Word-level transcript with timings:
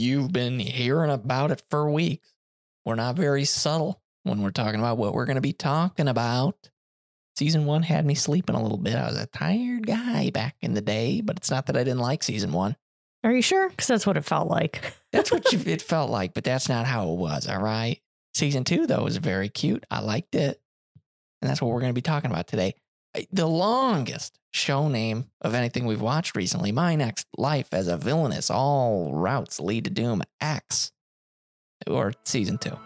you've 0.00 0.32
been 0.32 0.58
hearing 0.58 1.10
about 1.10 1.50
it 1.50 1.62
for 1.70 1.90
weeks. 1.90 2.28
We're 2.84 2.94
not 2.94 3.16
very 3.16 3.44
subtle 3.44 4.00
when 4.22 4.42
we're 4.42 4.50
talking 4.50 4.80
about 4.80 4.98
what 4.98 5.14
we're 5.14 5.26
going 5.26 5.36
to 5.36 5.42
be 5.42 5.52
talking 5.52 6.08
about. 6.08 6.70
Season 7.36 7.64
one 7.64 7.82
had 7.82 8.04
me 8.04 8.14
sleeping 8.14 8.56
a 8.56 8.62
little 8.62 8.78
bit. 8.78 8.96
I 8.96 9.06
was 9.06 9.18
a 9.18 9.26
tired 9.26 9.86
guy 9.86 10.30
back 10.30 10.56
in 10.60 10.74
the 10.74 10.80
day, 10.80 11.20
but 11.20 11.36
it's 11.36 11.50
not 11.50 11.66
that 11.66 11.76
I 11.76 11.84
didn't 11.84 12.00
like 12.00 12.22
season 12.22 12.52
one. 12.52 12.76
Are 13.22 13.32
you 13.32 13.42
sure? 13.42 13.68
Because 13.68 13.86
that's 13.86 14.06
what 14.06 14.16
it 14.16 14.24
felt 14.24 14.48
like. 14.48 14.94
That's 15.12 15.32
what 15.32 15.52
you, 15.52 15.60
it 15.66 15.82
felt 15.82 16.08
like, 16.08 16.34
but 16.34 16.44
that's 16.44 16.68
not 16.68 16.86
how 16.86 17.10
it 17.10 17.18
was. 17.18 17.48
All 17.48 17.60
right. 17.60 18.00
Season 18.32 18.62
two, 18.62 18.86
though, 18.86 19.02
was 19.02 19.16
very 19.16 19.48
cute. 19.48 19.84
I 19.90 20.02
liked 20.02 20.36
it. 20.36 20.60
And 21.42 21.50
that's 21.50 21.60
what 21.60 21.72
we're 21.72 21.80
going 21.80 21.90
to 21.90 21.94
be 21.94 22.00
talking 22.00 22.30
about 22.30 22.46
today. 22.46 22.76
The 23.12 23.48
longest 23.48 24.38
show 24.52 24.86
name 24.86 25.26
of 25.40 25.52
anything 25.52 25.84
we've 25.84 26.00
watched 26.00 26.36
recently 26.36 26.70
My 26.70 26.94
Next 26.94 27.26
Life 27.36 27.74
as 27.74 27.88
a 27.88 27.96
Villainess. 27.96 28.50
All 28.50 29.12
routes 29.12 29.58
lead 29.58 29.82
to 29.84 29.90
doom 29.90 30.22
X 30.40 30.92
or 31.88 32.12
season 32.24 32.58
two. 32.58 32.78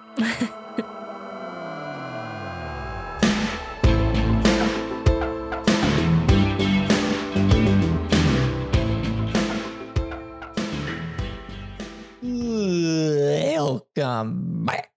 Welcome 13.96 14.64
back 14.64 14.90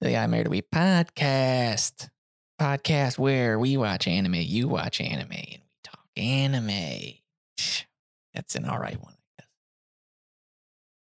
to 0.00 0.08
the 0.08 0.16
I 0.16 0.26
Married 0.26 0.46
a 0.46 0.50
Weeb 0.50 0.70
podcast. 0.74 2.08
Podcast 2.60 3.18
where 3.18 3.58
we 3.58 3.76
watch 3.76 4.06
anime, 4.06 4.34
you 4.34 4.68
watch 4.68 5.00
anime, 5.00 5.32
and 5.32 5.60
we 5.60 5.80
talk 5.82 6.00
anime. 6.16 7.14
That's 8.32 8.54
an 8.54 8.64
all 8.64 8.78
right 8.78 9.00
one, 9.00 9.14
I 9.38 9.42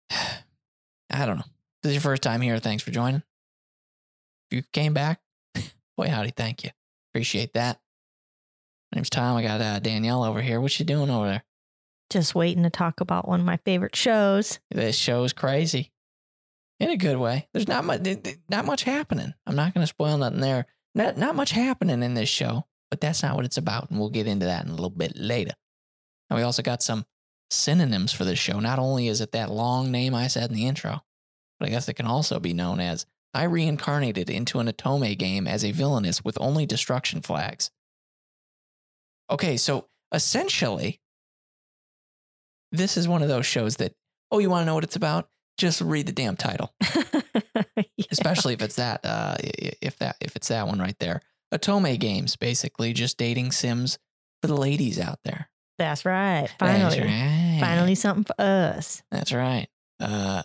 guess. 0.10 0.44
I 1.12 1.26
don't 1.26 1.38
know. 1.38 1.46
This 1.82 1.92
is 1.92 1.96
your 1.96 2.02
first 2.02 2.22
time 2.24 2.42
here. 2.42 2.60
Thanks 2.60 2.84
for 2.84 2.92
joining. 2.92 3.24
If 4.52 4.58
you 4.58 4.64
came 4.74 4.94
back, 4.94 5.22
boy, 5.98 6.10
howdy, 6.10 6.32
thank 6.32 6.64
you. 6.64 6.72
Appreciate 7.12 7.54
that. 7.54 7.80
My 8.92 8.98
name's 8.98 9.10
Tom. 9.10 9.38
I 9.38 9.44
got 9.44 9.62
uh, 9.62 9.80
Danielle 9.80 10.24
over 10.24 10.42
here. 10.42 10.60
What 10.60 10.78
you 10.80 10.86
doing 10.86 11.10
over 11.10 11.28
there? 11.28 11.44
Just 12.10 12.34
waiting 12.34 12.64
to 12.64 12.72
talk 12.72 13.02
about 13.02 13.28
one 13.28 13.40
of 13.40 13.46
my 13.46 13.58
favorite 13.58 13.96
shows. 13.96 14.60
This 14.72 14.96
show's 14.96 15.32
crazy 15.34 15.92
in 16.80 16.90
a 16.90 16.98
good 16.98 17.18
way. 17.18 17.48
There's 17.54 17.68
not 17.68 17.86
much, 17.86 18.02
not 18.50 18.66
much 18.66 18.84
happening. 18.84 19.34
I'm 19.46 19.56
not 19.56 19.74
going 19.74 19.84
to 19.84 19.88
spoil 19.88 20.18
nothing 20.18 20.40
there. 20.40 20.66
Not, 20.96 21.18
not 21.18 21.36
much 21.36 21.52
happening 21.52 22.04
in 22.04 22.14
this 22.14 22.30
show, 22.30 22.66
but 22.90 23.02
that's 23.02 23.24
not 23.24 23.36
what 23.36 23.46
it's 23.46 23.58
about. 23.58 23.90
And 23.90 24.00
we'll 24.00 24.10
get 24.10 24.28
into 24.28 24.46
that 24.46 24.66
in 24.66 24.72
a 24.72 24.76
little 24.76 24.90
bit 24.90 25.14
later. 25.16 25.54
And 26.30 26.38
we 26.38 26.44
also 26.44 26.62
got 26.62 26.84
some 26.84 27.06
synonyms 27.50 28.14
for 28.14 28.26
this 28.26 28.40
show. 28.40 28.60
Not 28.60 28.80
only 28.80 29.08
is 29.08 29.22
it 29.22 29.32
that 29.32 29.52
long 29.52 29.92
name 29.92 30.14
I 30.14 30.28
said 30.28 30.50
in 30.50 30.56
the 30.56 30.68
intro, 30.68 31.02
but 31.60 31.68
I 31.68 31.72
guess 31.72 31.90
it 31.90 31.96
can 31.96 32.06
also 32.06 32.40
be 32.40 32.54
known 32.54 32.80
as 32.80 33.06
I 33.34 33.44
reincarnated 33.44 34.30
into 34.30 34.60
an 34.60 34.68
Otome 34.68 35.18
game 35.18 35.48
as 35.48 35.64
a 35.64 35.72
villainess 35.72 36.24
with 36.24 36.38
only 36.42 36.66
destruction 36.66 37.22
flags. 37.22 37.70
Okay, 39.30 39.58
so 39.58 39.88
essentially, 40.12 41.00
this 42.72 42.98
is 42.98 43.08
one 43.08 43.22
of 43.22 43.28
those 43.28 43.46
shows 43.46 43.76
that, 43.78 43.94
oh, 44.32 44.40
you 44.40 44.50
want 44.50 44.64
to 44.64 44.66
know 44.66 44.76
what 44.76 44.84
it's 44.84 44.96
about? 44.96 45.30
Just 45.58 45.82
read 45.82 46.08
the 46.08 46.12
damn 46.12 46.36
title 46.36 46.74
Yeah. 47.98 48.06
especially 48.12 48.54
if 48.54 48.62
it's 48.62 48.76
that 48.76 49.02
uh 49.06 49.36
if 49.42 49.98
that 50.00 50.16
if 50.22 50.36
it's 50.36 50.48
that 50.50 50.68
one 50.68 50.80
right 50.80 50.98
there 51.00 51.22
otome 51.54 51.98
games 52.00 52.36
basically 52.36 52.94
just 52.94 53.18
dating 53.18 53.52
sims 53.52 53.98
for 54.42 54.48
the 54.48 54.56
ladies 54.58 55.00
out 55.00 55.20
there 55.24 55.50
That's 55.78 56.06
right. 56.06 56.42
That's 56.60 56.94
Finally. 56.94 57.02
right. 57.02 57.58
Finally, 57.60 57.96
something 57.96 58.24
for 58.26 58.36
us. 58.42 59.02
that's 59.12 59.32
right 59.34 59.68
uh 60.00 60.44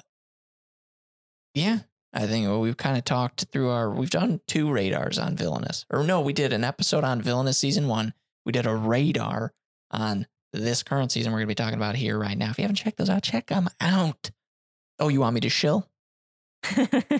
yeah 1.54 1.78
i 2.12 2.26
think 2.26 2.46
well, 2.48 2.60
we've 2.60 2.76
kind 2.76 2.96
of 2.96 3.04
talked 3.04 3.44
through 3.52 3.70
our 3.70 3.90
we've 3.90 4.10
done 4.10 4.40
two 4.46 4.70
radars 4.70 5.18
on 5.18 5.36
villainess 5.36 5.84
or 5.90 6.02
no 6.02 6.20
we 6.20 6.32
did 6.32 6.52
an 6.52 6.64
episode 6.64 7.04
on 7.04 7.20
villainess 7.22 7.58
season 7.58 7.86
one 7.88 8.12
we 8.44 8.52
did 8.52 8.66
a 8.66 8.74
radar 8.74 9.52
on 9.90 10.26
this 10.52 10.82
current 10.82 11.12
season 11.12 11.32
we're 11.32 11.38
going 11.38 11.46
to 11.48 11.50
be 11.50 11.54
talking 11.54 11.76
about 11.78 11.96
here 11.96 12.18
right 12.18 12.36
now 12.38 12.50
if 12.50 12.58
you 12.58 12.62
haven't 12.62 12.76
checked 12.76 12.96
those 12.98 13.10
out 13.10 13.22
check 13.22 13.46
them 13.46 13.68
out 13.80 14.30
oh 14.98 15.08
you 15.08 15.20
want 15.20 15.34
me 15.34 15.40
to 15.40 15.48
shill 15.48 15.88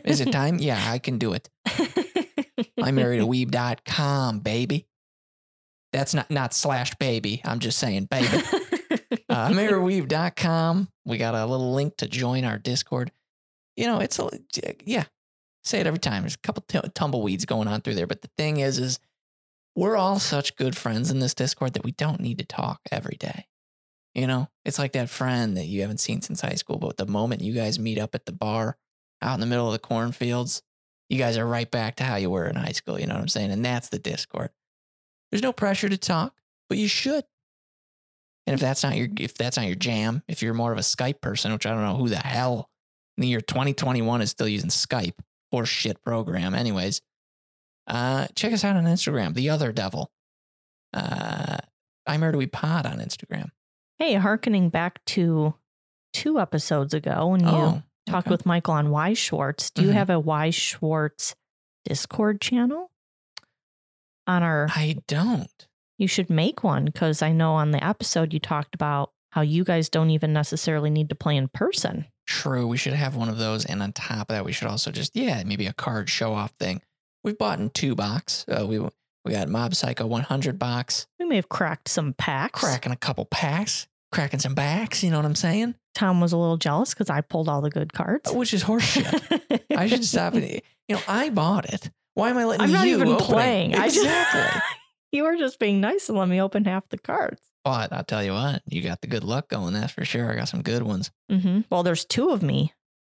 is 0.05 0.21
it 0.21 0.33
time 0.33 0.59
yeah 0.59 0.91
i 0.91 0.99
can 0.99 1.19
do 1.19 1.33
it 1.33 1.49
I 2.85 2.91
married 2.91 3.21
a 3.21 3.25
weeb.com, 3.25 4.41
baby. 4.41 4.87
That's 5.93 6.15
not 6.15 6.31
not 6.31 6.55
slash 6.55 6.95
baby. 6.97 7.41
I'm 7.45 7.61
just 7.61 7.79
saying 7.79 8.09
baby. 8.11 8.27
Uh, 9.29 9.49
marriedweeb.com. 9.49 10.89
We 11.05 11.19
got 11.19 11.35
a 11.35 11.45
little 11.47 11.73
link 11.73 11.97
to 11.97 12.07
join 12.07 12.45
our 12.45 12.59
Discord. 12.59 13.11
You 13.77 13.87
know, 13.87 13.99
it's 13.99 14.19
a 14.19 14.29
yeah. 14.85 15.05
Say 15.65 15.81
it 15.81 15.87
every 15.87 15.99
time. 15.99 16.23
There's 16.23 16.35
a 16.35 16.39
couple 16.39 16.63
t- 16.69 16.89
tumbleweeds 16.95 17.45
going 17.45 17.67
on 17.67 17.81
through 17.81 17.95
there, 17.95 18.07
but 18.07 18.23
the 18.23 18.31
thing 18.37 18.59
is, 18.59 18.79
is 18.79 19.01
we're 19.75 19.97
all 19.97 20.21
such 20.21 20.57
good 20.57 20.77
friends 20.77 21.11
in 21.11 21.19
this 21.19 21.35
Discord 21.35 21.75
that 21.75 21.85
we 21.85 21.93
don't 21.93 22.21
need 22.21 22.39
to 22.39 22.45
talk 22.45 22.81
every 22.93 23.17
day. 23.19 23.47
You 24.15 24.29
know, 24.29 24.49
it's 24.65 24.79
like 24.79 24.93
that 24.93 25.11
friend 25.11 25.57
that 25.57 25.67
you 25.67 25.81
haven't 25.81 25.99
seen 25.99 26.21
since 26.21 26.41
high 26.41 26.55
school, 26.55 26.79
but 26.79 26.97
the 26.97 27.07
moment 27.07 27.43
you 27.43 27.55
guys 27.55 27.79
meet 27.79 27.99
up 27.99 28.15
at 28.15 28.27
the 28.27 28.33
bar 28.33 28.77
out 29.25 29.35
in 29.35 29.41
the 29.41 29.47
middle 29.47 29.67
of 29.67 29.73
the 29.73 29.79
cornfields, 29.79 30.63
you 31.09 31.19
guys 31.19 31.37
are 31.39 31.47
right 31.47 31.71
back 31.71 31.97
to 31.97 32.05
how 32.05 32.17
you 32.17 32.31
were 32.31 32.47
in 32.47 32.57
high 32.57 32.73
school. 32.73 32.99
You 32.99 33.07
know 33.07 33.15
what 33.15 33.21
I'm 33.23 33.29
saying? 33.29 33.51
And 33.51 33.65
that's 33.65 33.89
the 33.89 33.99
Discord. 33.99 34.51
There's 35.31 35.43
no 35.43 35.53
pressure 35.53 35.89
to 35.89 35.99
talk, 35.99 36.35
but 36.69 36.79
you 36.79 36.89
should. 36.89 37.25
And 38.47 38.55
if 38.55 38.61
that's 38.61 38.83
not 38.83 38.97
your 38.97 39.09
if 39.19 39.35
that's 39.35 39.57
not 39.57 39.67
your 39.67 39.75
jam, 39.75 40.23
if 40.29 40.43
you're 40.43 40.55
more 40.55 40.73
of 40.73 40.79
a 40.79 40.83
Skype 40.83 41.21
person, 41.21 41.53
which 41.53 41.67
I 41.67 41.71
don't 41.71 41.83
know 41.83 41.97
who 41.97 42.09
the 42.09 42.19
hell 42.19 42.69
in 43.17 43.23
the 43.23 43.29
year 43.29 43.41
2021 43.41 44.21
is 44.21 44.31
still 44.31 44.49
using 44.49 44.71
Skype 44.71 45.15
or 45.51 45.65
shit 45.65 46.03
program, 46.05 46.55
anyways. 46.55 47.01
Uh, 47.87 48.27
check 48.35 48.53
us 48.53 48.65
out 48.65 48.77
on 48.77 48.85
Instagram, 48.85 49.35
the 49.35 49.51
other 49.51 49.73
devil. 49.73 50.11
Uh, 50.93 51.59
I 52.07 52.17
murder 52.19 52.39
we 52.39 52.47
pod 52.47 52.87
on 52.87 52.99
Instagram. 52.99 53.51
hey, 53.99 54.15
hearkening 54.15 54.69
back 54.69 55.05
to 55.07 55.55
two 56.13 56.39
episodes 56.39 56.93
ago 56.95 57.29
when 57.29 57.41
you 57.41 57.49
Oh, 57.49 57.83
talked 58.07 58.27
okay. 58.27 58.35
with 58.35 58.47
Michael 58.47 58.75
on 58.75 58.91
Weiss 58.91 59.19
Schwarz. 59.19 59.71
Do 59.71 59.83
you 59.83 59.89
Mhm. 59.91 59.95
have 59.95 60.11
a 60.11 60.21
Weiss 60.21 60.55
Schwarz 60.55 61.35
Discord 61.85 62.41
channel? 62.41 62.91
On 64.27 64.43
our, 64.43 64.69
I 64.71 64.97
don't. 65.07 65.67
you 65.99 66.09
should 66.09 66.31
make 66.31 66.65
one 66.65 66.87
because 66.87 67.21
I 67.23 67.33
know 67.33 67.55
on 67.55 67.73
the 67.73 67.85
episode 67.85 68.33
you 68.33 68.41
talked 68.41 68.75
about 68.75 69.13
how 69.33 69.43
you 69.43 69.65
guys 69.65 69.89
don't 69.91 70.11
even 70.11 70.33
necessarily 70.33 70.89
need 70.91 71.09
to 71.11 71.15
play 71.15 71.37
in 71.37 71.49
person. 71.49 72.07
True, 72.27 72.67
we 72.67 72.79
should 72.79 72.95
have 72.95 73.17
one 73.17 73.29
of 73.29 73.37
those, 73.37 73.67
and 73.67 73.83
on 73.83 73.93
top 73.93 74.31
of 74.31 74.35
that, 74.35 74.45
we 74.47 74.53
should 74.53 74.69
also 74.69 74.91
just 74.91 75.15
yeah, 75.15 75.43
maybe 75.45 75.67
a 75.67 75.75
card 75.75 76.09
show 76.09 76.33
off 76.33 76.53
thing. 76.59 76.81
We've 77.23 77.37
bought 77.37 77.59
in 77.61 77.69
two 77.71 77.95
box. 77.95 78.47
Uh, 78.49 78.67
we 78.67 78.79
we 78.79 79.33
got 79.33 79.49
Mob 79.49 79.75
Psycho 79.75 80.07
100 80.07 80.59
box, 80.59 81.07
We 81.19 81.27
may 81.27 81.37
have 81.37 81.49
cracked 81.51 81.89
some 81.89 82.13
packs. 82.15 82.61
cracking 82.61 82.93
a 82.93 82.97
couple 82.97 83.25
packs, 83.27 83.89
cracking 84.15 84.41
some 84.41 84.55
backs. 84.55 85.03
You 85.03 85.11
know 85.11 85.19
what 85.19 85.27
I'm 85.27 85.35
saying? 85.35 85.75
Tom 85.95 86.21
was 86.21 86.33
a 86.33 86.37
little 86.39 86.57
jealous 86.57 86.95
because 86.95 87.11
I 87.11 87.21
pulled 87.21 87.49
all 87.49 87.61
the 87.61 87.71
good 87.71 87.93
cards. 87.93 88.33
Which 88.33 88.55
is 88.55 88.65
horseshit. 88.65 89.61
I 89.77 89.87
should 89.89 90.05
stop 90.05 90.35
it. 90.35 90.65
You 90.89 90.97
know, 90.97 91.03
I 91.07 91.29
bought 91.31 91.67
it. 91.73 91.91
Why 92.15 92.31
am 92.31 92.39
I 92.39 92.45
letting 92.45 92.67
you? 92.69 92.75
I'm 92.75 92.81
not 92.81 92.87
even 92.87 93.09
open 93.09 93.25
it? 93.25 93.29
playing. 93.29 93.75
I 93.75 93.89
just- 93.89 93.99
Exactly. 93.99 94.63
you 95.13 95.25
were 95.25 95.37
just 95.37 95.59
being 95.59 95.81
nice 95.81 96.09
and 96.09 96.17
let 96.17 96.29
me 96.29 96.41
open 96.41 96.65
half 96.65 96.89
the 96.89 96.99
cards. 96.99 97.41
but 97.65 97.93
I'll 97.93 98.05
tell 98.05 98.25
you 98.25 98.33
what, 98.33 98.63
you 98.67 98.83
got 98.83 99.01
the 99.01 99.07
good 99.09 99.25
luck 99.25 99.49
going. 99.49 99.75
That's 99.75 99.93
for 99.93 100.05
sure. 100.05 100.31
I 100.33 100.37
got 100.37 100.49
some 100.49 100.63
good 100.63 100.83
ones. 100.83 101.11
Mm-hmm. 101.31 101.61
Well, 101.71 101.83
there's 101.83 102.05
two 102.05 102.31
of 102.31 102.43
me 102.43 102.73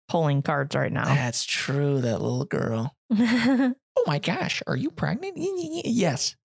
pulling 0.08 0.42
cards 0.42 0.74
right 0.76 0.92
now. 0.92 1.04
That's 1.04 1.44
true. 1.44 2.00
That 2.00 2.20
little 2.22 2.44
girl. 2.44 2.94
Oh 3.98 4.04
my 4.06 4.18
gosh, 4.18 4.62
are 4.66 4.76
you 4.76 4.90
pregnant? 4.90 5.36
Yes. 5.38 6.36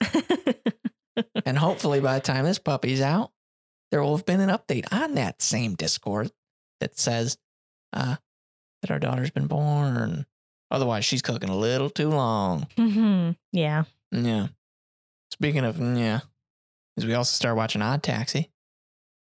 And 1.46 1.58
hopefully 1.58 2.00
by 2.00 2.16
the 2.16 2.22
time 2.22 2.46
this 2.46 2.60
puppy's 2.60 3.02
out, 3.02 3.32
there 3.92 4.02
will 4.02 4.16
have 4.16 4.26
been 4.26 4.40
an 4.42 4.50
update 4.50 4.92
on 4.92 5.16
that 5.16 5.42
same 5.42 5.76
Discord 5.76 6.32
that 6.80 6.98
says 6.98 7.38
uh, 7.94 8.16
that 8.82 8.92
our 8.92 9.00
daughter's 9.00 9.32
been 9.32 9.48
born. 9.48 10.26
Otherwise, 10.70 11.04
she's 11.06 11.22
cooking 11.22 11.50
a 11.50 11.56
little 11.58 11.90
too 11.90 12.10
long. 12.10 12.68
Mhm. 12.78 13.36
Yeah. 13.52 13.84
Yeah. 14.12 14.48
Speaking 15.32 15.66
of, 15.66 15.80
yeah, 15.80 16.22
as 16.98 17.06
we 17.06 17.14
also 17.14 17.34
start 17.36 17.58
watching 17.58 17.82
Odd 17.82 18.04
Taxi. 18.04 18.50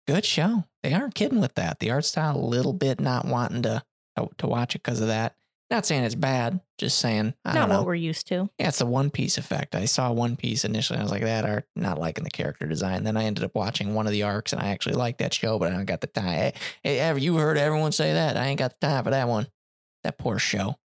Good 0.06 0.24
show. 0.24 0.64
They 0.82 0.94
aren't 0.94 1.14
kidding 1.14 1.40
with 1.40 1.54
that. 1.54 1.80
The 1.80 1.90
art 1.90 2.04
style, 2.04 2.36
a 2.36 2.38
little 2.38 2.72
bit 2.72 3.00
not 3.00 3.24
wanting 3.26 3.62
to 3.62 3.82
to, 4.16 4.28
to 4.38 4.46
watch 4.46 4.74
it 4.74 4.82
because 4.82 5.00
of 5.00 5.08
that. 5.08 5.34
Not 5.70 5.84
saying 5.84 6.02
it's 6.04 6.14
bad, 6.14 6.60
just 6.78 6.98
saying 6.98 7.34
I 7.44 7.52
Not 7.52 7.60
don't 7.60 7.68
know. 7.68 7.78
what 7.78 7.86
we're 7.88 7.94
used 7.94 8.26
to. 8.28 8.48
Yeah, 8.58 8.68
it's 8.68 8.78
the 8.78 8.86
One 8.86 9.10
Piece 9.10 9.36
effect. 9.36 9.74
I 9.74 9.84
saw 9.84 10.10
One 10.12 10.34
Piece 10.36 10.64
initially. 10.64 10.96
And 10.96 11.02
I 11.02 11.04
was 11.04 11.12
like, 11.12 11.22
that 11.22 11.44
art, 11.44 11.66
not 11.76 11.98
liking 11.98 12.24
the 12.24 12.30
character 12.30 12.66
design. 12.66 13.04
Then 13.04 13.18
I 13.18 13.24
ended 13.24 13.44
up 13.44 13.54
watching 13.54 13.92
one 13.94 14.06
of 14.06 14.12
the 14.12 14.22
arcs, 14.22 14.54
and 14.54 14.62
I 14.62 14.68
actually 14.68 14.94
liked 14.94 15.18
that 15.18 15.34
show, 15.34 15.58
but 15.58 15.70
I 15.70 15.76
don't 15.76 15.84
got 15.84 16.00
the 16.00 16.06
time. 16.06 16.52
Hey, 16.82 17.18
you 17.18 17.36
heard 17.36 17.58
everyone 17.58 17.92
say 17.92 18.14
that? 18.14 18.38
I 18.38 18.46
ain't 18.46 18.58
got 18.58 18.80
the 18.80 18.86
time 18.86 19.04
for 19.04 19.10
that 19.10 19.28
one. 19.28 19.46
That 20.04 20.16
poor 20.16 20.38
show. 20.38 20.76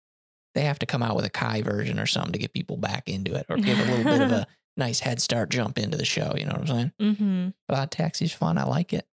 They 0.56 0.62
have 0.62 0.80
to 0.80 0.86
come 0.86 1.02
out 1.02 1.14
with 1.14 1.24
a 1.26 1.30
Kai 1.30 1.62
version 1.62 2.00
or 2.00 2.06
something 2.06 2.32
to 2.32 2.38
get 2.40 2.52
people 2.52 2.76
back 2.76 3.08
into 3.08 3.34
it, 3.36 3.46
or 3.48 3.56
give 3.58 3.78
a 3.78 3.84
little 3.84 4.04
bit 4.04 4.20
of 4.20 4.32
a 4.32 4.46
nice 4.76 4.98
head 4.98 5.22
start 5.22 5.48
jump 5.50 5.78
into 5.78 5.96
the 5.96 6.04
show. 6.04 6.34
You 6.36 6.44
know 6.46 6.52
what 6.52 6.60
I'm 6.62 6.66
saying? 6.66 6.92
Mm-hmm. 7.00 7.48
But 7.68 7.78
Odd 7.78 7.90
Taxi's 7.92 8.32
fun. 8.32 8.58
I 8.58 8.64
like 8.64 8.92
it. 8.92 9.06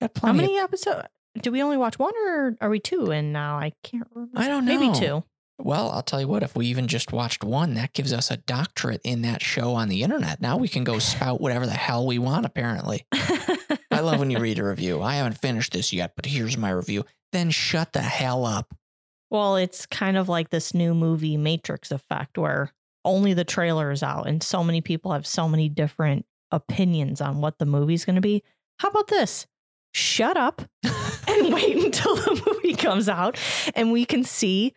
Got 0.00 0.12
How 0.14 0.20
plenty. 0.20 0.38
many 0.42 0.58
episodes? 0.58 1.08
Do 1.40 1.50
we 1.52 1.62
only 1.62 1.76
watch 1.76 1.98
one 1.98 2.12
or 2.26 2.56
are 2.60 2.68
we 2.70 2.78
two 2.80 3.10
And 3.10 3.32
now? 3.32 3.56
I 3.58 3.72
can't 3.82 4.06
remember. 4.14 4.38
I 4.38 4.48
don't 4.48 4.64
know. 4.64 4.78
Maybe 4.78 4.98
two. 4.98 5.24
Well, 5.58 5.90
I'll 5.90 6.02
tell 6.02 6.20
you 6.20 6.26
what, 6.26 6.42
if 6.42 6.56
we 6.56 6.66
even 6.66 6.88
just 6.88 7.12
watched 7.12 7.44
one, 7.44 7.74
that 7.74 7.92
gives 7.92 8.12
us 8.12 8.30
a 8.30 8.36
doctorate 8.36 9.00
in 9.04 9.22
that 9.22 9.42
show 9.42 9.74
on 9.74 9.88
the 9.88 10.02
internet. 10.02 10.40
Now 10.40 10.56
we 10.56 10.66
can 10.66 10.82
go 10.82 10.98
spout 10.98 11.40
whatever 11.40 11.66
the 11.66 11.72
hell 11.72 12.06
we 12.06 12.18
want, 12.18 12.46
apparently. 12.46 13.06
I 13.12 14.00
love 14.00 14.18
when 14.18 14.30
you 14.30 14.38
read 14.38 14.58
a 14.58 14.64
review. 14.64 15.00
I 15.02 15.16
haven't 15.16 15.38
finished 15.38 15.72
this 15.72 15.92
yet, 15.92 16.14
but 16.16 16.26
here's 16.26 16.56
my 16.56 16.70
review. 16.70 17.04
Then 17.30 17.50
shut 17.50 17.92
the 17.92 18.00
hell 18.02 18.44
up. 18.44 18.74
well, 19.30 19.56
it's 19.56 19.86
kind 19.86 20.16
of 20.16 20.28
like 20.28 20.50
this 20.50 20.74
new 20.74 20.94
movie 20.94 21.36
Matrix 21.36 21.90
effect 21.92 22.36
where 22.38 22.72
only 23.04 23.32
the 23.34 23.44
trailer 23.44 23.90
is 23.90 24.02
out 24.02 24.26
and 24.28 24.42
so 24.42 24.62
many 24.64 24.80
people 24.80 25.12
have 25.12 25.26
so 25.26 25.48
many 25.48 25.68
different 25.68 26.24
opinions 26.50 27.20
on 27.20 27.40
what 27.40 27.58
the 27.58 27.66
movie's 27.66 28.04
going 28.04 28.16
to 28.16 28.20
be. 28.22 28.42
How 28.78 28.88
about 28.88 29.08
this? 29.08 29.46
Shut 29.92 30.36
up 30.36 30.62
and 31.28 31.52
wait 31.52 31.76
until 31.76 32.16
the 32.16 32.42
movie 32.46 32.74
comes 32.74 33.08
out 33.08 33.38
and 33.74 33.92
we 33.92 34.04
can 34.04 34.24
see 34.24 34.74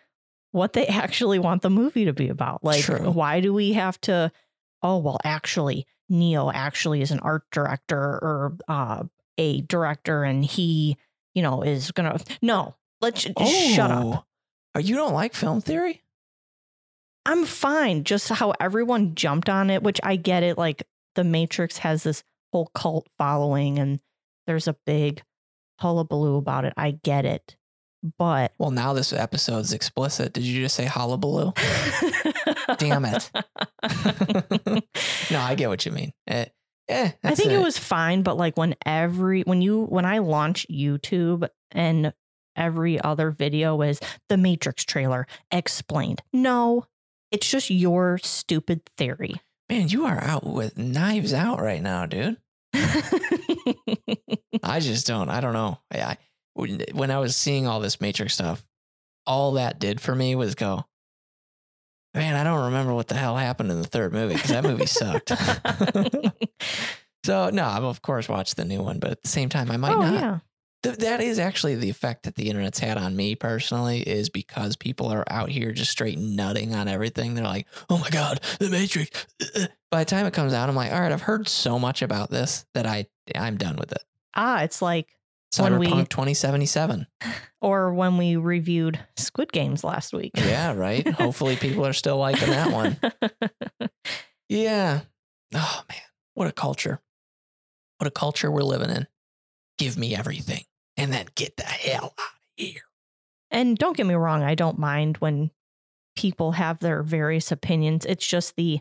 what 0.51 0.73
they 0.73 0.87
actually 0.87 1.37
want 1.39 1.61
the 1.61 1.69
movie 1.69 2.05
to 2.05 2.13
be 2.13 2.29
about. 2.29 2.63
Like, 2.63 2.83
True. 2.83 3.11
why 3.11 3.41
do 3.41 3.53
we 3.53 3.73
have 3.73 3.99
to? 4.01 4.31
Oh, 4.81 4.99
well, 4.99 5.19
actually, 5.23 5.85
Neo 6.09 6.49
actually 6.51 7.01
is 7.01 7.11
an 7.11 7.19
art 7.19 7.43
director 7.51 7.97
or 7.97 8.57
uh, 8.67 9.03
a 9.37 9.61
director, 9.61 10.23
and 10.23 10.45
he, 10.45 10.97
you 11.33 11.41
know, 11.41 11.61
is 11.61 11.91
gonna. 11.91 12.19
No, 12.41 12.75
let's 13.01 13.23
just 13.23 13.75
shut 13.75 13.91
up. 13.91 14.03
Oh. 14.05 14.23
Are 14.75 14.81
you 14.81 14.95
don't 14.95 15.13
like 15.13 15.33
film 15.33 15.61
theory? 15.61 16.01
I'm 17.25 17.45
fine. 17.45 18.03
Just 18.03 18.29
how 18.29 18.53
everyone 18.59 19.15
jumped 19.15 19.49
on 19.49 19.69
it, 19.69 19.81
which 19.83 19.99
I 20.03 20.15
get 20.15 20.43
it. 20.43 20.57
Like, 20.57 20.87
The 21.15 21.23
Matrix 21.23 21.79
has 21.79 22.03
this 22.03 22.23
whole 22.51 22.69
cult 22.75 23.07
following, 23.17 23.79
and 23.79 23.99
there's 24.47 24.67
a 24.67 24.75
big 24.85 25.23
hullabaloo 25.79 26.37
about 26.37 26.65
it. 26.65 26.73
I 26.77 26.91
get 26.91 27.25
it, 27.25 27.57
but 28.17 28.53
Well, 28.57 28.71
now 28.71 28.93
this 28.93 29.13
episode's 29.13 29.73
explicit. 29.73 30.33
Did 30.33 30.43
you 30.43 30.61
just 30.61 30.75
say 30.75 30.85
hullabaloo? 30.85 31.53
Damn 32.77 33.05
it. 33.05 33.31
no, 35.31 35.39
I 35.39 35.55
get 35.55 35.69
what 35.69 35.85
you 35.85 35.91
mean. 35.91 36.13
Eh, 36.27 36.45
eh, 36.89 37.11
I 37.23 37.35
think 37.35 37.51
it 37.51 37.61
was 37.61 37.77
fine, 37.77 38.23
but 38.23 38.37
like 38.37 38.57
when 38.57 38.75
every 38.85 39.41
when 39.43 39.61
you 39.61 39.83
when 39.85 40.05
I 40.05 40.19
launch 40.19 40.65
YouTube 40.69 41.47
and 41.71 42.13
every 42.55 42.99
other 43.01 43.31
video 43.31 43.81
is 43.81 43.99
the 44.29 44.37
Matrix 44.37 44.83
trailer 44.85 45.27
explained. 45.51 46.21
No, 46.31 46.85
it's 47.31 47.49
just 47.49 47.69
your 47.69 48.19
stupid 48.23 48.85
theory. 48.97 49.35
Man, 49.69 49.87
you 49.89 50.05
are 50.05 50.23
out 50.23 50.45
with 50.45 50.77
knives 50.77 51.33
out 51.33 51.59
right 51.61 51.81
now, 51.81 52.05
dude. 52.05 52.37
I 54.63 54.79
just 54.79 55.07
don't. 55.07 55.29
I 55.29 55.41
don't 55.41 55.53
know. 55.53 55.79
I, 55.91 56.01
I 56.01 56.17
when 56.93 57.11
I 57.11 57.19
was 57.19 57.35
seeing 57.35 57.67
all 57.67 57.79
this 57.79 57.99
Matrix 57.99 58.33
stuff, 58.33 58.65
all 59.27 59.53
that 59.53 59.79
did 59.79 59.99
for 59.99 60.15
me 60.15 60.35
was 60.35 60.55
go, 60.55 60.85
man, 62.13 62.35
I 62.35 62.43
don't 62.43 62.65
remember 62.65 62.93
what 62.93 63.07
the 63.07 63.15
hell 63.15 63.35
happened 63.35 63.71
in 63.71 63.81
the 63.81 63.87
third 63.87 64.13
movie 64.13 64.35
because 64.35 64.51
that 64.51 64.63
movie 64.63 64.85
sucked. 64.85 65.29
so 67.25 67.49
no, 67.49 67.65
I've 67.65 67.83
of 67.83 68.01
course 68.01 68.29
watched 68.29 68.55
the 68.55 68.65
new 68.65 68.81
one, 68.81 68.99
but 68.99 69.11
at 69.11 69.21
the 69.21 69.29
same 69.29 69.49
time, 69.49 69.69
I 69.69 69.77
might 69.77 69.95
oh 69.95 70.01
not. 70.01 70.13
yeah. 70.13 70.39
Th- 70.85 70.97
that 70.99 71.21
is 71.21 71.39
actually 71.39 71.75
the 71.75 71.89
effect 71.89 72.23
that 72.23 72.35
the 72.35 72.49
internet's 72.49 72.79
had 72.79 72.97
on 72.97 73.15
me 73.15 73.35
personally 73.35 74.01
is 74.01 74.29
because 74.29 74.75
people 74.75 75.07
are 75.09 75.23
out 75.29 75.49
here 75.49 75.71
just 75.71 75.91
straight 75.91 76.17
nutting 76.17 76.73
on 76.73 76.87
everything. 76.87 77.33
They're 77.35 77.43
like, 77.43 77.67
"Oh 77.89 77.97
my 77.97 78.09
god, 78.09 78.39
the 78.59 78.69
Matrix." 78.69 79.25
By 79.91 80.03
the 80.03 80.09
time 80.09 80.25
it 80.25 80.33
comes 80.33 80.53
out, 80.53 80.69
I'm 80.69 80.75
like, 80.75 80.91
"All 80.91 80.99
right, 81.01 81.11
I've 81.11 81.21
heard 81.23 81.47
so 81.47 81.77
much 81.79 82.01
about 82.01 82.29
this 82.29 82.65
that 82.73 82.85
I 82.85 83.07
I'm 83.35 83.57
done 83.57 83.75
with 83.77 83.91
it." 83.91 84.03
Ah, 84.35 84.61
it's 84.63 84.81
like 84.81 85.07
When 85.57 85.79
we- 85.79 85.87
2077. 85.87 87.07
or 87.61 87.93
when 87.93 88.17
we 88.17 88.35
reviewed 88.35 88.99
Squid 89.15 89.51
Games 89.53 89.83
last 89.83 90.13
week. 90.13 90.31
Yeah, 90.35 90.73
right. 90.73 91.07
Hopefully, 91.13 91.55
people 91.55 91.85
are 91.85 91.93
still 91.93 92.17
liking 92.17 92.49
that 92.49 92.71
one. 92.71 92.97
Yeah. 94.49 95.01
Oh 95.53 95.83
man, 95.89 96.01
what 96.35 96.47
a 96.47 96.51
culture! 96.51 97.01
What 97.97 98.07
a 98.07 98.11
culture 98.11 98.51
we're 98.51 98.61
living 98.61 98.89
in. 98.91 99.07
Give 99.77 99.97
me 99.97 100.15
everything, 100.15 100.63
and 100.97 101.11
then 101.13 101.27
get 101.35 101.57
the 101.57 101.63
hell 101.63 102.13
out 102.19 102.33
of 102.35 102.39
here. 102.57 102.81
And 103.51 103.77
don't 103.77 103.95
get 103.95 104.05
me 104.05 104.15
wrong, 104.15 104.43
I 104.43 104.55
don't 104.55 104.79
mind 104.79 105.17
when 105.17 105.51
people 106.15 106.53
have 106.53 106.79
their 106.79 107.03
various 107.03 107.51
opinions. 107.51 108.05
It's 108.05 108.25
just 108.25 108.55
the, 108.55 108.79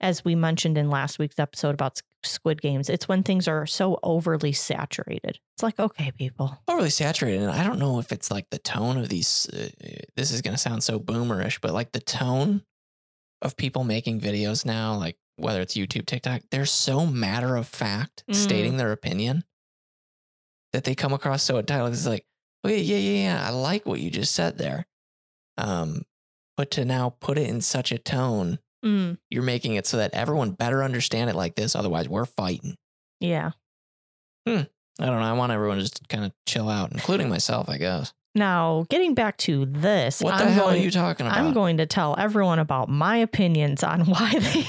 as 0.00 0.24
we 0.24 0.34
mentioned 0.34 0.78
in 0.78 0.90
last 0.90 1.18
week's 1.18 1.38
episode 1.38 1.74
about 1.74 2.00
Squid 2.24 2.60
Games, 2.62 2.88
it's 2.88 3.06
when 3.08 3.22
things 3.22 3.46
are 3.46 3.66
so 3.66 3.98
overly 4.02 4.52
saturated. 4.52 5.38
It's 5.54 5.62
like, 5.62 5.78
okay, 5.78 6.10
people. 6.12 6.58
overly 6.68 6.90
saturated 6.90 7.42
and 7.42 7.50
i 7.50 7.62
don't 7.64 7.78
know 7.78 7.98
if 7.98 8.12
it's 8.12 8.30
like 8.30 8.48
the 8.50 8.58
tone 8.58 8.96
of 8.96 9.08
these 9.08 9.48
uh, 9.52 9.68
this 10.16 10.30
is 10.32 10.42
going 10.42 10.54
to 10.54 10.58
sound 10.58 10.82
so 10.84 10.98
boomerish 11.00 11.60
but 11.60 11.72
like 11.72 11.92
the 11.92 12.00
tone 12.00 12.62
of 13.42 13.56
people 13.56 13.84
making 13.84 14.20
videos 14.20 14.64
now 14.64 14.94
like 14.94 15.16
whether 15.36 15.60
it's 15.60 15.74
youtube 15.74 16.06
tiktok 16.06 16.42
they're 16.50 16.66
so 16.66 17.06
matter 17.06 17.56
of 17.56 17.66
fact 17.66 18.24
Mm. 18.28 18.34
stating 18.34 18.76
their 18.76 18.92
opinion 18.92 19.44
that 20.72 20.84
they 20.84 20.94
come 20.94 21.12
across 21.12 21.42
so 21.42 21.58
entitled 21.58 21.92
it's 21.92 22.06
like 22.06 22.24
okay 22.64 22.80
yeah 22.80 22.96
yeah 22.96 23.22
yeah 23.24 23.46
i 23.46 23.50
like 23.50 23.86
what 23.86 24.00
you 24.00 24.10
just 24.10 24.34
said 24.34 24.58
there 24.58 24.86
um 25.56 26.02
but 26.56 26.70
to 26.70 26.84
now 26.84 27.14
put 27.20 27.38
it 27.38 27.48
in 27.48 27.60
such 27.60 27.92
a 27.92 27.98
tone 27.98 28.58
Mm, 28.84 29.18
you're 29.28 29.42
making 29.42 29.74
it 29.74 29.88
so 29.88 29.96
that 29.96 30.14
everyone 30.14 30.52
better 30.52 30.84
understand 30.84 31.28
it 31.30 31.34
like 31.34 31.56
this 31.56 31.74
otherwise 31.74 32.08
we're 32.08 32.24
fighting 32.24 32.76
yeah. 33.18 33.50
Hmm. 34.46 34.60
i 35.00 35.06
don't 35.06 35.18
know 35.18 35.26
i 35.26 35.32
want 35.32 35.50
everyone 35.50 35.78
to 35.78 35.82
just 35.82 36.08
kind 36.08 36.24
of 36.24 36.30
chill 36.46 36.68
out 36.68 36.92
including 36.92 37.28
myself 37.28 37.68
i 37.68 37.76
guess 37.76 38.12
Now, 38.36 38.86
getting 38.88 39.14
back 39.14 39.36
to 39.38 39.66
this, 39.66 40.20
what 40.20 40.38
the 40.38 40.44
I'm 40.44 40.52
hell 40.52 40.66
going, 40.66 40.80
are 40.80 40.84
you 40.84 40.92
talking 40.92 41.26
about 41.26 41.38
I'm 41.38 41.52
going 41.52 41.78
to 41.78 41.86
tell 41.86 42.14
everyone 42.16 42.60
about 42.60 42.88
my 42.88 43.16
opinions 43.16 43.82
on 43.82 44.02
why 44.06 44.30
they 44.38 44.64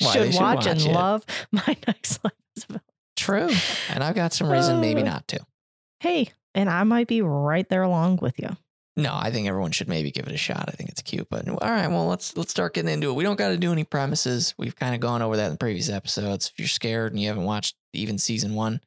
Why 0.00 0.12
should, 0.12 0.22
they 0.24 0.30
should 0.32 0.42
watch, 0.42 0.66
and 0.66 0.80
it. 0.80 0.92
love 0.92 1.24
my 1.50 1.74
next 1.86 2.22
life. 2.22 2.34
True. 3.18 3.50
And 3.90 4.02
I've 4.02 4.14
got 4.14 4.32
some 4.32 4.48
reason 4.50 4.80
maybe 4.80 5.02
Uh, 5.02 5.06
not 5.06 5.28
to. 5.28 5.40
Hey, 6.00 6.30
and 6.54 6.70
I 6.70 6.84
might 6.84 7.08
be 7.08 7.20
right 7.22 7.68
there 7.68 7.82
along 7.82 8.18
with 8.22 8.38
you. 8.38 8.56
No, 8.96 9.14
I 9.14 9.30
think 9.30 9.46
everyone 9.46 9.70
should 9.70 9.88
maybe 9.88 10.10
give 10.10 10.26
it 10.26 10.32
a 10.34 10.38
shot. 10.38 10.64
I 10.68 10.72
think 10.72 10.88
it's 10.90 11.02
cute. 11.02 11.28
But 11.30 11.48
all 11.48 11.56
right, 11.60 11.86
well, 11.88 12.06
let's 12.08 12.36
let's 12.36 12.50
start 12.50 12.74
getting 12.74 12.90
into 12.90 13.10
it. 13.10 13.14
We 13.14 13.22
don't 13.24 13.36
got 13.38 13.48
to 13.50 13.56
do 13.56 13.70
any 13.72 13.84
premises. 13.84 14.54
We've 14.58 14.74
kind 14.74 14.94
of 14.94 15.00
gone 15.00 15.22
over 15.22 15.36
that 15.36 15.50
in 15.50 15.56
previous 15.56 15.88
episodes. 15.88 16.48
If 16.52 16.58
you're 16.58 16.68
scared 16.68 17.12
and 17.12 17.20
you 17.20 17.28
haven't 17.28 17.44
watched 17.44 17.76
even 17.92 18.18
season 18.18 18.54
one, 18.54 18.80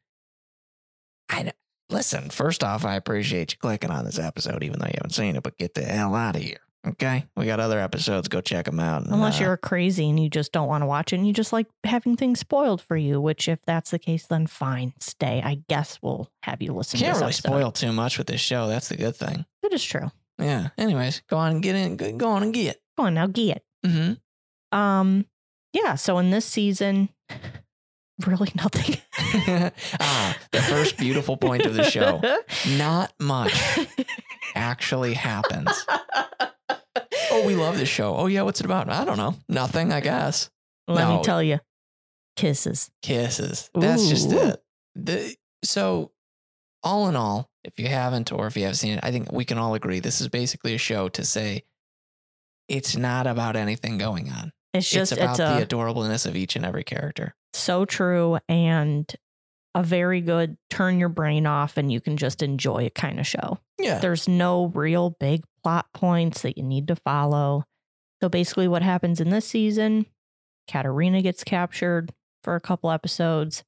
I 1.29 1.43
kn- 1.43 1.53
listen. 1.89 2.29
First 2.29 2.61
off, 2.63 2.83
I 2.83 2.95
appreciate 2.95 3.51
you 3.53 3.57
clicking 3.57 3.91
on 3.91 4.03
this 4.05 4.19
episode, 4.19 4.63
even 4.63 4.79
though 4.79 4.87
you 4.87 4.95
haven't 4.97 5.11
seen 5.13 5.35
it. 5.37 5.43
But 5.43 5.57
get 5.57 5.73
the 5.75 5.83
hell 5.83 6.13
out 6.15 6.35
of 6.35 6.41
here. 6.41 6.59
Okay, 6.85 7.25
we 7.35 7.45
got 7.45 7.59
other 7.59 7.79
episodes. 7.79 8.27
Go 8.27 8.41
check 8.41 8.65
them 8.65 8.79
out. 8.79 9.03
and, 9.03 9.13
Unless 9.13 9.39
uh, 9.39 9.43
you're 9.43 9.57
crazy 9.57 10.09
and 10.09 10.19
you 10.19 10.29
just 10.29 10.51
don't 10.51 10.67
want 10.67 10.81
to 10.81 10.87
watch 10.87 11.13
it 11.13 11.17
and 11.17 11.27
you 11.27 11.33
just 11.33 11.53
like 11.53 11.67
having 11.83 12.17
things 12.17 12.39
spoiled 12.39 12.81
for 12.81 12.97
you, 12.97 13.21
which 13.21 13.47
if 13.47 13.61
that's 13.65 13.91
the 13.91 13.99
case, 13.99 14.25
then 14.25 14.47
fine, 14.47 14.93
stay. 14.99 15.41
I 15.45 15.59
guess 15.69 15.99
we'll 16.01 16.31
have 16.41 16.59
you 16.61 16.73
listen 16.73 16.99
can't 16.99 17.13
to 17.13 17.19
really 17.19 17.29
episode. 17.33 17.49
spoil 17.49 17.71
too 17.71 17.91
much 17.91 18.17
with 18.17 18.25
this 18.27 18.41
show. 18.41 18.67
That's 18.67 18.89
the 18.89 18.97
good 18.97 19.15
thing. 19.15 19.45
It 19.61 19.73
is 19.73 19.83
true. 19.83 20.11
Yeah. 20.39 20.69
Anyways, 20.75 21.21
go 21.29 21.37
on 21.37 21.51
and 21.51 21.63
get 21.63 21.75
in. 21.75 22.17
Go 22.17 22.29
on 22.29 22.41
and 22.41 22.53
get. 22.53 22.81
Go 22.97 23.03
on 23.03 23.13
now, 23.13 23.27
get. 23.27 23.63
Mm-hmm. 23.85 24.75
Um, 24.77 25.25
yeah. 25.73 25.93
So 25.95 26.17
in 26.17 26.31
this 26.31 26.45
season, 26.45 27.09
really 28.25 28.51
nothing. 28.55 28.97
ah, 29.99 30.37
the 30.51 30.61
first 30.63 30.97
beautiful 30.97 31.37
point 31.37 31.67
of 31.67 31.75
the 31.75 31.83
show. 31.83 32.21
Not 32.77 33.13
much 33.19 33.53
actually 34.55 35.13
happens. 35.13 35.85
Oh, 37.31 37.45
we 37.45 37.55
love 37.55 37.77
this 37.77 37.89
show. 37.89 38.15
Oh, 38.15 38.27
yeah, 38.27 38.41
what's 38.41 38.59
it 38.59 38.65
about? 38.65 38.89
I 38.89 39.05
don't 39.05 39.17
know. 39.17 39.35
Nothing, 39.47 39.91
I 39.91 39.99
guess. 40.01 40.49
Let 40.87 41.07
No. 41.07 41.17
me 41.17 41.23
tell 41.23 41.41
you, 41.41 41.59
kisses. 42.35 42.91
Kisses. 43.01 43.69
That's 43.73 44.07
just 44.09 44.31
it. 44.31 44.61
The, 44.95 45.35
so, 45.63 46.11
all 46.83 47.07
in 47.07 47.15
all, 47.15 47.49
if 47.63 47.79
you 47.79 47.87
haven't 47.87 48.31
or 48.31 48.47
if 48.47 48.57
you 48.57 48.65
have 48.65 48.77
seen 48.77 48.93
it, 48.97 48.99
I 49.03 49.11
think 49.11 49.31
we 49.31 49.45
can 49.45 49.57
all 49.57 49.73
agree 49.75 49.99
this 49.99 50.19
is 50.19 50.27
basically 50.27 50.73
a 50.75 50.77
show 50.79 51.07
to 51.09 51.23
say 51.23 51.63
it's 52.67 52.95
not 52.95 53.27
about 53.27 53.55
anything 53.55 53.97
going 53.97 54.29
on. 54.31 54.51
It's 54.73 54.89
just 54.89 55.11
it's 55.11 55.21
it's, 55.21 55.39
about 55.39 55.59
the 55.59 55.65
adorableness 55.65 56.25
of 56.25 56.35
each 56.35 56.55
and 56.55 56.65
every 56.65 56.83
character. 56.83 57.35
so 57.53 57.85
true 57.85 58.39
and 58.49 59.13
a 59.75 59.83
very 59.83 60.21
good 60.21 60.57
turn 60.69 60.99
your 60.99 61.09
brain 61.09 61.45
off 61.45 61.77
and 61.77 61.91
you 61.91 62.01
can 62.01 62.17
just 62.17 62.41
enjoy 62.41 62.83
it 62.83 62.95
kind 62.95 63.19
of 63.19 63.27
show. 63.27 63.59
Yeah. 63.79 63.99
There's 63.99 64.27
no 64.27 64.65
real 64.67 65.15
big 65.19 65.43
plot 65.63 65.87
points 65.93 66.41
that 66.41 66.57
you 66.57 66.63
need 66.63 66.87
to 66.87 66.95
follow. 66.95 67.65
So 68.21 68.29
basically, 68.29 68.67
what 68.67 68.81
happens 68.83 69.19
in 69.19 69.29
this 69.29 69.47
season, 69.47 70.05
Katarina 70.69 71.21
gets 71.21 71.43
captured 71.43 72.11
for 72.43 72.55
a 72.55 72.61
couple 72.61 72.91
episodes, 72.91 73.63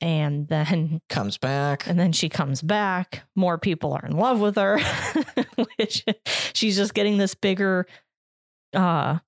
and 0.00 0.48
then 0.48 1.00
Comes 1.08 1.38
back. 1.38 1.86
and 1.86 1.98
then 1.98 2.12
she 2.12 2.28
comes 2.28 2.62
back. 2.62 3.22
More 3.36 3.58
people 3.58 3.92
are 3.92 4.04
in 4.06 4.16
love 4.16 4.40
with 4.40 4.56
her, 4.56 4.78
which 5.78 6.04
she's 6.52 6.76
just 6.76 6.94
getting 6.94 7.18
this 7.18 7.34
bigger 7.34 7.86
uh 8.74 9.18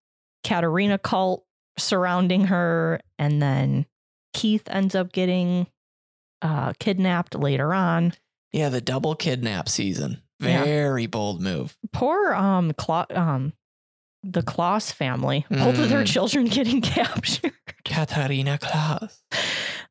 Katarina 0.44 0.98
cult 0.98 1.44
surrounding 1.78 2.46
her, 2.46 3.00
and 3.18 3.40
then 3.40 3.86
Keith 4.34 4.62
ends 4.68 4.94
up 4.94 5.12
getting 5.12 5.66
uh 6.42 6.72
kidnapped 6.80 7.34
later 7.34 7.72
on. 7.74 8.14
Yeah, 8.52 8.68
the 8.68 8.80
double 8.80 9.14
kidnap 9.14 9.68
season. 9.68 10.20
Yeah. 10.50 10.64
Very 10.64 11.06
bold 11.06 11.40
move. 11.40 11.76
Poor 11.92 12.32
um 12.34 12.72
Cla- 12.72 13.06
um 13.10 13.52
the 14.22 14.42
Klaus 14.42 14.92
family. 14.92 15.44
Both 15.50 15.78
of 15.78 15.88
their 15.88 16.02
Mm. 16.04 16.06
children 16.06 16.44
getting 16.58 16.80
captured. 16.80 17.52
Katarina 17.84 18.58
Klaus. 18.58 19.22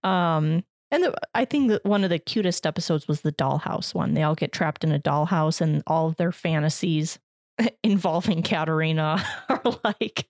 Um 0.03 0.63
and 0.93 1.03
the, 1.05 1.13
I 1.33 1.45
think 1.45 1.69
that 1.69 1.85
one 1.85 2.03
of 2.03 2.09
the 2.09 2.19
cutest 2.19 2.65
episodes 2.65 3.07
was 3.07 3.21
the 3.21 3.31
dollhouse 3.31 3.93
one. 3.95 4.13
They 4.13 4.23
all 4.23 4.35
get 4.35 4.51
trapped 4.51 4.83
in 4.83 4.91
a 4.91 4.99
dollhouse 4.99 5.61
and 5.61 5.81
all 5.87 6.07
of 6.07 6.17
their 6.17 6.33
fantasies 6.33 7.17
involving 7.83 8.43
Katarina 8.43 9.23
are 9.49 9.61
like 9.85 10.27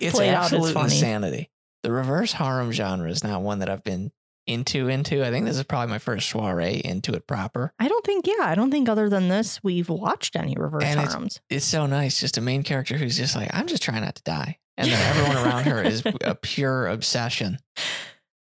It's 0.00 0.14
Played 0.14 0.34
out 0.34 0.52
as 0.52 0.72
funny. 0.72 0.94
insanity. 0.94 1.50
The 1.82 1.90
reverse 1.92 2.32
harem 2.32 2.70
genre 2.72 3.10
is 3.10 3.24
not 3.24 3.42
one 3.42 3.58
that 3.60 3.68
I've 3.68 3.82
been 3.84 4.12
into 4.48 4.88
into. 4.88 5.24
I 5.24 5.30
think 5.30 5.46
this 5.46 5.56
is 5.56 5.64
probably 5.64 5.88
my 5.90 5.98
first 5.98 6.28
soiree 6.30 6.80
into 6.84 7.12
it 7.12 7.26
proper. 7.26 7.72
I 7.78 7.88
don't 7.88 8.04
think, 8.04 8.26
yeah, 8.26 8.44
I 8.44 8.54
don't 8.54 8.70
think 8.70 8.88
other 8.88 9.08
than 9.08 9.28
this 9.28 9.62
we've 9.62 9.88
watched 9.88 10.34
any 10.36 10.54
reverse 10.58 10.82
And 10.84 11.00
it's-. 11.00 11.40
It's 11.50 11.64
so 11.66 11.86
nice, 11.86 12.18
just 12.20 12.38
a 12.38 12.40
main 12.40 12.62
character 12.62 12.96
who's 12.96 13.16
just 13.16 13.36
like, 13.36 13.50
I'm 13.52 13.66
just 13.66 13.82
trying 13.82 14.02
not 14.02 14.14
to 14.16 14.22
die. 14.22 14.58
And 14.76 14.90
then 14.90 15.16
everyone 15.16 15.44
around 15.44 15.64
her 15.64 15.82
is 15.82 16.02
a 16.22 16.34
pure 16.34 16.86
obsession. 16.86 17.58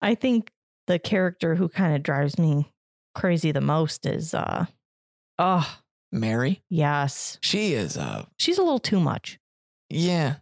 I 0.02 0.14
think 0.16 0.52
the 0.88 1.00
character 1.00 1.56
who 1.56 1.70
kind 1.70 1.96
of 1.96 2.04
drives 2.04 2.38
me 2.38 2.72
crazy 3.16 3.52
the 3.52 3.62
most 3.62 4.06
is 4.06 4.34
uh 4.34 4.66
oh 5.40 5.78
Mary, 6.12 6.62
yes. 6.70 7.38
she 7.42 7.74
is 7.74 7.98
uh 7.98 8.26
She's 8.38 8.58
a 8.58 8.62
little 8.64 8.80
too 8.80 9.00
much. 9.00 9.40
yeah. 9.90 10.36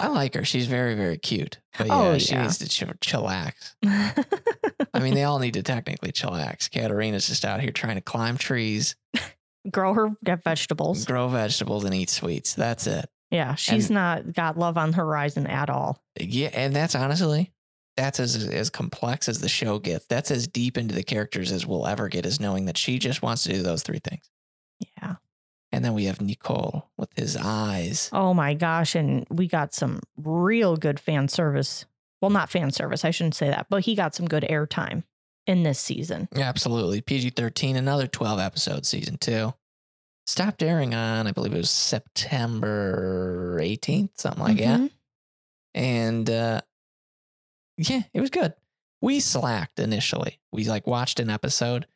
I 0.00 0.06
like 0.06 0.34
her. 0.34 0.44
She's 0.44 0.68
very, 0.68 0.94
very 0.94 1.18
cute. 1.18 1.58
But 1.76 1.88
yeah, 1.88 1.98
Oh, 1.98 2.18
she 2.18 2.36
needs 2.36 2.58
to 2.58 2.68
ch- 2.68 2.84
chillax. 3.00 3.74
I 4.94 5.00
mean, 5.00 5.14
they 5.14 5.24
all 5.24 5.38
need 5.38 5.54
to 5.54 5.62
technically 5.62 6.12
chillax. 6.12 6.70
Katarina's 6.70 7.26
just 7.26 7.44
out 7.44 7.60
here 7.60 7.70
trying 7.72 7.96
to 7.96 8.00
climb 8.00 8.36
trees, 8.38 8.96
Grow 9.70 9.92
her 9.94 10.10
vegetables. 10.22 11.04
grow 11.04 11.28
vegetables, 11.28 11.84
and 11.84 11.94
eat 11.94 12.08
sweets. 12.10 12.54
That's 12.54 12.86
it. 12.86 13.08
Yeah, 13.30 13.54
she's 13.56 13.90
not 13.90 14.32
got 14.32 14.58
love 14.58 14.78
on 14.78 14.90
the 14.92 14.96
horizon 14.96 15.46
at 15.46 15.68
all. 15.68 16.02
Yeah, 16.18 16.50
and 16.54 16.74
that's 16.74 16.94
honestly, 16.94 17.52
that's 17.96 18.18
as 18.20 18.46
as 18.48 18.70
complex 18.70 19.28
as 19.28 19.40
the 19.40 19.48
show 19.48 19.78
gets. 19.78 20.06
That's 20.06 20.30
as 20.30 20.46
deep 20.46 20.78
into 20.78 20.94
the 20.94 21.02
characters 21.02 21.52
as 21.52 21.66
we'll 21.66 21.86
ever 21.86 22.08
get, 22.08 22.24
is 22.24 22.40
knowing 22.40 22.64
that 22.66 22.78
she 22.78 22.98
just 22.98 23.20
wants 23.20 23.42
to 23.42 23.50
do 23.50 23.62
those 23.62 23.82
three 23.82 23.98
things. 23.98 24.30
Yeah. 24.96 25.16
And 25.70 25.84
then 25.84 25.92
we 25.92 26.04
have 26.06 26.22
Nicol 26.22 26.88
with 26.96 27.10
his 27.14 27.36
eyes. 27.36 28.08
Oh 28.12 28.32
my 28.32 28.54
gosh. 28.54 28.94
And 28.94 29.26
we 29.28 29.46
got 29.48 29.74
some 29.74 30.00
real 30.16 30.76
good 30.78 30.98
fan 30.98 31.28
service. 31.28 31.84
Well, 32.20 32.30
not 32.30 32.50
fan 32.50 32.70
service. 32.70 33.04
I 33.04 33.10
shouldn't 33.10 33.34
say 33.36 33.48
that, 33.48 33.66
but 33.70 33.84
he 33.84 33.94
got 33.94 34.14
some 34.14 34.26
good 34.26 34.44
airtime 34.50 35.04
in 35.46 35.62
this 35.62 35.78
season. 35.78 36.28
Absolutely. 36.36 37.00
PG 37.00 37.30
13, 37.30 37.76
another 37.76 38.06
12 38.06 38.38
episode 38.40 38.84
season 38.86 39.16
two. 39.18 39.54
Stopped 40.26 40.62
airing 40.62 40.94
on, 40.94 41.26
I 41.26 41.32
believe 41.32 41.54
it 41.54 41.58
was 41.58 41.70
September 41.70 43.58
18th, 43.62 44.10
something 44.16 44.42
like 44.42 44.58
that. 44.58 44.80
Mhm. 44.80 44.90
And 45.74 46.28
uh, 46.30 46.60
yeah, 47.76 48.02
it 48.12 48.20
was 48.20 48.30
good. 48.30 48.54
We 49.00 49.20
slacked 49.20 49.78
initially. 49.78 50.38
We 50.52 50.64
like 50.64 50.86
watched 50.86 51.20
an 51.20 51.30
episode 51.30 51.86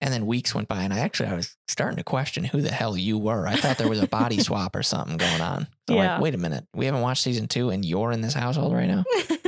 and 0.00 0.14
then 0.14 0.26
weeks 0.26 0.54
went 0.54 0.68
by 0.68 0.82
and 0.82 0.94
I 0.94 1.00
actually 1.00 1.28
I 1.30 1.34
was 1.34 1.56
starting 1.66 1.96
to 1.96 2.04
question 2.04 2.44
who 2.44 2.62
the 2.62 2.70
hell 2.70 2.96
you 2.96 3.18
were. 3.18 3.46
I 3.46 3.56
thought 3.56 3.76
there 3.78 3.88
was 3.88 4.00
a 4.00 4.06
body 4.06 4.38
swap 4.42 4.76
or 4.76 4.82
something 4.84 5.16
going 5.16 5.40
on. 5.40 5.66
So 5.88 5.96
Yeah. 5.96 6.14
like, 6.14 6.22
wait 6.22 6.34
a 6.34 6.38
minute. 6.38 6.66
We 6.74 6.86
haven't 6.86 7.00
watched 7.02 7.22
season 7.24 7.48
two 7.48 7.70
and 7.70 7.84
you're 7.84 8.12
in 8.12 8.20
this 8.20 8.34
household 8.34 8.72
right 8.72 8.86
now? 8.88 9.04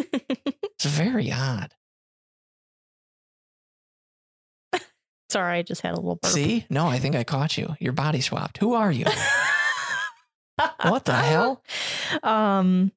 Very 0.90 1.32
odd. 1.32 1.74
Sorry, 5.30 5.58
I 5.58 5.62
just 5.62 5.82
had 5.82 5.92
a 5.92 5.96
little 5.96 6.16
burp. 6.16 6.32
See? 6.32 6.66
No, 6.70 6.86
I 6.86 6.98
think 6.98 7.14
I 7.14 7.24
caught 7.24 7.56
you. 7.56 7.76
You're 7.78 7.92
body 7.92 8.20
swapped. 8.20 8.58
Who 8.58 8.74
are 8.74 8.90
you? 8.92 9.06
What 10.82 11.04
the 11.04 11.14
hell? 11.14 11.62
Um, 12.24 12.90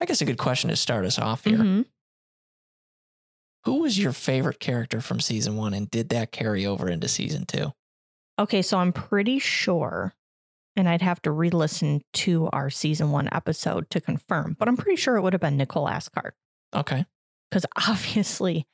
I 0.00 0.06
guess 0.06 0.20
a 0.20 0.24
good 0.24 0.38
question 0.38 0.70
to 0.70 0.76
start 0.76 1.04
us 1.04 1.18
off 1.18 1.44
here. 1.44 1.58
mhm. 1.58 1.84
Who 3.64 3.80
was 3.80 3.98
your 3.98 4.12
favorite 4.12 4.60
character 4.60 5.00
from 5.00 5.18
season 5.18 5.56
one 5.56 5.74
and 5.74 5.90
did 5.90 6.10
that 6.10 6.30
carry 6.30 6.64
over 6.64 6.88
into 6.88 7.08
season 7.08 7.44
two? 7.44 7.72
Okay, 8.38 8.62
so 8.62 8.78
I'm 8.78 8.92
pretty 8.92 9.40
sure, 9.40 10.14
and 10.76 10.88
I'd 10.88 11.02
have 11.02 11.20
to 11.22 11.32
re 11.32 11.50
listen 11.50 12.02
to 12.14 12.48
our 12.52 12.70
season 12.70 13.10
one 13.10 13.28
episode 13.32 13.90
to 13.90 14.00
confirm, 14.00 14.54
but 14.58 14.68
I'm 14.68 14.76
pretty 14.76 14.96
sure 14.96 15.16
it 15.16 15.22
would 15.22 15.32
have 15.32 15.42
been 15.42 15.56
Nicol 15.56 15.86
Ascart 15.86 16.30
Okay. 16.74 17.04
because 17.50 17.64
obviously 17.88 18.66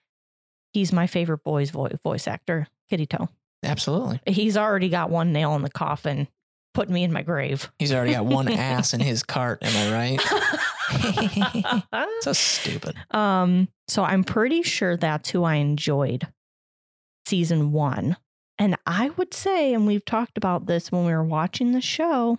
he's 0.73 0.93
my 0.93 1.07
favorite 1.07 1.43
boy's 1.45 1.71
voice, 1.71 1.97
voice 2.03 2.27
actor, 2.29 2.67
Kitty 2.91 3.07
Toe. 3.07 3.29
Absolutely. 3.65 4.21
He's 4.27 4.57
already 4.57 4.89
got 4.89 5.11
one 5.11 5.33
nail 5.33 5.55
in 5.57 5.63
the 5.63 5.71
coffin, 5.71 6.29
putting 6.75 6.95
me 6.95 7.03
in 7.05 7.13
my 7.13 7.23
grave. 7.23 7.71
He's 7.79 7.93
already 7.93 8.13
got 8.13 8.27
one 8.27 8.51
ass 8.53 8.93
in 8.95 9.01
his 9.01 9.23
cart. 9.23 9.59
Am 9.63 9.93
I 9.93 9.93
right? 9.93 10.21
So 12.21 12.33
stupid. 12.33 12.95
um, 13.11 13.69
so 13.89 14.05
I'm 14.05 14.23
pretty 14.25 14.63
sure 14.63 14.97
that's 14.97 15.31
who 15.31 15.43
I 15.45 15.57
enjoyed 15.57 16.29
season 17.27 17.73
one. 17.73 18.17
And 18.59 18.77
I 18.87 19.11
would 19.11 19.35
say, 19.35 19.75
and 19.75 19.87
we've 19.87 20.05
talked 20.05 20.39
about 20.39 20.67
this 20.67 20.91
when 20.93 21.05
we 21.05 21.13
were 21.13 21.25
watching 21.25 21.73
the 21.73 21.81
show, 21.81 22.39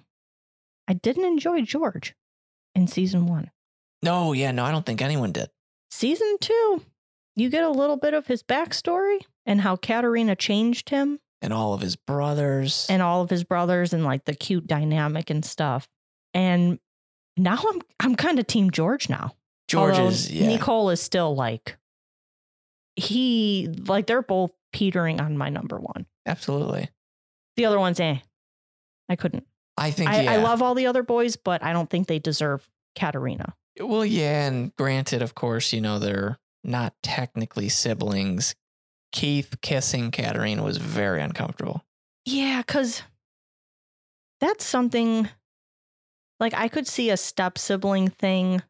I 0.87 0.93
didn't 0.93 1.25
enjoy 1.25 1.61
George 1.61 2.15
in 2.73 2.87
season 2.87 3.27
one. 3.27 3.51
No, 4.03 4.33
yeah, 4.33 4.51
no, 4.51 4.63
I 4.63 4.71
don't 4.71 4.85
think 4.85 5.01
anyone 5.01 5.31
did. 5.31 5.49
Season 5.89 6.37
two, 6.39 6.81
you 7.35 7.49
get 7.49 7.63
a 7.63 7.69
little 7.69 7.97
bit 7.97 8.13
of 8.13 8.27
his 8.27 8.43
backstory 8.43 9.19
and 9.45 9.61
how 9.61 9.75
Katarina 9.75 10.35
changed 10.35 10.89
him 10.89 11.19
And 11.41 11.53
all 11.53 11.73
of 11.73 11.81
his 11.81 11.95
brothers. 11.95 12.85
and 12.89 13.01
all 13.01 13.21
of 13.21 13.29
his 13.29 13.43
brothers 13.43 13.93
and 13.93 14.03
like 14.03 14.25
the 14.25 14.33
cute 14.35 14.67
dynamic 14.67 15.29
and 15.29 15.43
stuff. 15.43 15.87
And 16.33 16.79
now 17.37 17.57
I'm 17.69 17.81
I'm 17.99 18.15
kind 18.15 18.39
of 18.39 18.47
team 18.47 18.69
George 18.71 19.09
now. 19.09 19.35
George 19.67 19.95
Although 19.95 20.09
is, 20.09 20.31
yeah. 20.31 20.47
Nicol 20.47 20.89
is 20.89 21.01
still 21.01 21.35
like 21.35 21.77
he 22.95 23.69
like 23.87 24.07
they're 24.07 24.21
both 24.21 24.51
petering 24.73 25.19
on 25.21 25.37
my 25.37 25.49
number 25.49 25.77
one. 25.77 26.05
Absolutely. 26.25 26.89
The 27.55 27.65
other 27.65 27.79
one's 27.79 27.99
eh. 27.99 28.17
I 29.09 29.15
couldn't. 29.15 29.45
I 29.77 29.91
think, 29.91 30.09
I, 30.09 30.21
yeah. 30.21 30.31
I 30.33 30.35
love 30.37 30.61
all 30.61 30.73
the 30.73 30.87
other 30.87 31.03
boys, 31.03 31.35
but 31.35 31.63
I 31.63 31.71
don't 31.73 31.89
think 31.89 32.07
they 32.07 32.19
deserve 32.19 32.67
Katarina. 32.95 33.55
Well, 33.79 34.05
yeah, 34.05 34.47
and 34.47 34.75
granted, 34.75 35.21
of 35.21 35.35
course, 35.35 35.73
you 35.73 35.81
know, 35.81 35.99
they're 35.99 36.39
not 36.63 36.93
technically 37.03 37.69
siblings. 37.69 38.55
Keith 39.11 39.55
kissing 39.61 40.11
Katarina 40.11 40.63
was 40.63 40.77
very 40.77 41.21
uncomfortable. 41.21 41.83
Yeah, 42.25 42.61
because 42.61 43.03
that's 44.39 44.65
something 44.65 45.29
like 46.39 46.53
I 46.53 46.67
could 46.67 46.87
see 46.87 47.09
a 47.09 47.17
step 47.17 47.57
sibling 47.57 48.09
thing 48.09 48.61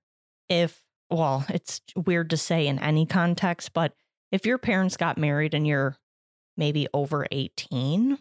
if, 0.49 0.83
well, 1.09 1.45
it's 1.49 1.81
weird 1.95 2.29
to 2.29 2.37
say 2.37 2.67
in 2.67 2.79
any 2.79 3.05
context, 3.05 3.73
but 3.73 3.93
if 4.31 4.45
your 4.45 4.57
parents 4.57 4.97
got 4.97 5.17
married 5.17 5.53
and 5.53 5.65
you're 5.65 5.97
maybe 6.55 6.87
over 6.93 7.25
18, 7.31 8.17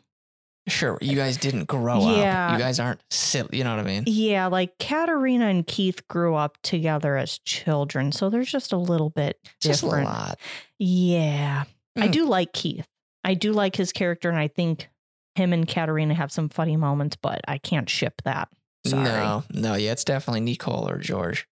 Sure, 0.68 0.98
you 1.00 1.14
guys 1.14 1.36
didn't 1.36 1.64
grow 1.66 2.16
Yeah. 2.16 2.46
up. 2.48 2.52
You 2.52 2.58
guys 2.58 2.80
aren't 2.80 3.00
silly. 3.10 3.58
You 3.58 3.64
know 3.64 3.70
what 3.76 3.78
I 3.78 3.88
mean? 3.88 4.04
yeah, 4.06 4.46
like 4.46 4.78
Katarina 4.78 5.46
and 5.46 5.66
Keith 5.66 6.06
grew 6.08 6.34
up 6.34 6.58
together 6.62 7.16
as 7.16 7.38
children. 7.38 8.10
So 8.12 8.30
there's 8.30 8.50
just 8.50 8.72
a 8.72 8.76
little 8.76 9.10
bit 9.10 9.38
Just 9.60 9.82
a 9.84 9.86
lot. 9.86 10.38
Yeah. 10.78 11.64
I 11.96 12.08
Mm. 12.08 12.12
do 12.12 12.26
like 12.26 12.52
Keith. 12.52 12.86
I 13.24 13.34
do 13.34 13.52
like 13.52 13.76
his 13.76 13.92
character, 13.92 14.28
and 14.28 14.38
I 14.38 14.48
think 14.48 14.88
him 15.36 15.52
and 15.52 15.66
Katarina 15.68 16.14
have 16.14 16.32
some 16.32 16.48
funny 16.48 16.76
moments, 16.76 17.16
but 17.20 17.40
I 17.46 17.58
can't 17.58 17.88
ship 17.88 18.20
that. 18.24 18.48
Sorry. 18.86 19.04
No, 19.04 19.44
no, 19.52 19.74
yeah, 19.74 19.92
it's 19.92 20.04
definitely 20.04 20.40
Nicol 20.40 20.88
or 20.88 20.98
George 20.98 21.46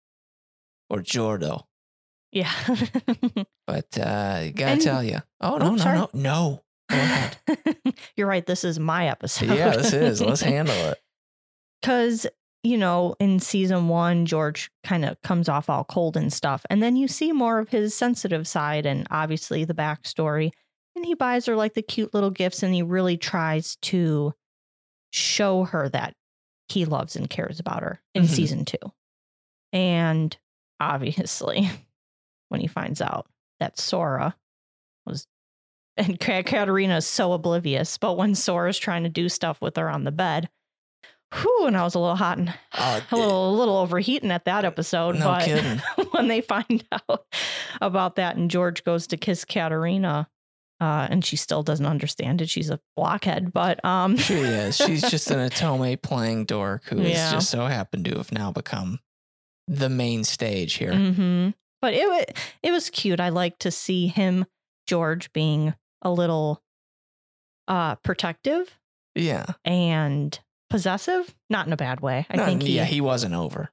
or 0.90 1.00
Geordo. 1.00 1.64
Yeah. 2.32 2.52
But 3.68 3.98
uh, 3.98 4.50
gotta 4.52 4.72
And- 4.74 4.82
tell 4.82 5.02
you, 5.04 5.20
oh 5.40 5.58
no, 5.58 5.66
Oh, 5.68 5.72
no, 5.72 5.78
sorry. 5.78 5.98
no, 5.98 6.10
no. 6.14 6.64
You're 8.16 8.28
right. 8.28 8.46
This 8.46 8.64
is 8.64 8.80
my 8.80 9.08
episode. 9.08 9.50
yeah, 9.56 9.72
this 9.78 9.94
is. 9.94 10.22
Let's 10.22 10.42
handle 10.42 10.76
it. 10.76 11.00
Because, 11.82 12.28
you 12.64 12.78
know, 12.78 13.16
in 13.20 13.40
season 13.40 13.88
one, 13.88 14.26
George 14.26 14.70
kind 14.84 15.04
of 15.06 15.20
comes 15.22 15.50
off 15.50 15.70
all 15.70 15.84
cold 15.84 16.16
and 16.18 16.32
stuff. 16.32 16.66
And 16.70 16.82
then 16.82 16.96
you 16.96 17.08
see 17.08 17.32
more 17.32 17.60
of 17.60 17.70
his 17.70 17.96
sensitive 17.96 18.48
side 18.48 18.86
and 18.86 19.08
obviously 19.10 19.64
the 19.66 19.74
backstory. 19.74 20.52
And 20.96 21.06
he 21.06 21.14
buys 21.16 21.46
her 21.48 21.56
like 21.56 21.74
the 21.74 21.82
cute 21.82 22.14
little 22.14 22.30
gifts 22.32 22.62
and 22.64 22.74
he 22.74 22.84
really 22.84 23.18
tries 23.18 23.78
to 23.78 24.34
show 25.12 25.64
her 25.66 25.90
that 25.90 26.14
he 26.70 26.86
loves 26.86 27.16
and 27.16 27.30
cares 27.30 27.60
about 27.60 27.82
her 27.82 28.02
in 28.14 28.24
Mhm. 28.24 28.30
season 28.30 28.66
two. 28.66 28.78
And 29.74 30.38
obviously, 30.80 31.70
when 32.50 32.62
he 32.62 32.68
finds 32.68 33.02
out 33.02 33.28
that 33.60 33.80
Sora 33.80 34.36
was, 35.06 35.28
and 35.98 36.20
Ka- 36.20 36.44
Katarina 36.44 36.98
is 36.98 37.08
so 37.08 37.34
oblivious, 37.34 37.98
but 37.98 38.18
when 38.18 38.36
Sora's 38.36 38.78
trying 38.80 39.04
to 39.04 39.10
do 39.10 39.30
stuff 39.30 39.62
with 39.62 39.76
her 39.78 39.90
on 39.90 40.04
the 40.04 40.12
bed, 40.12 40.50
whew, 41.34 41.66
and 41.68 41.78
I 41.78 41.84
was 41.84 41.96
a 41.96 42.00
little 42.00 42.16
hot 42.16 42.38
and 42.38 42.54
Oh, 42.78 43.02
a 43.12 43.16
little, 43.16 43.50
a 43.50 43.56
little 43.58 43.78
overheating 43.78 44.32
at 44.32 44.46
that 44.46 44.66
episode. 44.66 45.16
No 45.16 45.26
but 45.26 45.46
kidding. 45.46 45.82
when 46.12 46.28
they 46.28 46.42
find 46.42 46.84
out 46.92 47.26
about 47.82 48.16
that 48.16 48.36
and 48.36 48.50
George 48.52 48.84
goes 48.84 49.08
to 49.08 49.18
kiss 49.18 49.46
Katarina, 49.46 50.28
Uh, 50.80 51.08
and 51.12 51.24
she 51.24 51.36
still 51.36 51.62
doesn't 51.62 51.86
understand 51.86 52.42
it. 52.42 52.50
She's 52.50 52.72
a 52.72 52.80
blockhead, 52.96 53.54
but 53.54 53.84
um, 53.86 54.18
She 54.18 54.34
is. 54.34 54.76
She's 54.78 55.02
just 55.02 55.30
an 55.30 55.38
Otome 55.50 56.02
playing 56.02 56.46
dork 56.46 56.86
who 56.86 56.98
has 57.02 57.12
Yeah. 57.12 57.32
just 57.34 57.50
so 57.52 57.68
happened 57.68 58.06
to 58.06 58.18
have 58.18 58.32
now 58.32 58.52
become 58.52 59.00
the 59.68 59.90
main 59.90 60.24
stage 60.24 60.74
here. 60.74 60.94
hmm 60.96 61.50
But 61.82 61.94
it 61.94 62.38
it 62.64 62.72
was 62.72 62.90
cute. 62.90 63.20
I 63.20 63.30
like 63.30 63.60
to 63.60 63.70
see 63.72 64.08
him, 64.08 64.46
George, 64.92 65.32
being 65.32 65.74
a 66.02 66.12
little 66.12 66.62
uh 67.70 67.96
protective 67.96 68.78
Yeah. 69.16 69.46
and 69.64 70.38
possessive, 70.70 71.34
not 71.50 71.66
in 71.66 71.72
a 71.72 71.78
bad 71.78 72.02
way. 72.02 72.26
I 72.30 72.46
think 72.46 72.62
he, 72.64 72.76
yeah, 72.76 72.84
he 72.84 73.00
wasn't 73.00 73.34
over. 73.34 73.70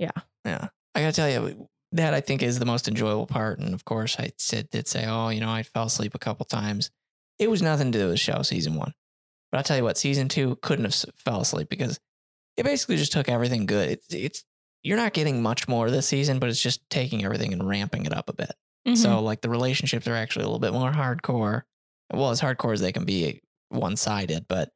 Yeah. 0.00 0.10
Yeah. 0.44 0.68
I 0.96 1.00
gotta 1.02 1.12
tell 1.12 1.30
you, 1.30 1.68
that 1.92 2.12
I 2.12 2.20
think 2.20 2.42
is 2.42 2.58
the 2.58 2.64
most 2.66 2.88
enjoyable 2.88 3.26
part. 3.26 3.60
And 3.60 3.72
of 3.72 3.84
course, 3.84 4.16
I 4.18 4.32
said 4.36 4.68
did 4.70 4.88
say, 4.88 5.06
oh, 5.06 5.28
you 5.28 5.40
know, 5.40 5.50
I 5.50 5.62
fell 5.62 5.84
asleep 5.86 6.14
a 6.16 6.18
couple 6.18 6.44
times. 6.44 6.90
It 7.38 7.48
was 7.48 7.62
nothing 7.62 7.92
to 7.92 7.98
do 7.98 8.04
with 8.06 8.14
the 8.14 8.18
show, 8.18 8.42
season 8.42 8.74
one. 8.74 8.94
But 9.52 9.58
I'll 9.58 9.64
tell 9.64 9.76
you 9.76 9.84
what, 9.84 9.96
season 9.96 10.28
two 10.28 10.56
couldn't 10.60 10.84
have 10.86 11.14
fell 11.16 11.40
asleep 11.40 11.68
because 11.68 12.00
it 12.56 12.64
basically 12.64 12.96
just 12.96 13.12
took 13.12 13.28
everything 13.28 13.64
good. 13.66 13.90
It's 13.90 14.12
it's 14.12 14.44
you're 14.82 14.96
not 14.96 15.12
getting 15.12 15.40
much 15.40 15.68
more 15.68 15.88
this 15.90 16.06
season, 16.06 16.40
but 16.40 16.48
it's 16.48 16.60
just 16.62 16.80
taking 16.90 17.24
everything 17.24 17.52
and 17.52 17.66
ramping 17.68 18.04
it 18.06 18.12
up 18.12 18.28
a 18.28 18.32
bit. 18.32 18.52
Mhm. 18.86 18.96
So 18.96 19.20
like 19.20 19.40
the 19.40 19.50
relationships 19.50 20.06
are 20.06 20.14
actually 20.14 20.44
a 20.44 20.48
little 20.48 20.58
bit 20.60 20.72
more 20.72 20.92
hardcore. 20.92 21.62
Well, 22.12 22.30
as 22.30 22.40
hardcore 22.40 22.72
as 22.72 22.80
they 22.80 22.92
can 22.92 23.04
be 23.04 23.40
one 23.68 23.96
sided, 23.96 24.46
but 24.48 24.70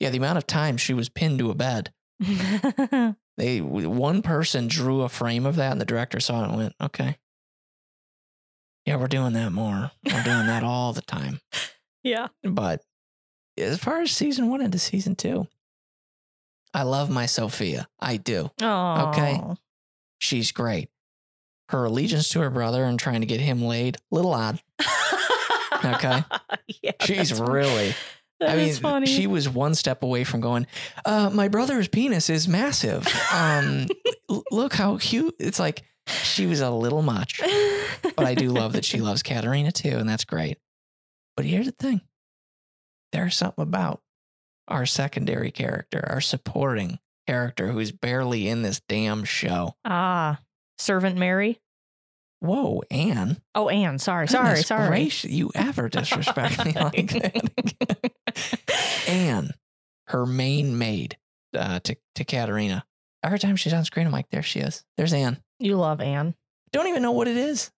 yeah, 0.00 0.10
the 0.10 0.18
amount 0.18 0.38
of 0.38 0.46
time 0.46 0.76
she 0.76 0.94
was 0.94 1.08
pinned 1.08 1.38
to 1.40 1.50
a 1.50 1.54
bed. 1.54 1.92
They 3.38 3.60
one 3.62 4.20
person 4.20 4.68
drew 4.68 5.00
a 5.00 5.08
frame 5.08 5.46
of 5.46 5.56
that, 5.56 5.72
and 5.72 5.80
the 5.80 5.86
director 5.86 6.20
saw 6.20 6.42
it 6.44 6.48
and 6.48 6.56
went, 6.56 6.74
"Okay, 6.82 7.16
yeah, 8.84 8.96
we're 8.96 9.06
doing 9.08 9.32
that 9.32 9.52
more. 9.52 9.90
We're 10.04 10.22
doing 10.22 10.46
that 10.46 10.62
all 10.62 10.92
the 10.92 11.00
time." 11.00 11.40
yeah. 12.02 12.28
But 12.42 12.82
as 13.56 13.78
far 13.78 14.02
as 14.02 14.10
season 14.10 14.50
one 14.50 14.60
into 14.60 14.78
season 14.78 15.16
two, 15.16 15.48
I 16.74 16.82
love 16.82 17.08
my 17.08 17.24
Sophia. 17.24 17.88
I 17.98 18.18
do. 18.18 18.50
Oh. 18.60 19.56
She's 20.18 20.52
great. 20.52 20.90
Her 21.72 21.84
allegiance 21.86 22.28
to 22.30 22.40
her 22.40 22.50
brother 22.50 22.84
and 22.84 22.98
trying 23.00 23.20
to 23.22 23.26
get 23.26 23.40
him 23.40 23.62
laid, 23.62 23.96
little 24.10 24.32
odd. 24.34 24.60
Okay. 25.84 26.22
yeah. 26.80 26.92
She's 27.00 27.40
really. 27.40 27.92
I 28.40 28.54
mean, 28.54 28.72
funny. 28.74 29.06
she 29.06 29.26
was 29.26 29.48
one 29.48 29.74
step 29.74 30.04
away 30.04 30.22
from 30.22 30.40
going. 30.40 30.68
Uh, 31.04 31.28
my 31.32 31.48
brother's 31.48 31.88
penis 31.88 32.30
is 32.30 32.46
massive. 32.46 33.04
Um, 33.32 33.88
l- 34.30 34.44
look 34.52 34.74
how 34.74 34.98
cute. 34.98 35.34
It's 35.40 35.58
like 35.58 35.82
she 36.06 36.46
was 36.46 36.60
a 36.60 36.70
little 36.70 37.02
much, 37.02 37.40
but 38.14 38.24
I 38.24 38.34
do 38.36 38.50
love 38.50 38.74
that 38.74 38.84
she 38.84 39.00
loves 39.00 39.24
Katarina 39.24 39.72
too, 39.72 39.96
and 39.96 40.08
that's 40.08 40.24
great. 40.24 40.58
But 41.36 41.46
here's 41.46 41.66
the 41.66 41.72
thing: 41.72 42.00
there's 43.10 43.36
something 43.36 43.62
about 43.62 44.02
our 44.68 44.86
secondary 44.86 45.50
character, 45.50 46.04
our 46.08 46.20
supporting 46.20 47.00
character, 47.26 47.72
who's 47.72 47.90
barely 47.90 48.46
in 48.48 48.62
this 48.62 48.80
damn 48.88 49.24
show. 49.24 49.74
ah, 49.84 50.38
servant 50.82 51.16
Mary. 51.16 51.60
Whoa, 52.40 52.82
Anne. 52.90 53.40
Oh, 53.54 53.68
Anne. 53.68 53.98
Sorry, 54.00 54.26
sorry, 54.26 54.48
Goodness 54.48 54.66
sorry. 54.66 54.88
gracious, 54.88 55.30
you 55.30 55.50
ever 55.54 55.88
disrespect 55.88 56.64
me 56.64 56.72
like 56.72 57.12
that? 57.12 58.12
Anne, 59.08 59.50
her 60.08 60.26
main 60.26 60.76
maid 60.78 61.16
uh, 61.56 61.78
to 61.80 61.96
to 62.16 62.24
Katarina. 62.24 62.84
Every 63.22 63.38
time 63.38 63.54
she's 63.56 63.72
on 63.72 63.84
screen, 63.84 64.06
I'm 64.06 64.12
like, 64.12 64.28
there 64.30 64.42
she 64.42 64.58
is. 64.60 64.84
There's 64.96 65.12
Anne. 65.12 65.38
you 65.60 65.76
love 65.76 66.00
Anne. 66.00 66.34
Don't 66.72 66.88
even 66.88 67.02
know 67.02 67.12
what 67.12 67.28
it 67.28 67.36
is. 67.36 67.70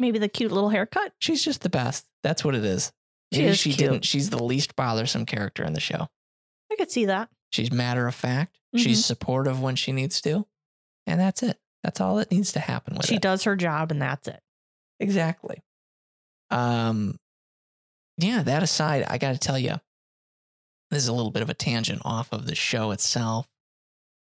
Maybe 0.00 0.18
the 0.18 0.28
cute 0.28 0.50
little 0.50 0.70
haircut. 0.70 1.12
She's 1.20 1.44
just 1.44 1.60
the 1.62 1.68
best. 1.70 2.04
That's 2.24 2.44
what 2.44 2.56
it 2.56 2.64
is. 2.64 2.90
She 3.32 3.40
Maybe 3.40 3.50
is 3.52 3.58
she 3.58 3.72
cute. 3.72 3.90
didn't. 3.90 4.04
She's 4.04 4.30
the 4.30 4.42
least 4.42 4.74
bothersome 4.74 5.24
character 5.26 5.62
in 5.62 5.72
the 5.72 5.80
show. 5.80 6.08
I 6.72 6.76
could 6.76 6.90
see 6.90 7.04
that. 7.04 7.28
She's 7.50 7.70
matter 7.70 8.08
of 8.08 8.14
fact. 8.16 8.56
Mm-hmm. 8.74 8.82
She's 8.82 9.04
supportive 9.04 9.62
when 9.62 9.76
she 9.76 9.92
needs 9.92 10.20
to, 10.22 10.46
and 11.06 11.20
that's 11.20 11.44
it. 11.44 11.58
That's 11.84 12.00
all 12.00 12.16
that 12.16 12.30
needs 12.32 12.50
to 12.52 12.60
happen 12.60 12.96
with 12.96 13.06
She 13.06 13.16
it. 13.16 13.22
does 13.22 13.44
her 13.44 13.54
job, 13.54 13.92
and 13.92 14.00
that's 14.02 14.26
it. 14.26 14.40
Exactly. 14.98 15.62
Um, 16.50 17.18
yeah, 18.18 18.42
that 18.42 18.62
aside, 18.62 19.04
I 19.08 19.18
got 19.18 19.32
to 19.32 19.38
tell 19.38 19.58
you, 19.58 19.74
this 20.90 21.02
is 21.02 21.08
a 21.08 21.12
little 21.12 21.30
bit 21.30 21.42
of 21.42 21.50
a 21.50 21.54
tangent 21.54 22.00
off 22.04 22.32
of 22.32 22.46
the 22.46 22.54
show 22.54 22.90
itself. 22.90 23.46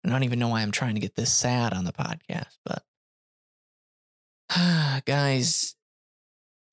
I 0.05 0.09
don't 0.09 0.23
even 0.23 0.37
know 0.37 0.49
why 0.49 0.61
I'm 0.61 0.71
trying 0.71 0.95
to 0.95 1.01
get 1.01 1.15
this 1.15 1.33
sad 1.33 1.73
on 1.73 1.85
the 1.85 1.93
podcast, 1.93 2.57
but 2.65 2.83
guys, 5.05 5.75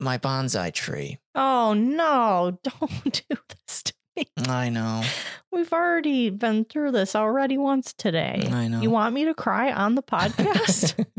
my 0.00 0.18
bonsai 0.18 0.72
tree. 0.72 1.18
Oh 1.34 1.74
no! 1.74 2.58
Don't 2.64 3.04
do 3.28 3.36
this 3.66 3.82
to 3.84 3.92
me. 3.94 4.01
I 4.48 4.68
know. 4.68 5.02
We've 5.50 5.72
already 5.72 6.30
been 6.30 6.64
through 6.64 6.92
this 6.92 7.14
already 7.14 7.58
once 7.58 7.92
today. 7.92 8.48
I 8.50 8.68
know. 8.68 8.80
You 8.80 8.90
want 8.90 9.14
me 9.14 9.24
to 9.26 9.34
cry 9.34 9.72
on 9.72 9.94
the 9.94 10.02
podcast? 10.02 11.04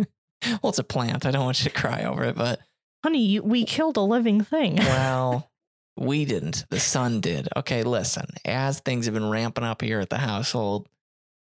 well, 0.61 0.69
it's 0.69 0.79
a 0.79 0.83
plant. 0.83 1.25
I 1.25 1.31
don't 1.31 1.45
want 1.45 1.63
you 1.63 1.69
to 1.69 1.75
cry 1.75 2.03
over 2.03 2.23
it, 2.23 2.35
but 2.35 2.59
Honey, 3.03 3.25
you, 3.25 3.43
we 3.43 3.65
killed 3.65 3.97
a 3.97 4.01
living 4.01 4.41
thing. 4.41 4.75
well, 4.77 5.51
we 5.97 6.25
didn't. 6.25 6.65
The 6.69 6.79
sun 6.79 7.19
did. 7.21 7.49
Okay, 7.55 7.83
listen. 7.83 8.25
As 8.45 8.79
things 8.79 9.05
have 9.05 9.13
been 9.13 9.29
ramping 9.29 9.63
up 9.65 9.81
here 9.81 9.99
at 9.99 10.09
the 10.09 10.17
household, 10.19 10.87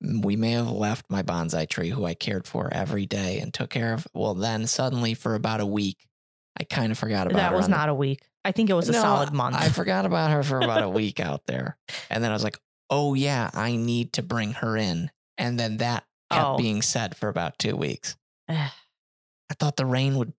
we 0.01 0.35
may 0.35 0.51
have 0.51 0.69
left 0.69 1.05
my 1.09 1.23
bonsai 1.23 1.67
tree, 1.69 1.89
who 1.89 2.05
I 2.05 2.13
cared 2.13 2.45
for 2.47 2.69
every 2.71 3.05
day 3.05 3.39
and 3.39 3.53
took 3.53 3.69
care 3.69 3.93
of. 3.93 4.07
Well, 4.13 4.33
then 4.35 4.67
suddenly 4.67 5.13
for 5.13 5.33
about 5.35 5.61
a 5.61 5.65
week, 5.65 6.05
I 6.59 6.63
kind 6.65 6.91
of 6.91 6.97
forgot 6.97 7.27
about 7.27 7.37
that 7.37 7.53
was 7.53 7.65
on 7.65 7.71
the- 7.71 7.77
not 7.77 7.89
a 7.89 7.95
week. 7.95 8.21
I 8.47 8.51
think 8.53 8.69
it 8.69 8.73
was 8.73 8.87
a 8.89 8.93
No, 8.93 9.01
solid 9.01 9.33
month. 9.33 9.55
I 9.57 9.69
forgot 9.69 10.05
about 10.05 10.31
her 10.31 10.41
for 10.43 10.57
about 10.59 10.83
a 10.83 10.89
week 11.01 11.19
out 11.19 11.45
there, 11.47 11.77
and 12.09 12.23
then 12.23 12.31
I 12.31 12.33
was 12.33 12.43
like, 12.43 12.57
"Oh 12.89 13.13
yeah, 13.13 13.49
I 13.53 13.75
need 13.75 14.13
to 14.13 14.23
bring 14.23 14.53
her 14.53 14.77
in." 14.77 15.11
And 15.37 15.59
then 15.59 15.77
that 15.77 16.05
kept 16.31 16.45
Oh. 16.45 16.57
being 16.57 16.81
said 16.81 17.15
for 17.15 17.29
about 17.29 17.59
two 17.59 17.75
weeks. 17.75 18.15
I 18.49 18.71
thought 19.59 19.75
the 19.77 19.85
rain 19.85 20.15
would 20.17 20.33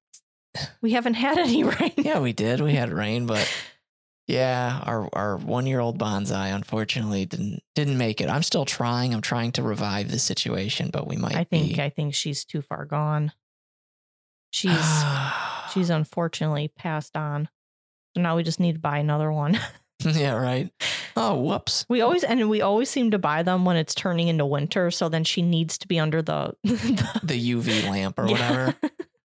we 0.80 0.92
haven't 0.92 1.14
had 1.14 1.38
any 1.38 1.62
rain. 1.80 1.92
Yeah, 1.96 2.20
we 2.20 2.32
did. 2.32 2.60
We 2.60 2.74
had 2.74 2.90
rain, 2.92 3.26
but 3.26 3.46
yeah, 4.26 4.80
our 4.84 5.08
our 5.12 5.36
one 5.36 5.66
year 5.66 5.80
old 5.80 5.98
bonsai 5.98 6.54
unfortunately 6.54 7.26
didn't 7.26 7.62
didn't 7.74 7.98
make 7.98 8.20
it. 8.20 8.28
I'm 8.30 8.42
still 8.42 8.64
trying. 8.64 9.12
I'm 9.14 9.20
trying 9.22 9.52
to 9.52 9.62
revive 9.62 10.10
the 10.10 10.18
situation, 10.18 10.90
but 10.92 11.06
we 11.06 11.16
might. 11.16 11.36
I 11.36 11.44
think 11.44 11.76
be. 11.76 11.82
I 11.82 11.90
think 11.90 12.14
she's 12.14 12.44
too 12.44 12.62
far 12.62 12.84
gone. 12.86 13.32
She's 14.50 15.04
she's 15.72 15.90
unfortunately 16.00 16.68
passed 16.68 17.16
on. 17.16 17.48
So 18.16 18.22
now 18.22 18.36
we 18.36 18.42
just 18.42 18.60
need 18.60 18.74
to 18.74 18.78
buy 18.80 18.98
another 18.98 19.30
one. 19.32 19.58
yeah 20.04 20.34
right. 20.34 20.70
Oh 21.16 21.40
whoops. 21.40 21.84
We 21.88 22.00
always 22.00 22.22
and 22.24 22.48
we 22.48 22.60
always 22.60 22.88
seem 22.88 23.10
to 23.10 23.18
buy 23.18 23.42
them 23.42 23.64
when 23.64 23.76
it's 23.76 23.94
turning 23.94 24.28
into 24.28 24.46
winter. 24.46 24.90
So 24.90 25.08
then 25.08 25.24
she 25.24 25.42
needs 25.42 25.78
to 25.78 25.88
be 25.88 25.98
under 25.98 26.22
the, 26.22 26.54
the 26.64 27.20
The 27.22 27.50
UV 27.52 27.88
lamp 27.88 28.18
or 28.18 28.26
Yeah. 28.26 28.30
whatever. 28.32 28.74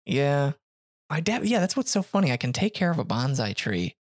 Yeah. 0.06 0.52
My 1.10 1.20
dad. 1.20 1.44
Yeah, 1.44 1.60
that's 1.60 1.76
what's 1.76 1.90
so 1.90 2.02
funny. 2.02 2.32
I 2.32 2.38
can 2.38 2.52
take 2.54 2.72
care 2.72 2.90
of 2.90 2.98
a 2.98 3.04
bonsai 3.04 3.54
tree 3.54 3.96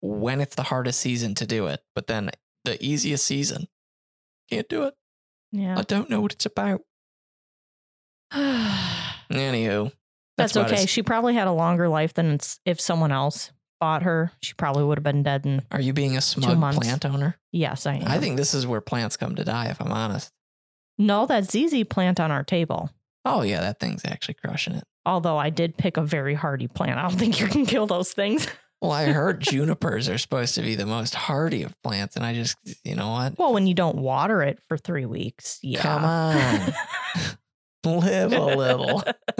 when 0.00 0.40
it's 0.40 0.54
the 0.54 0.62
hardest 0.62 1.00
season 1.00 1.34
to 1.36 1.46
do 1.46 1.66
it, 1.66 1.80
but 1.94 2.06
then 2.06 2.30
the 2.64 2.82
easiest 2.84 3.26
season 3.26 3.66
can't 4.48 4.68
do 4.68 4.84
it. 4.84 4.94
Yeah. 5.50 5.76
I 5.76 5.82
don't 5.82 6.08
know 6.08 6.20
what 6.20 6.32
it's 6.32 6.46
about. 6.46 6.82
Anywho, 8.32 9.92
That's, 10.36 10.54
about 10.56 10.72
okay. 10.72 10.86
She 10.86 11.02
probably 11.02 11.34
had 11.34 11.46
a 11.46 11.52
longer 11.52 11.88
life 11.88 12.14
than 12.14 12.38
if 12.64 12.80
someone 12.80 13.12
else 13.12 13.50
bought 13.82 14.04
her. 14.04 14.30
She 14.40 14.54
probably 14.54 14.84
would 14.84 14.96
have 14.96 15.02
been 15.02 15.24
dead 15.24 15.44
in 15.44 15.60
Are 15.72 15.80
you 15.80 15.92
being 15.92 16.16
a 16.16 16.20
smug 16.20 16.56
plant 16.76 17.04
owner? 17.04 17.36
yes, 17.50 17.84
I 17.84 17.94
am. 17.94 18.06
I 18.06 18.18
think 18.20 18.36
this 18.36 18.54
is 18.54 18.64
where 18.64 18.80
plants 18.80 19.16
come 19.16 19.34
to 19.34 19.42
die, 19.44 19.66
if 19.70 19.80
I'm 19.80 19.90
honest. 19.90 20.30
no, 20.98 21.26
that 21.26 21.50
ZZ 21.50 21.82
plant 21.90 22.20
on 22.20 22.30
our 22.30 22.44
table. 22.44 22.90
Oh, 23.24 23.42
yeah, 23.42 23.60
that 23.60 23.80
thing's 23.80 24.04
actually 24.04 24.34
crushing 24.34 24.74
it. 24.76 24.84
Although 25.04 25.36
I 25.36 25.50
did 25.50 25.76
pick 25.76 25.96
a 25.96 26.02
very 26.02 26.34
hardy 26.34 26.68
plant. 26.68 26.96
I 27.00 27.08
don't 27.08 27.18
think 27.18 27.40
you 27.40 27.48
can 27.48 27.66
kill 27.66 27.86
those 27.88 28.12
things. 28.12 28.46
Well, 28.82 28.90
I 28.90 29.12
heard 29.12 29.38
junipers 29.40 30.08
are 30.08 30.18
supposed 30.18 30.56
to 30.56 30.60
be 30.60 30.74
the 30.74 30.86
most 30.86 31.14
hardy 31.14 31.62
of 31.62 31.72
plants, 31.84 32.16
and 32.16 32.26
I 32.26 32.34
just, 32.34 32.56
you 32.82 32.96
know 32.96 33.10
what? 33.12 33.38
Well, 33.38 33.52
when 33.52 33.68
you 33.68 33.74
don't 33.74 33.94
water 33.98 34.42
it 34.42 34.58
for 34.66 34.76
three 34.76 35.06
weeks, 35.06 35.60
yeah. 35.62 35.82
Come 35.82 36.04
on, 36.04 36.72
live 37.84 38.32
a 38.32 38.44
little. 38.44 39.02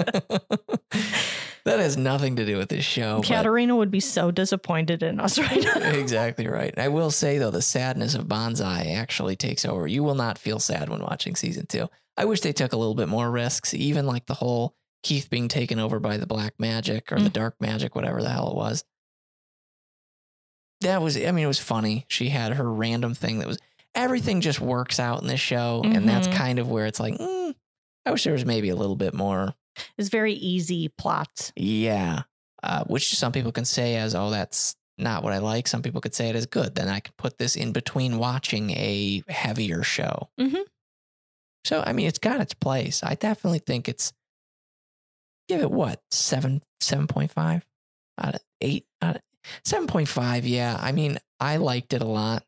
that 1.65 1.79
has 1.79 1.97
nothing 1.97 2.37
to 2.37 2.45
do 2.47 2.57
with 2.59 2.69
this 2.69 2.85
show. 2.85 3.21
Katarina 3.23 3.77
would 3.77 3.91
be 3.91 4.01
so 4.01 4.31
disappointed 4.31 5.03
in 5.03 5.21
us 5.21 5.39
right 5.39 5.63
now. 5.63 5.75
exactly 5.93 6.47
right. 6.49 6.77
I 6.79 6.89
will 6.89 7.11
say 7.11 7.39
though, 7.39 7.51
the 7.51 7.63
sadness 7.63 8.15
of 8.15 8.27
bonsai 8.27 8.97
actually 8.97 9.37
takes 9.37 9.65
over. 9.65 9.87
You 9.87 10.03
will 10.03 10.15
not 10.15 10.39
feel 10.39 10.59
sad 10.59 10.89
when 10.89 11.01
watching 11.01 11.37
season 11.37 11.67
two. 11.67 11.89
I 12.17 12.25
wish 12.25 12.41
they 12.41 12.53
took 12.53 12.73
a 12.73 12.77
little 12.77 12.95
bit 12.95 13.09
more 13.09 13.31
risks, 13.31 13.73
even 13.75 14.07
like 14.07 14.27
the 14.27 14.35
whole 14.35 14.75
Keith 15.03 15.31
being 15.31 15.49
taken 15.49 15.79
over 15.79 15.99
by 15.99 16.17
the 16.17 16.27
black 16.27 16.55
magic 16.59 17.11
or 17.13 17.19
the 17.21 17.31
Mm. 17.31 17.33
dark 17.33 17.57
magic, 17.61 17.95
whatever 17.97 18.23
the 18.23 18.29
hell 18.29 18.51
it 18.51 18.57
was. 18.57 18.85
That 20.83 21.01
was, 21.01 21.17
I 21.17 21.31
mean, 21.31 21.45
it 21.45 21.49
was 21.49 21.59
funny. 21.61 22.05
She 22.09 22.29
had 22.29 22.55
her 22.55 22.71
random 22.71 23.15
thing 23.15 23.39
that 23.39 23.47
was 23.49 23.59
everything 23.95 24.41
just 24.41 24.61
works 24.61 24.99
out 24.99 25.21
in 25.23 25.29
this 25.29 25.41
show, 25.41 25.83
and 25.85 26.09
that's 26.09 26.27
Mhm. 26.29 26.33
kind 26.35 26.59
of 26.59 26.71
where 26.71 26.87
it's 26.87 26.99
like, 27.01 27.15
mm, 27.15 27.55
I 28.07 28.11
wish 28.11 28.25
there 28.25 28.33
was 28.33 28.45
maybe 28.45 28.69
a 28.69 28.77
little 28.77 28.97
bit 28.97 29.15
more 29.15 29.55
It's 29.99 30.09
very 30.09 30.35
easy 30.35 30.89
plots. 30.89 31.53
yeah. 31.57 32.23
Uh, 32.63 32.85
which 32.85 33.11
some 33.17 33.33
people 33.33 33.51
can 33.51 33.65
say 33.65 33.97
as, 33.97 34.15
oh, 34.15 34.31
that's 34.31 34.77
not 34.97 35.25
what 35.25 35.33
I 35.33 35.39
like. 35.39 35.67
Some 35.67 35.83
people 35.83 36.01
could 36.01 36.15
say 36.15 36.29
it 36.29 36.37
as 36.37 36.47
good. 36.47 36.77
Then 36.77 36.89
I 36.89 37.01
could 37.01 37.17
put 37.17 37.37
this 37.39 37.57
in 37.57 37.73
between 37.73 38.19
watching 38.19 38.71
a 38.71 39.25
heavier 39.29 39.83
show. 39.83 40.31
Mhm. 40.39 40.63
So 41.65 41.83
I 41.85 41.93
mean, 41.93 42.07
it's 42.07 42.21
got 42.21 42.41
its 42.41 42.55
place. 42.55 43.03
I 43.03 43.15
definitely 43.17 43.59
think 43.61 43.89
it's 43.89 44.13
give 45.49 45.61
it 45.61 45.71
what 45.73 46.03
seven 46.13 46.63
seven 46.81 47.09
point 47.09 47.33
five 47.33 47.67
out 48.19 48.37
of 48.37 48.41
eight 48.61 48.87
out 49.01 49.17
of 49.17 49.23
seven 49.65 49.89
point 49.89 50.09
five. 50.09 50.47
Yeah, 50.47 50.77
I 50.81 50.93
mean, 50.93 51.19
I 51.41 51.57
liked 51.57 51.93
it 51.95 52.03
a 52.03 52.07
lot. 52.07 52.45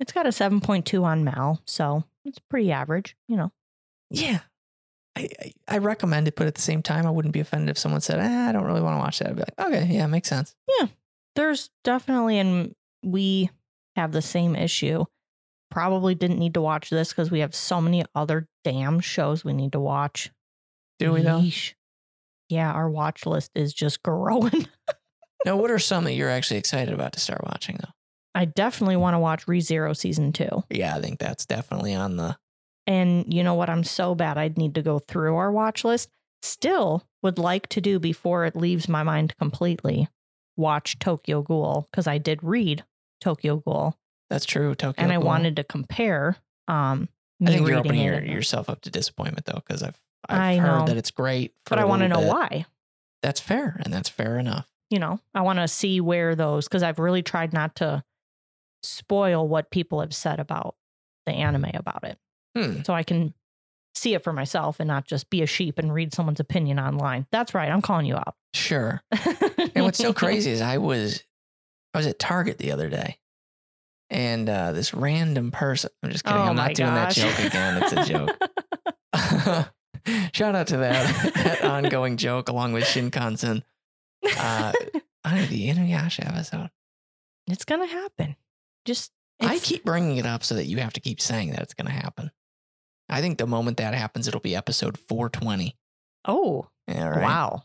It's 0.00 0.12
got 0.12 0.26
a 0.26 0.30
7.2 0.30 1.02
on 1.04 1.24
Mal, 1.24 1.60
so 1.66 2.04
it's 2.24 2.38
pretty 2.38 2.70
average, 2.72 3.16
you 3.28 3.36
know. 3.36 3.50
Yeah. 4.10 4.40
I, 5.18 5.52
I, 5.66 5.78
recommend 5.78 6.28
it, 6.28 6.36
but 6.36 6.46
at 6.46 6.54
the 6.54 6.62
same 6.62 6.82
time, 6.82 7.06
I 7.06 7.10
wouldn't 7.10 7.34
be 7.34 7.40
offended 7.40 7.70
if 7.70 7.78
someone 7.78 8.00
said, 8.00 8.18
eh, 8.20 8.48
I 8.48 8.52
don't 8.52 8.64
really 8.64 8.80
want 8.80 8.94
to 8.94 8.98
watch 8.98 9.18
that. 9.18 9.28
I'd 9.28 9.36
be 9.36 9.42
like, 9.42 9.58
okay, 9.58 9.86
yeah, 9.90 10.06
makes 10.06 10.28
sense. 10.28 10.54
Yeah, 10.78 10.86
there's 11.34 11.70
definitely, 11.84 12.38
and 12.38 12.74
we 13.02 13.50
have 13.96 14.12
the 14.12 14.22
same 14.22 14.54
issue. 14.54 15.04
Probably 15.70 16.14
didn't 16.14 16.38
need 16.38 16.54
to 16.54 16.62
watch 16.62 16.90
this 16.90 17.10
because 17.10 17.30
we 17.30 17.40
have 17.40 17.54
so 17.54 17.80
many 17.80 18.04
other 18.14 18.48
damn 18.64 19.00
shows 19.00 19.44
we 19.44 19.52
need 19.52 19.72
to 19.72 19.80
watch. 19.80 20.30
Do 20.98 21.12
we 21.12 21.22
though? 21.22 21.40
Yeesh. 21.40 21.74
Yeah, 22.48 22.72
our 22.72 22.88
watch 22.88 23.26
list 23.26 23.52
is 23.54 23.74
just 23.74 24.02
growing. 24.04 24.66
now, 25.44 25.56
what 25.56 25.70
are 25.70 25.78
some 25.78 26.04
that 26.04 26.14
you're 26.14 26.30
actually 26.30 26.58
excited 26.58 26.94
about 26.94 27.12
to 27.12 27.20
start 27.20 27.44
watching 27.44 27.76
though? 27.80 27.92
I 28.34 28.44
definitely 28.44 28.96
want 28.96 29.14
to 29.14 29.18
watch 29.18 29.46
ReZero 29.46 29.96
season 29.96 30.32
two. 30.32 30.64
Yeah, 30.70 30.94
I 30.94 31.00
think 31.00 31.18
that's 31.18 31.44
definitely 31.44 31.94
on 31.94 32.16
the. 32.16 32.36
And 32.88 33.32
you 33.32 33.44
know 33.44 33.54
what? 33.54 33.68
I'm 33.68 33.84
so 33.84 34.14
bad. 34.14 34.38
I'd 34.38 34.56
need 34.56 34.74
to 34.76 34.82
go 34.82 34.98
through 34.98 35.36
our 35.36 35.52
watch 35.52 35.84
list. 35.84 36.08
Still 36.42 37.06
would 37.22 37.38
like 37.38 37.68
to 37.68 37.80
do 37.80 37.98
before 37.98 38.46
it 38.46 38.56
leaves 38.56 38.88
my 38.88 39.02
mind 39.02 39.34
completely. 39.38 40.08
Watch 40.56 40.98
Tokyo 40.98 41.42
Ghoul 41.42 41.86
because 41.90 42.06
I 42.06 42.16
did 42.18 42.42
read 42.42 42.84
Tokyo 43.20 43.56
Ghoul 43.58 43.94
That's 44.30 44.46
true. 44.46 44.74
Tokyo. 44.74 45.04
and 45.04 45.12
I 45.12 45.18
wanted 45.18 45.56
to 45.56 45.64
compare. 45.64 46.36
Um, 46.66 47.08
I 47.44 47.50
think 47.50 47.68
you're 47.68 47.78
opening 47.78 48.00
your, 48.00 48.22
yourself 48.24 48.68
up 48.70 48.80
to 48.80 48.90
disappointment 48.90 49.46
though, 49.46 49.62
because 49.64 49.82
I've 49.82 50.00
I've 50.28 50.40
I 50.40 50.56
heard 50.56 50.78
know. 50.80 50.86
that 50.86 50.96
it's 50.96 51.10
great. 51.10 51.52
But 51.66 51.78
I 51.78 51.84
want 51.84 52.02
to 52.02 52.08
know 52.08 52.20
bit. 52.20 52.28
why. 52.28 52.66
That's 53.22 53.40
fair, 53.40 53.80
and 53.84 53.92
that's 53.92 54.08
fair 54.08 54.38
enough. 54.38 54.66
You 54.90 54.98
know, 54.98 55.20
I 55.34 55.42
want 55.42 55.58
to 55.58 55.68
see 55.68 56.00
where 56.00 56.34
those 56.34 56.66
because 56.66 56.82
I've 56.82 56.98
really 56.98 57.22
tried 57.22 57.52
not 57.52 57.76
to 57.76 58.02
spoil 58.82 59.46
what 59.46 59.70
people 59.70 60.00
have 60.00 60.14
said 60.14 60.40
about 60.40 60.76
the 61.26 61.32
anime 61.32 61.70
about 61.74 62.04
it, 62.04 62.18
Hmm. 62.58 62.82
so 62.82 62.92
I 62.92 63.02
can 63.02 63.34
see 63.94 64.14
it 64.14 64.22
for 64.22 64.32
myself 64.32 64.80
and 64.80 64.88
not 64.88 65.06
just 65.06 65.30
be 65.30 65.42
a 65.42 65.46
sheep 65.46 65.78
and 65.78 65.92
read 65.92 66.14
someone's 66.14 66.40
opinion 66.40 66.78
online. 66.78 67.26
That's 67.30 67.54
right. 67.54 67.70
I'm 67.70 67.82
calling 67.82 68.06
you 68.06 68.16
out. 68.16 68.34
Sure. 68.54 69.02
And 69.74 69.84
what's 69.84 69.98
so 69.98 70.12
crazy 70.12 70.50
is 70.50 70.60
I 70.60 70.78
was 70.78 71.22
I 71.94 71.98
was 71.98 72.06
at 72.06 72.18
Target 72.18 72.58
the 72.58 72.72
other 72.72 72.88
day, 72.88 73.18
and 74.10 74.48
uh, 74.48 74.72
this 74.72 74.92
random 74.92 75.50
person. 75.52 75.90
I'm 76.02 76.10
just 76.10 76.24
kidding. 76.24 76.40
Oh 76.40 76.44
I'm 76.44 76.56
not 76.56 76.74
doing 76.74 76.94
that 76.94 77.12
joke 77.12 77.38
again. 77.38 77.82
It's 77.82 77.92
a 77.92 78.04
joke. 78.04 79.70
Shout 80.34 80.54
out 80.54 80.68
to 80.68 80.78
that, 80.78 81.34
that 81.34 81.64
ongoing 81.64 82.16
joke 82.16 82.48
along 82.48 82.72
with 82.72 82.84
Shinkansen. 82.84 83.62
Uh, 84.36 84.72
on 85.24 85.36
the 85.48 85.68
Inuyasha 85.68 86.26
episode. 86.26 86.70
it's 87.46 87.64
gonna 87.64 87.86
happen. 87.86 88.34
Just 88.84 89.12
I 89.40 89.58
keep 89.58 89.84
bringing 89.84 90.16
it 90.16 90.26
up 90.26 90.42
so 90.42 90.54
that 90.54 90.66
you 90.66 90.78
have 90.78 90.92
to 90.94 91.00
keep 91.00 91.20
saying 91.20 91.50
that 91.50 91.60
it's 91.62 91.74
going 91.74 91.86
to 91.86 91.92
happen. 91.92 92.30
I 93.08 93.20
think 93.20 93.38
the 93.38 93.46
moment 93.46 93.76
that 93.78 93.94
happens, 93.94 94.28
it'll 94.28 94.40
be 94.40 94.54
episode 94.56 94.98
420. 94.98 95.76
Oh 96.26 96.68
Yeah, 96.86 97.08
right. 97.08 97.22
wow. 97.22 97.62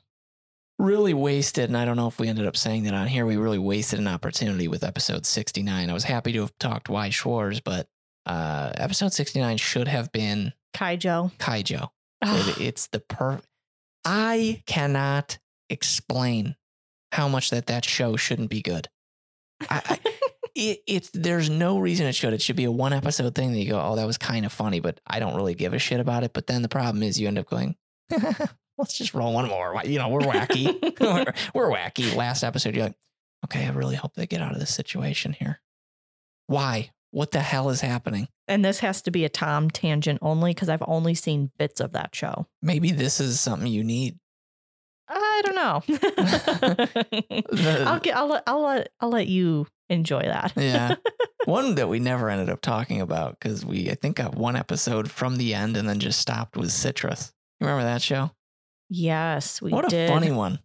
Really 0.79 1.13
wasted, 1.13 1.65
and 1.69 1.77
I 1.77 1.85
don't 1.85 1.97
know 1.97 2.07
if 2.07 2.19
we 2.19 2.27
ended 2.27 2.47
up 2.47 2.57
saying 2.57 2.83
that 2.83 2.93
on 2.93 3.07
here. 3.07 3.25
We 3.25 3.37
really 3.37 3.59
wasted 3.59 3.99
an 3.99 4.07
opportunity 4.07 4.67
with 4.67 4.83
episode 4.83 5.25
69. 5.25 5.89
I 5.89 5.93
was 5.93 6.03
happy 6.05 6.31
to 6.33 6.41
have 6.41 6.57
talked 6.59 6.89
Weiss 6.89 7.13
Schwarz, 7.13 7.59
but 7.59 7.87
uh, 8.25 8.71
episode 8.75 9.13
69 9.13 9.57
should 9.57 9.87
have 9.87 10.11
been 10.11 10.53
Kaijo. 10.75 11.31
Kaijo. 11.37 11.89
It- 12.25 12.61
it's 12.61 12.87
the 12.87 12.99
per. 13.01 13.39
I 14.05 14.63
cannot 14.65 15.37
explain 15.69 16.55
how 17.11 17.27
much 17.27 17.49
that 17.51 17.67
that 17.67 17.85
show 17.85 18.15
shouldn't 18.15 18.49
be 18.49 18.61
good. 18.61 18.87
I, 19.69 19.81
I, 19.85 19.99
it, 20.55 20.79
it's 20.87 21.09
there's 21.13 21.49
no 21.49 21.79
reason 21.79 22.05
it 22.05 22.13
should. 22.13 22.33
It 22.33 22.41
should 22.41 22.55
be 22.55 22.65
a 22.65 22.71
one 22.71 22.93
episode 22.93 23.35
thing 23.35 23.51
that 23.53 23.59
you 23.59 23.69
go, 23.69 23.81
oh, 23.81 23.95
that 23.95 24.05
was 24.05 24.17
kind 24.17 24.45
of 24.45 24.51
funny, 24.51 24.79
but 24.79 24.99
I 25.07 25.19
don't 25.19 25.35
really 25.35 25.55
give 25.55 25.73
a 25.73 25.79
shit 25.79 25.99
about 25.99 26.23
it. 26.23 26.33
But 26.33 26.47
then 26.47 26.61
the 26.61 26.69
problem 26.69 27.03
is 27.03 27.19
you 27.19 27.27
end 27.27 27.39
up 27.39 27.49
going, 27.49 27.75
let's 28.77 28.97
just 28.97 29.13
roll 29.13 29.33
one 29.33 29.47
more. 29.47 29.81
You 29.83 29.99
know, 29.99 30.09
we're 30.09 30.21
wacky. 30.21 30.99
we're, 30.99 31.33
we're 31.53 31.75
wacky. 31.75 32.15
Last 32.15 32.43
episode, 32.43 32.75
you're 32.75 32.85
like, 32.85 32.97
okay, 33.45 33.65
I 33.65 33.69
really 33.71 33.95
hope 33.95 34.13
they 34.15 34.27
get 34.27 34.41
out 34.41 34.53
of 34.53 34.59
this 34.59 34.73
situation 34.73 35.33
here. 35.33 35.61
Why? 36.47 36.91
What 37.11 37.31
the 37.31 37.41
hell 37.41 37.69
is 37.69 37.81
happening? 37.81 38.27
and 38.47 38.63
this 38.63 38.79
has 38.79 39.01
to 39.03 39.11
be 39.11 39.23
a 39.25 39.29
Tom 39.29 39.69
tangent 39.69 40.19
only 40.21 40.51
because 40.51 40.69
I've 40.69 40.83
only 40.87 41.13
seen 41.13 41.51
bits 41.57 41.79
of 41.79 41.93
that 41.93 42.15
show. 42.15 42.47
Maybe 42.61 42.91
this 42.91 43.19
is 43.19 43.39
something 43.39 43.67
you 43.67 43.83
need. 43.83 44.19
I 45.07 45.41
don't 45.45 45.55
know. 45.55 45.83
I'll 47.85 47.99
get. 47.99 48.15
I'll 48.15 48.27
let. 48.27 48.43
I'll 48.47 48.61
let. 48.61 48.89
I'll 48.99 49.09
let 49.09 49.27
you 49.27 49.67
enjoy 49.93 50.21
that. 50.23 50.53
Yeah. 50.57 50.95
one 51.45 51.75
that 51.75 51.89
we 51.89 51.99
never 51.99 52.29
ended 52.29 52.49
up 52.49 52.61
talking 52.61 53.01
about 53.01 53.37
because 53.39 53.65
we, 53.65 53.89
I 53.89 53.95
think, 53.95 54.15
got 54.17 54.35
one 54.35 54.55
episode 54.55 55.11
from 55.11 55.35
the 55.37 55.53
end 55.53 55.75
and 55.77 55.87
then 55.89 55.99
just 55.99 56.19
stopped 56.19 56.55
was 56.55 56.73
Citrus. 56.73 57.33
You 57.59 57.67
remember 57.67 57.83
that 57.85 58.01
show? 58.01 58.31
yes, 58.89 59.61
we 59.61 59.71
what 59.71 59.85
a 59.85 59.89
did. 59.89 60.09
funny 60.09 60.31
one. 60.31 60.59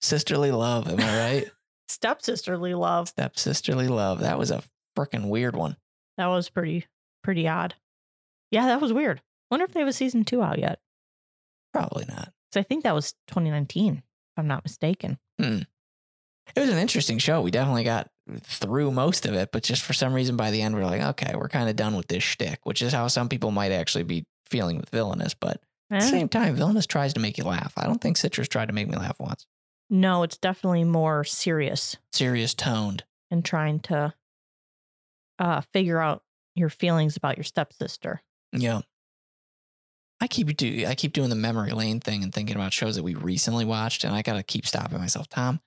Sisterly 0.00 0.50
Love. 0.50 0.88
Am 0.88 1.00
I 1.00 1.18
right? 1.18 1.50
Stepsisterly 1.88 2.74
love. 2.74 3.08
Stepsisterly 3.08 3.88
Love. 3.88 4.20
That 4.20 4.38
was 4.38 4.50
a 4.50 4.62
freaking 4.96 5.28
weird 5.28 5.56
one. 5.56 5.76
That 6.18 6.26
was 6.26 6.50
pretty. 6.50 6.86
Pretty 7.24 7.48
odd. 7.48 7.74
Yeah, 8.50 8.66
that 8.66 8.80
was 8.80 8.92
weird. 8.92 9.22
Wonder 9.50 9.64
if 9.64 9.72
they 9.72 9.80
have 9.80 9.88
a 9.88 9.92
season 9.92 10.24
two 10.24 10.42
out 10.42 10.58
yet. 10.58 10.80
Probably 11.72 12.04
not. 12.06 12.32
Because 12.50 12.60
I 12.60 12.62
think 12.62 12.84
that 12.84 12.94
was 12.94 13.12
2019, 13.28 13.94
if 13.96 14.02
I'm 14.36 14.46
not 14.46 14.64
mistaken. 14.64 15.18
Hmm. 15.40 15.60
It 16.54 16.60
was 16.60 16.70
an 16.70 16.78
interesting 16.78 17.18
show. 17.18 17.40
We 17.40 17.50
definitely 17.50 17.84
got 17.84 18.08
through 18.42 18.90
most 18.90 19.26
of 19.26 19.34
it, 19.34 19.50
but 19.52 19.62
just 19.62 19.82
for 19.82 19.92
some 19.92 20.12
reason 20.12 20.36
by 20.36 20.50
the 20.50 20.62
end, 20.62 20.74
we're 20.74 20.84
like, 20.84 21.02
okay, 21.02 21.34
we're 21.36 21.48
kind 21.48 21.68
of 21.68 21.76
done 21.76 21.96
with 21.96 22.08
this 22.08 22.22
shtick, 22.22 22.60
which 22.64 22.82
is 22.82 22.92
how 22.92 23.08
some 23.08 23.28
people 23.28 23.50
might 23.50 23.72
actually 23.72 24.04
be 24.04 24.26
feeling 24.46 24.76
with 24.78 24.90
Villainess. 24.90 25.34
But 25.34 25.62
at 25.90 26.00
the 26.00 26.06
same 26.06 26.28
time, 26.28 26.54
Villainess 26.56 26.86
tries 26.86 27.14
to 27.14 27.20
make 27.20 27.38
you 27.38 27.44
laugh. 27.44 27.72
I 27.76 27.84
don't 27.84 28.00
think 28.00 28.16
Citrus 28.16 28.48
tried 28.48 28.66
to 28.66 28.74
make 28.74 28.88
me 28.88 28.96
laugh 28.96 29.18
once. 29.18 29.46
No, 29.90 30.22
it's 30.22 30.36
definitely 30.36 30.84
more 30.84 31.24
serious 31.24 31.96
Serious 32.12 32.52
toned. 32.54 33.04
and 33.30 33.42
trying 33.44 33.80
to 33.80 34.12
uh, 35.38 35.62
figure 35.72 36.00
out 36.00 36.22
your 36.54 36.68
feelings 36.68 37.16
about 37.16 37.36
your 37.38 37.44
stepsister. 37.44 38.20
Yeah. 38.52 38.80
I 40.20 40.26
keep 40.26 40.54
do 40.56 40.84
I 40.86 40.94
keep 40.96 41.12
doing 41.12 41.30
the 41.30 41.36
memory 41.36 41.70
lane 41.70 42.00
thing 42.00 42.24
and 42.24 42.34
thinking 42.34 42.56
about 42.56 42.72
shows 42.72 42.96
that 42.96 43.04
we 43.04 43.14
recently 43.14 43.64
watched, 43.64 44.02
and 44.02 44.14
I 44.14 44.22
gotta 44.22 44.42
keep 44.42 44.66
stopping 44.66 44.98
myself. 44.98 45.28
Tom, 45.28 45.60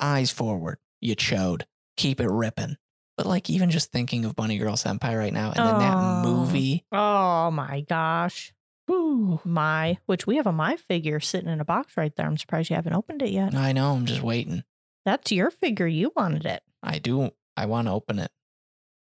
eyes 0.00 0.30
forward. 0.30 0.78
You 1.02 1.14
chode. 1.14 1.62
Keep 2.00 2.20
it 2.20 2.30
ripping. 2.30 2.76
But 3.18 3.26
like 3.26 3.50
even 3.50 3.70
just 3.70 3.92
thinking 3.92 4.24
of 4.24 4.34
Bunny 4.34 4.56
Girl 4.56 4.76
Senpai 4.76 5.18
right 5.18 5.32
now, 5.32 5.52
and 5.54 5.66
then 5.66 5.78
that 5.78 6.24
movie. 6.24 6.86
Oh 6.90 7.50
my 7.50 7.82
gosh. 7.82 8.54
Woo. 8.88 9.40
My, 9.44 9.98
which 10.06 10.26
we 10.26 10.36
have 10.36 10.46
a 10.46 10.52
my 10.52 10.76
figure 10.76 11.20
sitting 11.20 11.50
in 11.50 11.60
a 11.60 11.64
box 11.64 11.98
right 11.98 12.16
there. 12.16 12.24
I'm 12.24 12.38
surprised 12.38 12.70
you 12.70 12.76
haven't 12.76 12.94
opened 12.94 13.20
it 13.20 13.30
yet. 13.30 13.54
I 13.54 13.72
know. 13.72 13.92
I'm 13.92 14.06
just 14.06 14.22
waiting. 14.22 14.64
That's 15.04 15.30
your 15.30 15.50
figure. 15.50 15.86
You 15.86 16.10
wanted 16.16 16.46
it. 16.46 16.62
I 16.82 16.98
do. 16.98 17.32
I 17.54 17.66
want 17.66 17.86
to 17.88 17.92
open 17.92 18.18
it. 18.18 18.30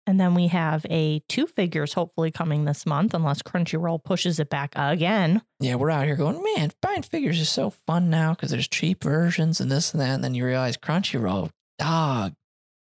And 0.04 0.18
then 0.18 0.34
we 0.34 0.48
have 0.48 0.84
a 0.90 1.20
two 1.28 1.46
figures 1.46 1.92
hopefully 1.92 2.32
coming 2.32 2.64
this 2.64 2.84
month, 2.84 3.14
unless 3.14 3.42
Crunchyroll 3.42 4.02
pushes 4.02 4.40
it 4.40 4.50
back 4.50 4.72
again. 4.74 5.42
Yeah, 5.60 5.76
we're 5.76 5.90
out 5.90 6.06
here 6.06 6.16
going, 6.16 6.42
man, 6.56 6.72
buying 6.82 7.02
figures 7.02 7.40
is 7.40 7.48
so 7.48 7.70
fun 7.70 8.10
now 8.10 8.34
because 8.34 8.50
there's 8.50 8.66
cheap 8.66 9.04
versions 9.04 9.60
and 9.60 9.70
this 9.70 9.92
and 9.92 10.00
that. 10.00 10.14
And 10.14 10.24
then 10.24 10.34
you 10.34 10.44
realize 10.44 10.76
Crunchyroll, 10.76 11.50
dog. 11.78 12.34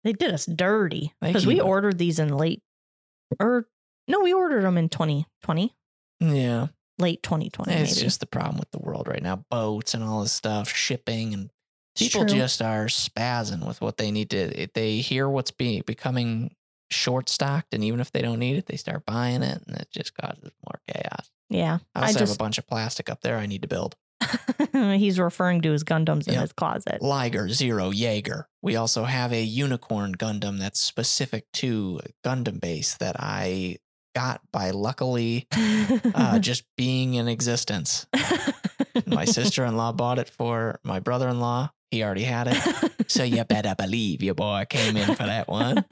They 0.04 0.12
did 0.12 0.32
us 0.32 0.46
dirty 0.46 1.12
because 1.20 1.46
we 1.46 1.60
ordered 1.60 1.98
these 1.98 2.18
in 2.18 2.28
late, 2.28 2.62
or 3.40 3.68
no, 4.08 4.20
we 4.20 4.32
ordered 4.32 4.62
them 4.64 4.76
in 4.76 4.88
2020, 4.88 5.74
Yeah. 6.20 6.68
late 6.98 7.22
2020. 7.22 7.72
It's 7.72 7.94
maybe. 7.94 8.04
just 8.04 8.20
the 8.20 8.26
problem 8.26 8.58
with 8.58 8.70
the 8.72 8.78
world 8.80 9.06
right 9.08 9.22
now. 9.22 9.44
Boats 9.50 9.94
and 9.94 10.02
all 10.02 10.22
this 10.22 10.32
stuff, 10.32 10.68
shipping, 10.68 11.32
and 11.34 11.50
people 11.96 12.24
just 12.24 12.60
are 12.60 12.86
spazzing 12.86 13.64
with 13.66 13.80
what 13.80 13.96
they 13.96 14.10
need 14.10 14.30
to. 14.30 14.66
They 14.74 14.98
hear 14.98 15.28
what's 15.28 15.50
being 15.52 15.82
becoming 15.86 16.54
short 16.90 17.28
stocked, 17.28 17.72
and 17.72 17.84
even 17.84 18.00
if 18.00 18.10
they 18.12 18.22
don't 18.22 18.38
need 18.40 18.56
it, 18.56 18.66
they 18.66 18.76
start 18.76 19.06
buying 19.06 19.42
it, 19.42 19.62
and 19.66 19.76
it 19.76 19.88
just 19.92 20.14
causes 20.16 20.50
more 20.66 20.80
chaos. 20.88 21.30
yeah. 21.48 21.78
I 21.94 22.00
I 22.00 22.06
also 22.08 22.18
have 22.20 22.30
a 22.32 22.36
bunch 22.36 22.58
of 22.58 22.66
plastic 22.66 23.08
up 23.08 23.20
there 23.22 23.38
I 23.38 23.46
need 23.46 23.62
to 23.62 23.68
build. 23.68 23.94
he's 24.72 25.18
referring 25.18 25.60
to 25.62 25.72
his 25.72 25.84
Gundams 25.84 26.26
in 26.26 26.34
Yep. 26.34 26.42
his 26.42 26.52
closet. 26.52 27.02
Liger 27.02 27.48
Zero 27.48 27.90
Jaeger. 27.90 28.48
We 28.62 28.76
also 28.76 29.04
have 29.04 29.32
a 29.32 29.42
unicorn 29.42 30.14
Gundam 30.14 30.58
that's 30.58 30.80
specific 30.80 31.46
to 31.54 32.00
Gundam 32.24 32.60
base 32.60 32.96
that 32.98 33.16
I 33.18 33.78
got 34.14 34.40
by 34.52 34.70
luckily 34.70 35.46
uh, 35.52 36.38
just 36.40 36.64
being 36.76 37.14
in 37.14 37.28
existence. 37.28 38.06
My 39.06 39.24
sister 39.38 39.64
in 39.64 39.76
law 39.76 39.92
bought 39.92 40.18
it 40.18 40.28
for 40.28 40.78
my 40.84 41.00
brother 41.00 41.28
in 41.28 41.40
law. 41.40 41.70
He 41.90 42.02
already 42.02 42.24
had 42.24 42.48
it. 42.48 42.92
so 43.10 43.22
you 43.22 43.44
better 43.44 43.74
believe 43.76 44.22
your 44.22 44.34
boy 44.34 44.64
came 44.68 44.96
in 44.96 45.14
for 45.14 45.24
that 45.24 45.46
one. 45.48 45.84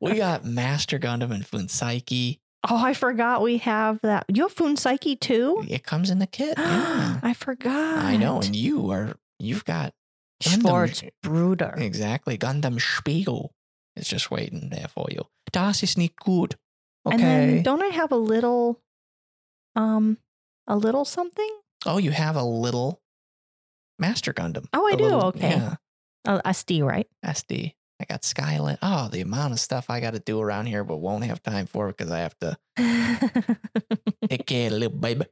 We 0.00 0.16
got 0.16 0.44
Master 0.44 0.98
Gundam 0.98 1.30
and 1.32 1.44
Fuunsaiki. 1.46 2.40
Oh, 2.68 2.76
I 2.84 2.92
forgot 2.92 3.40
we 3.42 3.58
have 3.58 4.00
that. 4.02 4.26
You 4.28 4.42
have 4.42 4.54
Fuunsaiki 4.54 5.18
too? 5.18 5.64
It 5.68 5.82
comes 5.84 6.10
in 6.10 6.18
the 6.18 6.26
kit. 6.26 6.54
Yeah. 6.58 7.18
I 7.22 7.32
forgot. 7.32 7.98
I 8.04 8.16
know. 8.16 8.40
And 8.40 8.54
you 8.54 8.90
are, 8.90 9.14
you've 9.38 9.64
got 9.64 9.94
Gundam- 10.42 10.60
Schwarz 10.60 11.04
Bruder. 11.22 11.74
Exactly. 11.78 12.36
Gundam 12.36 12.78
Spiegel 12.80 13.54
is 13.96 14.06
just 14.08 14.30
waiting 14.30 14.68
there 14.70 14.88
for 14.88 15.06
you. 15.10 15.22
Das 15.52 15.82
ist 15.82 15.96
nicht 15.96 16.16
gut. 16.16 16.56
Okay. 17.06 17.14
And 17.14 17.22
then 17.22 17.62
don't 17.62 17.82
I 17.82 17.88
have 17.94 18.12
a 18.12 18.16
little, 18.16 18.78
um, 19.74 20.18
a 20.66 20.76
little 20.76 21.04
something? 21.06 21.48
oh, 21.86 21.96
you 21.98 22.10
have 22.10 22.36
a 22.36 22.44
little 22.44 23.00
Master 23.98 24.34
Gundam. 24.34 24.66
Oh, 24.74 24.86
I 24.86 24.92
A 24.92 24.96
do? 24.96 25.04
little- 25.04 25.24
Okay. 25.28 25.50
Yeah. 25.50 25.76
Oh, 26.26 26.40
SD, 26.44 26.82
right? 26.84 27.08
SD. 27.24 27.72
I 28.00 28.04
got 28.04 28.22
Skylit. 28.22 28.78
Oh, 28.80 29.08
the 29.08 29.20
amount 29.20 29.52
of 29.52 29.60
stuff 29.60 29.90
I 29.90 30.00
got 30.00 30.14
to 30.14 30.20
do 30.20 30.40
around 30.40 30.66
here, 30.66 30.84
but 30.84 30.96
won't 30.96 31.24
have 31.24 31.42
time 31.42 31.66
for 31.66 31.88
because 31.88 32.10
I 32.10 32.20
have 32.20 32.34
to 32.38 32.56
take 34.28 34.46
care 34.46 34.68
of 34.68 34.72
little 34.72 34.98
baby. 34.98 35.26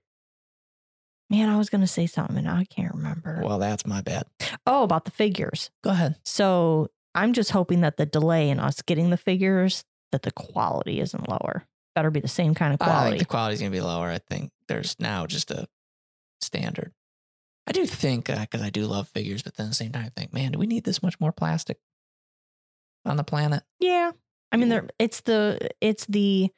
Man, 1.30 1.48
I 1.48 1.56
was 1.56 1.70
going 1.70 1.80
to 1.80 1.86
say 1.86 2.06
something 2.06 2.36
and 2.36 2.48
I 2.48 2.64
can't 2.64 2.94
remember. 2.94 3.40
Well, 3.42 3.58
that's 3.58 3.86
my 3.86 4.02
bad. 4.02 4.24
Oh, 4.66 4.82
about 4.82 5.06
the 5.06 5.10
figures. 5.10 5.70
Go 5.82 5.90
ahead. 5.90 6.16
So 6.24 6.88
I'm 7.14 7.32
just 7.32 7.50
hoping 7.50 7.80
that 7.80 7.96
the 7.96 8.06
delay 8.06 8.50
in 8.50 8.60
us 8.60 8.82
getting 8.82 9.10
the 9.10 9.16
figures, 9.16 9.84
that 10.12 10.22
the 10.22 10.30
quality 10.30 11.00
isn't 11.00 11.28
lower. 11.28 11.64
Better 11.94 12.10
be 12.10 12.20
the 12.20 12.28
same 12.28 12.54
kind 12.54 12.72
of 12.72 12.78
quality. 12.78 12.96
I 12.96 13.00
think 13.00 13.04
quality. 13.04 13.18
the 13.18 13.24
quality's 13.24 13.60
gonna 13.60 13.70
be 13.70 13.80
lower. 13.80 14.08
I 14.08 14.18
think 14.18 14.52
there's 14.68 14.94
now 15.00 15.26
just 15.26 15.50
a 15.50 15.66
standard. 16.40 16.92
I 17.66 17.72
do 17.72 17.84
think 17.84 18.30
uh, 18.30 18.40
because 18.40 18.62
I 18.62 18.70
do 18.70 18.86
love 18.86 19.08
figures, 19.08 19.42
but 19.42 19.56
then 19.56 19.66
at 19.66 19.70
the 19.70 19.74
same 19.74 19.92
time, 19.92 20.06
I 20.06 20.08
think, 20.08 20.32
man, 20.32 20.52
do 20.52 20.58
we 20.58 20.66
need 20.66 20.84
this 20.84 21.02
much 21.02 21.18
more 21.20 21.32
plastic 21.32 21.78
on 23.04 23.16
the 23.16 23.24
planet? 23.24 23.62
yeah. 23.80 24.12
I 24.50 24.56
mean, 24.56 24.70
there, 24.70 24.88
it's 24.98 25.20
the 25.20 25.68
it's 25.82 26.06
the 26.06 26.50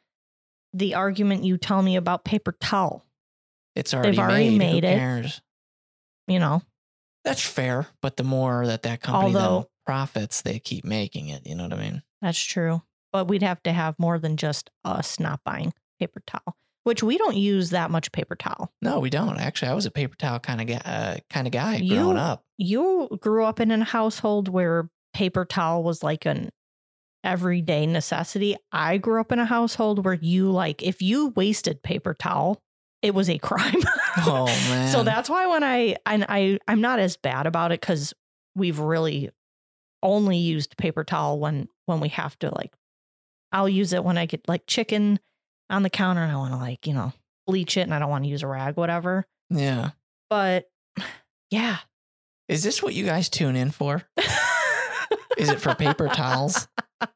the 0.72 0.94
argument 0.94 1.42
you 1.42 1.58
tell 1.58 1.82
me 1.82 1.96
about 1.96 2.24
paper 2.24 2.52
towel. 2.60 3.04
It's 3.74 3.92
already 3.92 4.16
already 4.18 4.50
made. 4.58 4.58
made 4.58 4.84
it. 4.84 4.96
cares? 4.98 5.40
You 6.28 6.38
know, 6.38 6.62
That's 7.24 7.42
fair, 7.44 7.88
but 8.00 8.16
the 8.16 8.22
more 8.22 8.64
that 8.66 8.82
that 8.84 9.00
company 9.02 9.34
Although- 9.34 9.68
profits, 9.84 10.42
they 10.42 10.60
keep 10.60 10.84
making 10.84 11.28
it. 11.30 11.44
You 11.46 11.56
know 11.56 11.64
what 11.64 11.72
I 11.72 11.80
mean? 11.82 12.02
that's 12.22 12.38
true. 12.40 12.82
But 13.12 13.26
we'd 13.26 13.42
have 13.42 13.60
to 13.64 13.72
have 13.72 13.98
more 13.98 14.20
than 14.20 14.36
just 14.36 14.70
us 14.84 15.18
not 15.18 15.40
buying 15.44 15.72
paper 15.98 16.22
towel, 16.24 16.54
which 16.84 17.02
we 17.02 17.18
don't 17.18 17.36
use 17.36 17.70
that 17.70 17.90
much 17.90 18.12
paper 18.12 18.36
towel. 18.36 18.72
No, 18.80 19.00
we 19.00 19.10
don't. 19.10 19.36
Actually, 19.36 19.72
I 19.72 19.74
was 19.74 19.86
a 19.86 19.90
paper 19.90 20.14
towel 20.16 20.38
kind 20.38 20.60
of 20.60 20.68
guy. 20.68 20.76
Uh, 20.84 21.16
kind 21.28 21.48
of 21.48 21.52
guy 21.52 21.76
You- 21.78 21.96
growing 21.96 22.18
up. 22.18 22.44
You 22.56 23.08
grew 23.20 23.44
up 23.44 23.58
in 23.58 23.72
a 23.72 23.82
household 23.84 24.46
where 24.48 24.88
paper 25.12 25.44
towel 25.44 25.82
was 25.82 26.02
like 26.02 26.26
an 26.26 26.50
everyday 27.22 27.86
necessity. 27.86 28.56
I 28.72 28.96
grew 28.98 29.20
up 29.20 29.32
in 29.32 29.38
a 29.38 29.44
household 29.46 30.04
where 30.04 30.14
you 30.14 30.50
like 30.50 30.82
if 30.82 31.02
you 31.02 31.28
wasted 31.36 31.82
paper 31.82 32.14
towel, 32.14 32.60
it 33.02 33.14
was 33.14 33.28
a 33.28 33.38
crime. 33.48 33.82
Oh 34.18 34.46
man. 34.46 34.88
So 34.88 35.02
that's 35.02 35.28
why 35.30 35.46
when 35.46 35.62
I 35.64 35.96
and 36.06 36.24
I 36.28 36.58
I'm 36.66 36.80
not 36.80 36.98
as 36.98 37.16
bad 37.16 37.46
about 37.46 37.72
it 37.72 37.80
because 37.80 38.14
we've 38.54 38.78
really 38.78 39.30
only 40.02 40.38
used 40.38 40.76
paper 40.76 41.04
towel 41.04 41.38
when 41.38 41.68
when 41.86 42.00
we 42.00 42.08
have 42.08 42.38
to 42.40 42.54
like 42.54 42.72
I'll 43.52 43.68
use 43.68 43.92
it 43.92 44.04
when 44.04 44.16
I 44.16 44.26
get 44.26 44.48
like 44.48 44.66
chicken 44.66 45.18
on 45.68 45.82
the 45.82 45.90
counter 45.90 46.22
and 46.22 46.32
I 46.32 46.36
want 46.36 46.52
to 46.52 46.58
like, 46.58 46.86
you 46.86 46.94
know, 46.94 47.12
bleach 47.46 47.76
it 47.76 47.82
and 47.82 47.94
I 47.94 47.98
don't 47.98 48.10
want 48.10 48.24
to 48.24 48.30
use 48.30 48.42
a 48.42 48.46
rag, 48.46 48.76
whatever. 48.76 49.26
yeah. 49.50 49.90
But 50.28 50.70
yeah. 51.50 51.78
Is 52.48 52.62
this 52.62 52.82
what 52.82 52.94
you 52.94 53.04
guys 53.04 53.28
tune 53.28 53.56
in 53.56 53.70
for? 53.70 54.02
Is 55.40 55.48
it 55.48 55.60
for 55.60 55.74
paper 55.74 56.08
towels? 56.08 56.68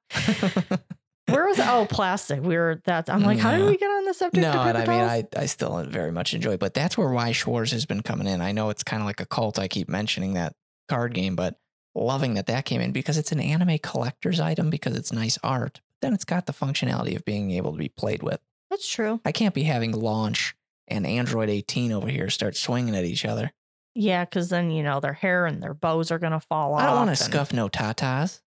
Where 1.27 1.47
was 1.47 1.59
oh 1.59 1.87
plastic? 1.89 2.43
We 2.43 2.57
were 2.57 2.83
that 2.85 3.09
I'm 3.09 3.23
like, 3.23 3.39
how 3.39 3.57
did 3.57 3.67
we 3.67 3.77
get 3.77 3.87
on 3.87 4.05
the 4.05 4.15
subject 4.15 4.43
no, 4.43 4.53
and 4.61 4.77
I 4.77 4.87
mean. 4.87 5.01
I, 5.01 5.25
I 5.37 5.47
still 5.47 5.83
very 5.85 6.13
much 6.13 6.35
enjoy, 6.35 6.53
it, 6.53 6.61
but 6.61 6.75
that's 6.75 6.99
where 6.99 7.09
Weiss 7.09 7.37
Schwarz 7.37 7.73
has 7.73 7.87
been 7.87 8.03
coming 8.03 8.27
in. 8.27 8.41
I 8.41 8.53
know 8.53 8.69
it's 8.69 8.83
kind 8.83 9.01
of 9.01 9.07
like 9.07 9.21
a 9.21 9.27
cult. 9.27 9.59
I 9.59 9.67
keep 9.67 9.89
mentioning 9.89 10.35
that 10.35 10.55
card 10.89 11.15
game, 11.15 11.35
but 11.35 11.59
loving 11.95 12.35
that 12.35 12.47
that 12.47 12.67
came 12.67 12.81
in 12.81 12.93
because 12.93 13.17
it's 13.17 13.33
an 13.33 13.41
anime 13.41 13.79
collector's 13.79 14.39
item 14.39 14.69
because 14.69 14.97
it's 14.97 15.13
nice 15.13 15.39
art. 15.43 15.81
Then 16.03 16.13
it's 16.13 16.25
got 16.25 16.47
the 16.47 16.53
functionality 16.53 17.17
of 17.17 17.25
being 17.25 17.51
able 17.53 17.73
to 17.73 17.79
be 17.79 17.89
played 17.89 18.23
with. 18.23 18.41
That's 18.71 18.89
true. 18.89 19.21
I 19.25 19.33
can't 19.33 19.55
be 19.55 19.63
having 19.63 19.93
Launch 19.93 20.55
and 20.89 21.07
Android 21.07 21.49
18 21.49 21.93
over 21.93 22.09
here 22.09 22.29
start 22.29 22.57
swinging 22.57 22.95
at 22.95 23.05
each 23.05 23.25
other. 23.25 23.53
Yeah, 23.94 24.24
because 24.24 24.48
then 24.48 24.70
you 24.70 24.83
know 24.83 25.00
their 25.00 25.12
hair 25.12 25.46
and 25.46 25.62
their 25.62 25.74
bows 25.74 26.11
are 26.11 26.18
gonna 26.18 26.40
fall 26.40 26.74
off. 26.74 26.80
I 26.80 26.87
don't 26.87 26.96
want 27.07 27.11
to 27.11 27.16
scuff 27.16 27.52
no 27.52 27.68
tatas, 27.68 28.40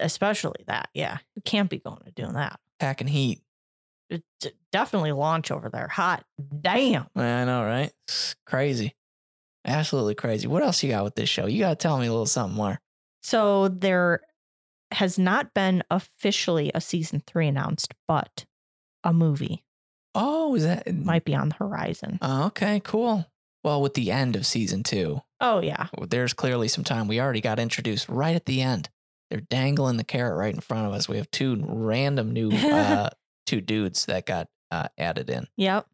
especially 0.00 0.64
that. 0.66 0.88
Yeah, 0.94 1.18
you 1.36 1.42
can't 1.42 1.68
be 1.70 1.78
going 1.78 2.02
to 2.04 2.10
doing 2.12 2.34
that. 2.34 2.58
packing 2.80 3.06
heat. 3.06 3.40
It, 4.10 4.22
d- 4.40 4.52
definitely 4.72 5.12
Launch 5.12 5.50
over 5.50 5.68
there. 5.70 5.88
Hot 5.88 6.24
damn. 6.60 7.06
I 7.16 7.44
know, 7.44 7.64
right? 7.64 7.90
It's 8.06 8.36
crazy. 8.46 8.94
Absolutely 9.66 10.14
crazy. 10.14 10.46
What 10.46 10.62
else 10.62 10.82
you 10.82 10.90
got 10.90 11.04
with 11.04 11.14
this 11.14 11.28
show? 11.28 11.46
You 11.46 11.60
got 11.60 11.70
to 11.70 11.76
tell 11.76 11.98
me 11.98 12.06
a 12.06 12.10
little 12.10 12.26
something 12.26 12.56
more. 12.56 12.80
So 13.22 13.68
there 13.68 14.20
has 14.90 15.18
not 15.18 15.54
been 15.54 15.82
officially 15.90 16.70
a 16.74 16.80
season 16.82 17.22
three 17.26 17.48
announced, 17.48 17.94
but 18.06 18.44
a 19.02 19.12
movie 19.12 19.64
Oh, 20.14 20.54
is 20.54 20.62
that 20.64 20.94
might 20.94 21.24
be 21.24 21.34
on 21.34 21.48
the 21.48 21.56
horizon. 21.56 22.18
Oh, 22.22 22.44
okay, 22.46 22.80
cool. 22.84 23.26
Well, 23.64 23.80
with 23.82 23.94
the 23.94 24.10
end 24.10 24.36
of 24.36 24.46
season 24.46 24.82
two, 24.82 25.22
Oh 25.40 25.60
yeah, 25.60 25.88
there's 26.08 26.32
clearly 26.34 26.68
some 26.68 26.84
time. 26.84 27.08
We 27.08 27.20
already 27.20 27.40
got 27.40 27.58
introduced 27.58 28.08
right 28.08 28.36
at 28.36 28.46
the 28.46 28.62
end. 28.62 28.90
They're 29.30 29.40
dangling 29.40 29.96
the 29.96 30.04
carrot 30.04 30.36
right 30.36 30.54
in 30.54 30.60
front 30.60 30.86
of 30.86 30.92
us. 30.92 31.08
We 31.08 31.16
have 31.16 31.30
two 31.30 31.64
random 31.66 32.32
new 32.32 32.52
uh, 32.52 33.10
two 33.46 33.60
dudes 33.60 34.06
that 34.06 34.26
got 34.26 34.48
uh, 34.70 34.88
added 34.98 35.30
in. 35.30 35.46
yep. 35.56 35.86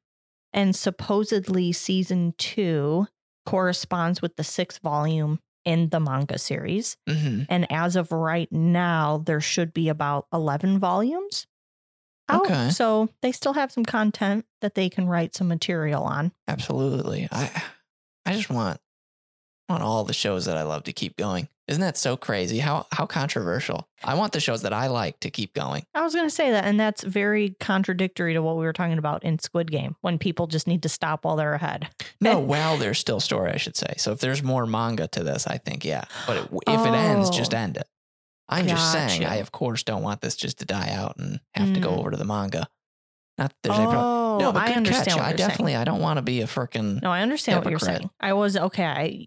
And 0.52 0.74
supposedly 0.74 1.72
season 1.72 2.35
two 2.37 3.06
corresponds 3.46 4.20
with 4.20 4.37
the 4.37 4.44
sixth 4.44 4.80
volume 4.83 5.38
in 5.64 5.90
the 5.90 6.00
manga 6.00 6.38
series. 6.38 6.96
hmm 7.09 7.42
And 7.48 7.70
as 7.70 7.94
of 7.96 8.11
right 8.12 8.50
now, 8.50 9.22
there 9.24 9.40
should 9.40 9.72
be 9.72 9.88
about 9.88 10.26
11 10.33 10.78
volumes. 10.78 11.46
Out. 12.31 12.43
Okay. 12.47 12.71
So 12.71 13.09
they 13.23 13.33
still 13.33 13.53
have 13.55 13.73
some 13.73 13.85
content 13.85 14.45
that 14.61 14.75
they 14.75 14.88
can 14.88 15.07
write 15.09 15.35
some 15.35 15.49
material 15.49 16.03
on. 16.05 16.33
Absolutely. 16.49 17.29
I 17.31 17.51
I 18.27 18.33
just 18.35 18.51
want 18.51 18.81
want 19.69 19.83
all 19.83 20.05
the 20.05 20.12
shows 20.12 20.47
that 20.47 20.57
I 20.57 20.62
love 20.62 20.85
to 20.85 20.93
keep 20.93 21.16
going. 21.16 21.49
Isn't 21.69 21.83
that 21.83 21.97
so 21.97 22.16
crazy? 22.16 22.59
How 22.59 22.87
how 22.90 23.07
controversial. 23.07 23.87
I 24.03 24.14
want 24.14 24.33
the 24.33 24.40
shows 24.40 24.62
that 24.62 24.73
I 24.73 24.88
like 24.88 25.21
to 25.21 25.31
keep 25.31 25.55
going. 25.55 25.85
I 25.95 26.03
was 26.03 26.14
going 26.14 26.27
to 26.27 26.35
say 26.35 26.51
that. 26.51 26.64
And 26.64 26.81
that's 26.81 27.05
very 27.05 27.55
contradictory 27.61 28.35
to 28.35 28.43
what 28.43 28.57
we 28.57 28.64
were 28.64 28.73
talking 28.73 28.99
about 28.99 29.23
in 29.23 29.38
Squid 29.38 29.71
Game 29.71 29.95
when 30.01 30.19
people 30.19 30.49
just 30.49 30.66
need 30.66 30.83
to 30.83 30.88
stop 30.88 31.25
while 31.25 31.37
they're 31.37 31.55
ahead. 31.55 31.88
No, 32.21 32.40
well, 32.55 32.77
there's 32.77 32.99
still 32.99 33.21
story, 33.21 33.53
I 33.53 33.57
should 33.57 33.77
say. 33.77 33.95
So 33.99 34.11
if 34.11 34.19
there's 34.19 34.43
more 34.43 34.66
manga 34.66 35.07
to 35.09 35.23
this, 35.23 35.47
I 35.47 35.59
think 35.59 35.85
yeah. 35.85 36.05
But 36.27 36.38
it, 36.38 36.49
if 36.66 36.81
it 36.87 36.93
ends, 36.95 37.31
just 37.31 37.55
Oh. 37.55 37.59
end 37.59 37.77
it. 37.77 37.87
I'm 38.51 38.67
just 38.67 38.93
saying, 38.93 39.25
I 39.25 39.37
of 39.37 39.53
course 39.53 39.83
don't 39.83 40.03
want 40.03 40.21
this 40.21 40.37
just 40.37 40.59
to 40.59 40.65
die 40.65 40.91
out 40.93 41.17
and 41.19 41.41
have 41.55 41.73
to 41.75 41.81
go 41.81 41.91
Mm. 41.91 41.99
over 41.99 42.11
to 42.11 42.17
the 42.17 42.25
manga. 42.25 42.69
Not 43.39 43.51
that 43.51 43.57
there's 43.63 43.79
any 43.79 43.87
problem. 43.87 44.05
Oh, 44.05 44.39
No, 44.39 44.53
but 44.53 44.69
I 44.69 44.73
understand 44.75 45.09
I 45.21 45.29
you're 45.31 45.37
saying. 45.39 45.49
definitely 45.49 45.77
I 45.77 45.85
don't 45.85 46.01
want 46.01 46.19
to 46.19 46.23
be 46.23 46.41
a 46.43 46.47
freaking 46.47 47.01
No, 47.03 47.11
I 47.11 47.23
understand 47.23 47.65
what 47.65 47.71
you're 47.71 47.79
saying. 47.79 48.11
I 48.21 48.33
was 48.35 48.57
okay. 48.57 48.85
I, 48.85 49.27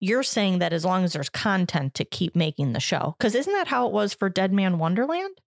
you're 0.00 0.22
saying 0.24 0.58
that 0.58 0.72
as 0.72 0.84
long 0.84 1.04
as 1.04 1.12
there's 1.12 1.28
content 1.28 1.94
to 1.94 2.04
keep 2.04 2.34
making 2.34 2.72
the 2.72 2.80
show, 2.80 3.14
because 3.18 3.34
isn't 3.36 3.52
that 3.52 3.68
how 3.68 3.86
it 3.86 3.92
was 3.92 4.14
for 4.14 4.28
Dead 4.28 4.52
Man 4.52 4.78
Wonderland? 4.78 5.38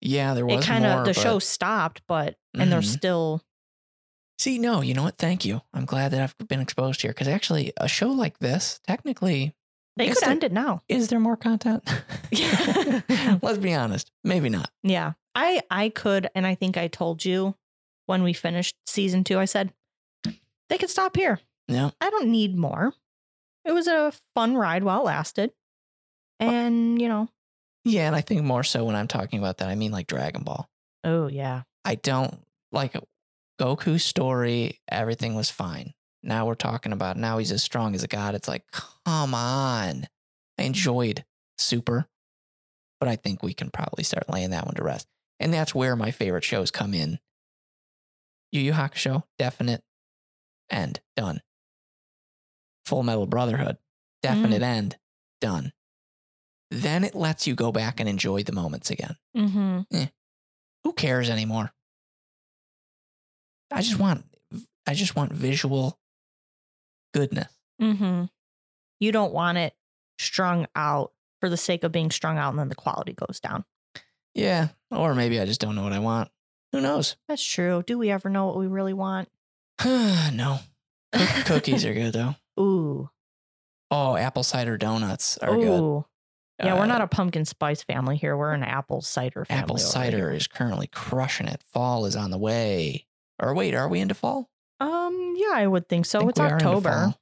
yeah. 0.00 0.32
There 0.34 0.46
was 0.46 0.64
It 0.64 0.66
kind 0.66 0.86
of 0.86 1.04
the 1.04 1.12
but- 1.12 1.20
show 1.20 1.38
stopped, 1.40 2.02
but 2.06 2.36
and 2.54 2.70
there's 2.72 2.90
Mhm. 2.90 2.96
still 2.98 3.42
See, 4.38 4.56
no, 4.58 4.80
you 4.82 4.94
know 4.94 5.02
what? 5.02 5.18
Thank 5.18 5.44
you. 5.44 5.62
I'm 5.74 5.84
glad 5.84 6.12
that 6.12 6.22
I've 6.22 6.48
been 6.48 6.60
exposed 6.60 7.02
here 7.02 7.10
because 7.10 7.26
actually, 7.26 7.72
a 7.76 7.88
show 7.88 8.08
like 8.10 8.38
this, 8.38 8.78
technically, 8.86 9.56
they 9.98 10.08
Is 10.08 10.14
could 10.14 10.24
there- 10.24 10.30
end 10.30 10.44
it 10.44 10.52
now. 10.52 10.80
is 10.88 11.08
there 11.08 11.20
more 11.20 11.36
content? 11.36 11.82
Yeah. 12.30 13.02
Let's 13.42 13.58
be 13.58 13.74
honest. 13.74 14.10
Maybe 14.24 14.48
not. 14.48 14.70
Yeah, 14.82 15.12
I 15.34 15.62
I 15.70 15.88
could, 15.90 16.28
and 16.34 16.46
I 16.46 16.54
think 16.54 16.76
I 16.76 16.88
told 16.88 17.24
you 17.24 17.54
when 18.06 18.22
we 18.22 18.32
finished 18.32 18.76
season 18.86 19.24
two. 19.24 19.38
I 19.38 19.44
said 19.44 19.72
they 20.68 20.78
could 20.78 20.90
stop 20.90 21.16
here. 21.16 21.40
Yeah. 21.68 21.90
I 22.00 22.10
don't 22.10 22.28
need 22.28 22.56
more. 22.56 22.94
It 23.64 23.72
was 23.72 23.86
a 23.86 24.12
fun 24.34 24.56
ride 24.56 24.82
while 24.84 25.00
it 25.00 25.04
lasted, 25.04 25.52
and 26.40 27.00
you 27.00 27.08
know, 27.08 27.28
Yeah, 27.84 28.06
and 28.06 28.16
I 28.16 28.20
think 28.20 28.42
more 28.42 28.62
so 28.64 28.84
when 28.84 28.96
I'm 28.96 29.08
talking 29.08 29.38
about 29.38 29.58
that, 29.58 29.68
I 29.68 29.74
mean 29.74 29.92
like 29.92 30.06
Dragon 30.06 30.42
Ball. 30.44 30.68
oh 31.04 31.26
yeah, 31.28 31.62
I 31.84 31.96
don't 31.96 32.38
like 32.72 32.94
Goku's 33.60 34.04
story. 34.04 34.78
Everything 34.90 35.34
was 35.34 35.50
fine. 35.50 35.92
Now 36.22 36.46
we're 36.46 36.54
talking 36.54 36.92
about 36.92 37.16
now 37.16 37.38
he's 37.38 37.52
as 37.52 37.62
strong 37.62 37.94
as 37.94 38.02
a 38.02 38.08
god. 38.08 38.34
It's 38.34 38.48
like, 38.48 38.64
come 38.72 39.34
on. 39.34 40.06
I 40.58 40.62
mm. 40.62 40.66
enjoyed 40.66 41.24
Super, 41.56 42.06
but 43.00 43.08
I 43.08 43.16
think 43.16 43.42
we 43.42 43.54
can 43.54 43.70
probably 43.70 44.04
start 44.04 44.30
laying 44.30 44.50
that 44.50 44.66
one 44.66 44.74
to 44.76 44.84
rest. 44.84 45.06
And 45.40 45.52
that's 45.52 45.74
where 45.74 45.96
my 45.96 46.10
favorite 46.10 46.44
shows 46.44 46.70
come 46.70 46.94
in. 46.94 47.18
Yu 48.52 48.60
Yu 48.60 48.72
Hakusho, 48.72 49.24
definite 49.38 49.82
end, 50.70 51.00
done. 51.16 51.42
Full 52.86 53.02
Metal 53.02 53.26
Brotherhood, 53.26 53.76
definite 54.22 54.62
mm. 54.62 54.66
end, 54.66 54.96
done. 55.40 55.72
Then 56.70 57.04
it 57.04 57.14
lets 57.14 57.46
you 57.46 57.54
go 57.54 57.72
back 57.72 58.00
and 58.00 58.08
enjoy 58.08 58.42
the 58.42 58.52
moments 58.52 58.90
again. 58.90 59.16
Mm-hmm. 59.36 59.80
Eh, 59.92 60.06
who 60.84 60.92
cares 60.92 61.30
anymore? 61.30 61.72
I 63.70 63.82
just 63.82 63.96
mm. 63.96 64.00
want 64.00 64.24
I 64.86 64.94
just 64.94 65.16
want 65.16 65.32
visual 65.32 65.98
goodness. 67.14 67.52
Mm-hmm. 67.80 68.24
You 69.00 69.12
don't 69.12 69.32
want 69.32 69.58
it 69.58 69.74
strung 70.18 70.66
out 70.74 71.12
for 71.40 71.48
the 71.48 71.56
sake 71.56 71.84
of 71.84 71.92
being 71.92 72.10
strung 72.10 72.36
out 72.38 72.50
and 72.50 72.58
then 72.58 72.68
the 72.68 72.74
quality 72.74 73.12
goes 73.12 73.38
down. 73.40 73.64
Yeah, 74.34 74.68
or 74.90 75.14
maybe 75.14 75.40
I 75.40 75.46
just 75.46 75.60
don't 75.60 75.74
know 75.74 75.82
what 75.82 75.92
I 75.92 75.98
want. 76.00 76.30
Who 76.72 76.80
knows? 76.80 77.16
That's 77.28 77.44
true. 77.44 77.82
Do 77.86 77.96
we 77.98 78.10
ever 78.10 78.28
know 78.28 78.46
what 78.46 78.58
we 78.58 78.66
really 78.66 78.92
want? 78.92 79.28
no. 79.84 80.58
Cook- 81.12 81.46
cookies 81.46 81.84
are 81.84 81.94
good 81.94 82.12
though. 82.12 82.34
Ooh. 82.60 83.10
Oh, 83.90 84.16
apple 84.16 84.42
cider 84.42 84.76
donuts 84.76 85.38
are 85.38 85.54
good. 85.56 85.80
Ooh. 85.80 86.04
Yeah, 86.62 86.74
we're 86.74 86.82
Uh, 86.82 86.86
not 86.86 87.00
a 87.00 87.06
pumpkin 87.06 87.44
spice 87.44 87.82
family 87.84 88.16
here. 88.16 88.36
We're 88.36 88.52
an 88.52 88.64
apple 88.64 89.00
cider 89.00 89.44
family. 89.44 89.62
apple 89.62 89.78
cider 89.78 90.16
here. 90.16 90.30
is 90.32 90.48
currently 90.48 90.88
crushing 90.88 91.46
it. 91.46 91.62
Fall 91.72 92.04
is 92.04 92.16
on 92.16 92.30
the 92.32 92.38
way. 92.38 93.06
Or 93.40 93.54
wait, 93.54 93.74
are 93.74 93.88
we 93.88 94.00
into 94.00 94.14
fall? 94.14 94.50
Um, 94.80 95.34
yeah, 95.36 95.52
I 95.54 95.66
would 95.66 95.88
think 95.88 96.06
so. 96.06 96.20
Think 96.20 96.30
it's 96.30 96.40
we 96.40 96.46
are 96.46 96.52
into 96.54 96.66
October. 96.66 97.14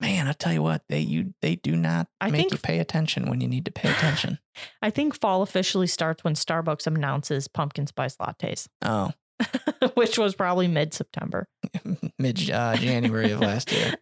Man, 0.00 0.28
I 0.28 0.32
tell 0.32 0.52
you 0.52 0.62
what, 0.62 0.82
they 0.88 1.00
you 1.00 1.34
they 1.40 1.56
do 1.56 1.76
not 1.76 2.08
I 2.20 2.30
make 2.30 2.40
think- 2.42 2.52
you 2.52 2.58
pay 2.58 2.78
attention 2.78 3.28
when 3.30 3.40
you 3.40 3.48
need 3.48 3.64
to 3.64 3.72
pay 3.72 3.90
attention. 3.90 4.38
I 4.82 4.90
think 4.90 5.18
fall 5.18 5.42
officially 5.42 5.86
starts 5.86 6.22
when 6.24 6.34
Starbucks 6.34 6.86
announces 6.86 7.48
pumpkin 7.48 7.86
spice 7.86 8.16
lattes, 8.16 8.68
oh, 8.82 9.12
which 9.94 10.18
was 10.18 10.34
probably 10.34 10.68
mid 10.68 10.92
September. 10.94 11.46
mid 12.18 12.50
uh, 12.50 12.76
January 12.76 13.30
of 13.30 13.40
last 13.40 13.72
year. 13.72 13.94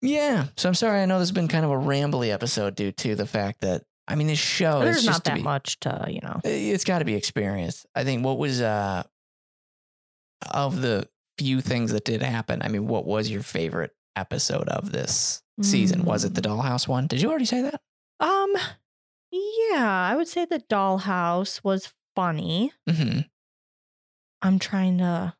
Yeah. 0.00 0.46
So 0.56 0.68
I'm 0.68 0.74
sorry. 0.74 1.00
I 1.00 1.06
know 1.06 1.18
this 1.18 1.28
has 1.28 1.34
been 1.34 1.48
kind 1.48 1.64
of 1.64 1.70
a 1.70 1.76
rambly 1.76 2.32
episode 2.32 2.76
due 2.76 2.92
to 2.92 3.14
the 3.14 3.26
fact 3.26 3.62
that 3.62 3.82
I 4.06 4.14
mean 4.14 4.28
this 4.28 4.38
show 4.38 4.80
is 4.82 4.84
There's 4.84 5.04
just 5.04 5.06
not 5.06 5.24
that 5.24 5.34
be, 5.36 5.42
much 5.42 5.80
to, 5.80 6.06
you 6.08 6.20
know. 6.22 6.40
It's 6.44 6.84
got 6.84 7.00
to 7.00 7.04
be 7.04 7.14
experienced. 7.14 7.86
I 7.94 8.04
think 8.04 8.24
what 8.24 8.38
was 8.38 8.60
uh 8.60 9.02
of 10.50 10.80
the 10.80 11.08
few 11.36 11.60
things 11.60 11.92
that 11.92 12.04
did 12.04 12.22
happen. 12.22 12.62
I 12.62 12.68
mean, 12.68 12.86
what 12.86 13.06
was 13.06 13.30
your 13.30 13.42
favorite 13.42 13.92
episode 14.16 14.68
of 14.68 14.92
this 14.92 15.42
season? 15.62 16.04
Was 16.04 16.24
it 16.24 16.34
the 16.34 16.40
Mm. 16.40 16.58
Dollhouse 16.62 16.86
one? 16.88 17.06
Did 17.06 17.20
you 17.20 17.28
already 17.30 17.44
say 17.44 17.62
that? 17.62 17.80
Um, 18.20 18.52
yeah, 19.30 20.08
I 20.10 20.14
would 20.16 20.28
say 20.28 20.44
the 20.44 20.60
dollhouse 20.60 21.62
was 21.62 21.92
funny. 22.16 22.72
Mm-hmm. 22.88 23.20
I'm 24.42 24.58
trying 24.58 24.98
to. 24.98 25.34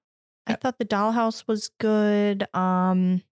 I 0.46 0.54
thought 0.54 0.78
the 0.78 0.84
dollhouse 0.84 1.44
was 1.46 1.70
good. 1.78 2.46
Um, 2.54 3.22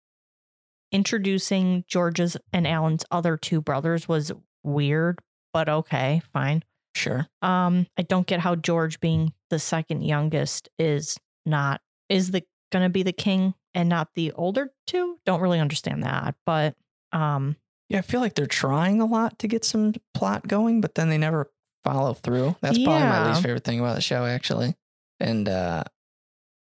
introducing 0.92 1.84
Geordo's 1.88 2.36
and 2.52 2.66
Alan's 2.66 3.04
other 3.10 3.36
two 3.36 3.60
brothers 3.60 4.06
was 4.08 4.32
weird, 4.62 5.20
but 5.52 5.68
okay, 5.68 6.22
fine. 6.32 6.62
Sure. 6.94 7.26
Um, 7.42 7.86
I 7.98 8.02
don't 8.02 8.26
get 8.26 8.40
how 8.40 8.54
George, 8.54 9.00
being 9.00 9.32
the 9.50 9.58
second 9.58 10.02
youngest, 10.02 10.68
is 10.78 11.18
not 11.46 11.80
is 12.08 12.30
the 12.32 12.42
gonna 12.72 12.90
be 12.90 13.02
the 13.02 13.12
king 13.12 13.54
and 13.74 13.88
not 13.88 14.14
the 14.14 14.32
older 14.32 14.72
two. 14.86 15.18
Don't 15.24 15.40
really 15.40 15.60
understand 15.60 16.02
that, 16.04 16.34
but 16.44 16.74
um, 17.12 17.56
Yeah, 17.88 17.98
I 17.98 18.02
feel 18.02 18.20
like 18.20 18.34
they're 18.34 18.46
trying 18.46 19.00
a 19.00 19.06
lot 19.06 19.38
to 19.40 19.48
get 19.48 19.64
some 19.64 19.94
plot 20.14 20.46
going, 20.48 20.80
but 20.80 20.94
then 20.96 21.08
they 21.08 21.18
never 21.18 21.50
follow 21.84 22.14
through. 22.14 22.56
That's 22.60 22.78
probably 22.78 23.02
my 23.02 23.28
least 23.28 23.42
favorite 23.42 23.64
thing 23.64 23.78
about 23.80 23.94
the 23.94 24.00
show, 24.00 24.24
actually. 24.24 24.74
And 25.20 25.48
uh 25.48 25.84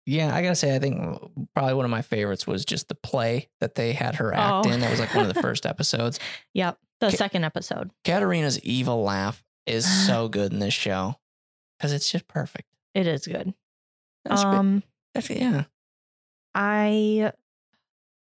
yeah, 0.05 0.33
I 0.33 0.41
gotta 0.41 0.55
say, 0.55 0.73
I 0.75 0.79
think 0.79 0.97
probably 1.53 1.73
one 1.73 1.83
of 1.85 1.91
my 1.91 2.01
favorites 2.01 2.47
was 2.47 2.63
just 2.63 2.87
the 2.87 2.95
play 2.95 3.49
that 3.59 3.75
they 3.75 3.91
had 3.93 4.15
her 4.15 4.33
act 4.33 4.65
Oh. 4.65 4.71
in. 4.71 4.79
That 4.79 4.89
was 4.89 4.99
like 5.01 5.13
one 5.13 5.25
of 5.27 5.33
the 5.33 5.41
first 5.47 5.65
episodes. 5.65 6.19
yep, 6.53 6.77
the 7.01 7.07
Okay. 7.07 7.17
second 7.17 7.43
episode. 7.43 7.91
Katarina's 8.05 8.59
evil 8.61 9.03
laugh 9.03 9.43
is 9.65 9.85
so 10.07 10.29
good 10.29 10.53
in 10.53 10.59
this 10.59 10.73
show 10.73 11.15
because 11.77 11.91
it's 11.93 12.09
just 12.09 12.27
perfect. 12.27 12.69
It 12.93 13.05
is 13.07 13.27
good. 13.27 13.53
That's 14.27 14.43
um, 14.43 14.83
that's- 15.13 15.29
yeah. 15.35 15.63
I 16.55 17.31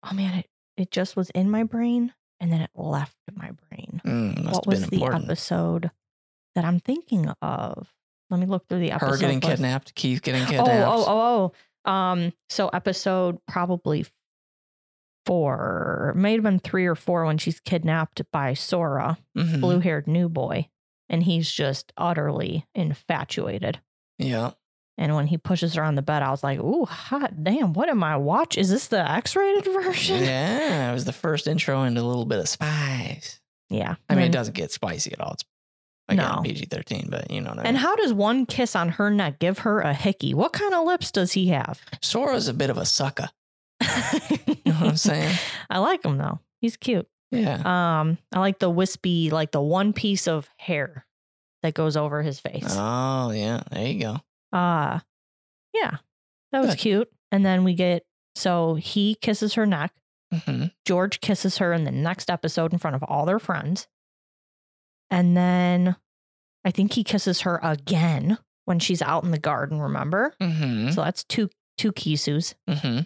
oh 0.03 0.13
man, 0.13 0.39
it, 0.39 0.47
it 0.77 0.91
just 0.91 1.15
was 1.15 1.29
in 1.31 1.49
my 1.49 1.63
brain 1.63 2.13
and 2.39 2.51
then 2.51 2.61
it 2.61 2.71
left 2.75 3.17
my 3.33 3.51
brain. 3.69 4.01
Mm, 4.05 4.51
what 4.51 4.65
was 4.67 4.87
been 4.87 4.99
the 4.99 5.05
episode 5.05 5.91
that 6.55 6.63
I'm 6.65 6.79
thinking 6.79 7.27
of? 7.41 7.91
Let 8.29 8.39
me 8.39 8.45
look 8.45 8.67
through 8.67 8.79
the 8.79 8.91
episode. 8.91 9.09
Her 9.11 9.17
getting 9.17 9.39
list. 9.39 9.49
kidnapped, 9.49 9.95
Keith 9.95 10.21
getting 10.21 10.45
kidnapped. 10.45 10.69
oh, 10.69 11.03
oh, 11.05 11.05
oh. 11.07 11.53
oh. 11.87 11.91
Um, 11.91 12.33
so 12.49 12.67
episode 12.69 13.39
probably 13.47 14.05
four, 15.25 16.13
may 16.15 16.33
have 16.33 16.43
been 16.43 16.59
three 16.59 16.85
or 16.85 16.95
four 16.95 17.25
when 17.25 17.37
she's 17.37 17.59
kidnapped 17.59 18.21
by 18.31 18.53
Sora, 18.53 19.17
Mhm. 19.37 19.61
blue 19.61 19.79
haired 19.79 20.07
new 20.07 20.29
boy, 20.29 20.69
and 21.07 21.23
he's 21.23 21.51
just 21.51 21.91
utterly 21.97 22.65
infatuated. 22.75 23.79
Yeah. 24.17 24.51
And 25.01 25.15
when 25.15 25.27
he 25.27 25.37
pushes 25.37 25.75
her 25.75 25.83
on 25.83 25.95
the 25.95 26.01
bed, 26.01 26.21
I 26.23 26.29
was 26.29 26.43
like, 26.43 26.59
"Ooh, 26.59 26.83
hot 26.83 27.41
damn! 27.43 27.71
What 27.71 27.87
am 27.87 28.03
I 28.03 28.17
watch? 28.17 28.57
Is 28.57 28.69
this 28.69 28.87
the 28.87 29.09
X-rated 29.09 29.63
version?" 29.73 30.21
Yeah. 30.23 30.91
It 30.91 30.93
was 30.93 31.05
the 31.05 31.13
first 31.13 31.47
intro 31.47 31.83
into 31.83 32.01
a 32.01 32.03
little 32.03 32.25
bit 32.25 32.39
of 32.39 32.49
spice. 32.49 33.39
Yeah. 33.69 33.95
I 34.09 34.15
mean, 34.15 34.25
it 34.25 34.31
doesn't 34.33 34.55
get 34.55 34.71
spicy 34.73 35.13
at 35.13 35.21
all. 35.21 35.31
It's 35.33 35.45
again 36.09 36.25
No. 36.35 36.41
PG 36.43 36.65
thirteen, 36.65 37.07
but 37.09 37.31
you 37.31 37.39
know 37.39 37.51
what 37.51 37.59
I 37.59 37.61
mean. 37.61 37.67
And 37.67 37.77
how 37.77 37.95
does 37.95 38.11
one 38.11 38.45
kiss 38.45 38.75
on 38.75 38.89
her 38.89 39.09
neck 39.09 39.39
give 39.39 39.59
her 39.59 39.79
a 39.79 39.93
hickey? 39.93 40.33
What 40.33 40.51
kind 40.51 40.73
of 40.73 40.85
lips 40.85 41.11
does 41.11 41.31
he 41.31 41.47
have? 41.47 41.79
Sora's 42.01 42.49
a 42.49 42.53
bit 42.53 42.69
of 42.69 42.77
a 42.77 42.85
sucker. 42.85 43.29
You 43.81 43.87
know 44.65 44.73
what 44.73 44.81
I'm 44.89 44.97
saying? 44.97 45.33
I 45.69 45.79
like 45.79 46.03
him 46.03 46.17
though. 46.17 46.39
He's 46.59 46.75
cute. 46.75 47.07
Yeah. 47.31 47.61
Um, 48.01 48.17
I 48.33 48.39
like 48.39 48.59
the 48.59 48.69
wispy, 48.69 49.29
like 49.29 49.51
the 49.51 49.61
one 49.61 49.93
piece 49.93 50.27
of 50.27 50.49
hair 50.57 51.05
that 51.63 51.73
goes 51.73 51.95
over 51.95 52.21
his 52.21 52.39
face. 52.39 52.65
Oh 52.67 53.31
yeah. 53.31 53.61
There 53.71 53.87
you 53.87 54.01
go. 54.01 54.17
Uh 54.51 54.99
yeah. 55.73 55.97
That 56.51 56.59
was 56.61 56.71
Good. 56.71 56.79
cute. 56.79 57.11
And 57.31 57.45
then 57.45 57.63
we 57.63 57.73
get 57.75 58.03
so 58.35 58.75
he 58.75 59.15
kisses 59.15 59.53
her 59.55 59.65
neck. 59.65 59.93
hmm 60.33 60.65
Geordo 60.87 61.19
kisses 61.21 61.57
her 61.59 61.73
in 61.73 61.83
the 61.83 61.91
next 61.91 62.29
episode 62.29 62.73
in 62.73 62.79
front 62.79 62.95
of 62.95 63.03
all 63.03 63.25
their 63.25 63.39
friends. 63.39 63.87
And 65.11 65.35
then 65.37 65.95
I 66.65 66.71
think 66.71 66.93
he 66.93 67.03
kisses 67.03 67.41
her 67.41 67.59
again 67.63 68.37
when 68.65 68.79
she's 68.79 69.01
out 69.01 69.23
in 69.23 69.31
the 69.31 69.39
garden, 69.39 69.79
remember? 69.81 70.33
hmm 70.41 70.89
So 70.91 71.01
that's 71.03 71.23
two 71.23 71.49
two 71.77 71.91
kisus. 71.91 72.53
hmm 72.67 72.99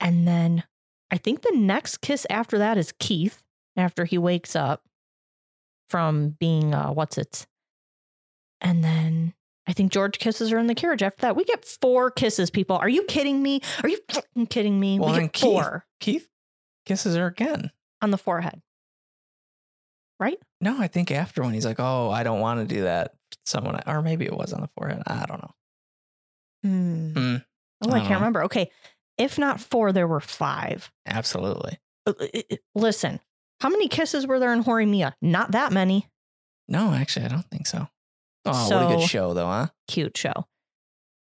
And 0.00 0.26
then 0.28 0.64
I 1.10 1.18
think 1.18 1.42
the 1.42 1.52
next 1.56 1.98
kiss 2.00 2.26
after 2.30 2.58
that 2.58 2.76
is 2.78 2.92
Keith 2.98 3.42
after 3.76 4.04
he 4.04 4.16
wakes 4.18 4.54
up 4.56 4.82
from 5.90 6.30
being 6.40 6.74
uh 6.74 6.90
what's 6.92 7.18
it? 7.18 7.46
And 8.60 8.82
then 8.84 9.34
I 9.66 9.72
think 9.72 9.92
Geordo 9.92 10.18
kisses 10.18 10.50
her 10.50 10.58
in 10.58 10.66
the 10.66 10.74
carriage 10.74 11.02
after 11.02 11.20
that. 11.22 11.36
We 11.36 11.44
get 11.44 11.64
four 11.64 12.10
kisses, 12.10 12.50
people. 12.50 12.76
Are 12.76 12.88
you 12.88 13.04
kidding 13.04 13.42
me? 13.42 13.60
Are 13.82 13.88
you 13.88 13.98
fucking 14.10 14.46
kidding 14.48 14.78
me? 14.80 14.98
Well, 14.98 15.10
we 15.10 15.14
then 15.16 15.22
get 15.26 15.32
Keith- 15.34 15.42
four 15.44 15.86
Keith 16.00 16.28
kisses 16.84 17.14
her 17.16 17.26
again. 17.26 17.70
on 18.00 18.10
the 18.10 18.18
forehead. 18.18 18.60
Right? 20.18 20.38
No, 20.60 20.78
I 20.80 20.86
think 20.88 21.10
after 21.10 21.42
when 21.42 21.52
he's 21.54 21.64
like, 21.66 21.80
"Oh, 21.80 22.10
I 22.10 22.22
don't 22.22 22.40
want 22.40 22.60
to 22.68 22.74
do 22.74 22.82
that." 22.82 23.14
Someone, 23.44 23.80
or 23.86 24.02
maybe 24.02 24.24
it 24.24 24.32
was 24.36 24.52
on 24.52 24.60
the 24.60 24.68
forehead. 24.78 25.02
I 25.06 25.24
don't 25.26 25.42
know. 25.42 25.50
Hmm. 26.62 27.12
Hmm. 27.12 27.36
Oh, 27.84 27.90
I 27.90 27.96
I 27.96 27.98
can't 28.00 28.10
know. 28.10 28.16
remember. 28.16 28.44
Okay. 28.44 28.70
If 29.18 29.38
not 29.38 29.60
four, 29.60 29.92
there 29.92 30.06
were 30.06 30.20
five. 30.20 30.92
Absolutely. 31.06 31.78
Uh, 32.06 32.12
uh, 32.20 32.26
uh, 32.52 32.56
Listen, 32.74 33.20
how 33.60 33.68
many 33.68 33.88
kisses 33.88 34.26
were 34.26 34.38
there 34.38 34.52
in 34.52 34.62
Horimiya? 34.64 35.14
Not 35.20 35.52
that 35.52 35.72
many. 35.72 36.08
No, 36.68 36.92
actually, 36.92 37.26
I 37.26 37.28
don't 37.28 37.48
think 37.50 37.66
so. 37.66 37.88
Oh, 38.44 38.68
what 38.70 38.92
a 38.92 38.96
good 38.96 39.08
show, 39.08 39.34
though, 39.34 39.46
huh? 39.46 39.68
Cute 39.88 40.16
show. 40.16 40.46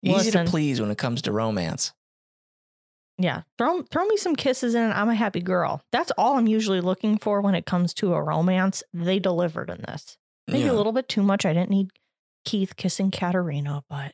Easy 0.03 0.15
Listen. 0.15 0.45
to 0.45 0.51
please 0.51 0.79
when 0.81 0.91
it 0.91 0.97
comes 0.97 1.21
to 1.23 1.31
romance. 1.31 1.93
Yeah, 3.17 3.41
throw 3.57 3.81
throw 3.83 4.05
me 4.05 4.15
some 4.17 4.35
kisses 4.35 4.75
and 4.75 4.93
I'm 4.93 5.09
a 5.09 5.15
happy 5.15 5.41
girl. 5.41 5.81
That's 5.91 6.11
all 6.19 6.37
I'm 6.37 6.47
usually 6.47 6.81
looking 6.81 7.17
for 7.17 7.41
when 7.41 7.55
it 7.55 7.65
comes 7.65 7.93
to 7.95 8.13
a 8.13 8.21
romance. 8.21 8.83
They 8.93 9.17
delivered 9.17 9.71
in 9.71 9.81
this. 9.87 10.17
Maybe 10.47 10.65
Yeah. 10.65 10.71
a 10.71 10.73
little 10.73 10.91
bit 10.91 11.09
too 11.09 11.23
much. 11.23 11.43
I 11.45 11.53
didn't 11.53 11.71
need 11.71 11.89
Keith 12.45 12.75
kissing 12.75 13.09
Katarina, 13.09 13.83
but 13.89 14.13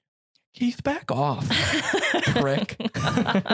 Keith, 0.53 0.83
back 0.83 1.11
off. 1.11 1.47
Prick. 2.35 2.77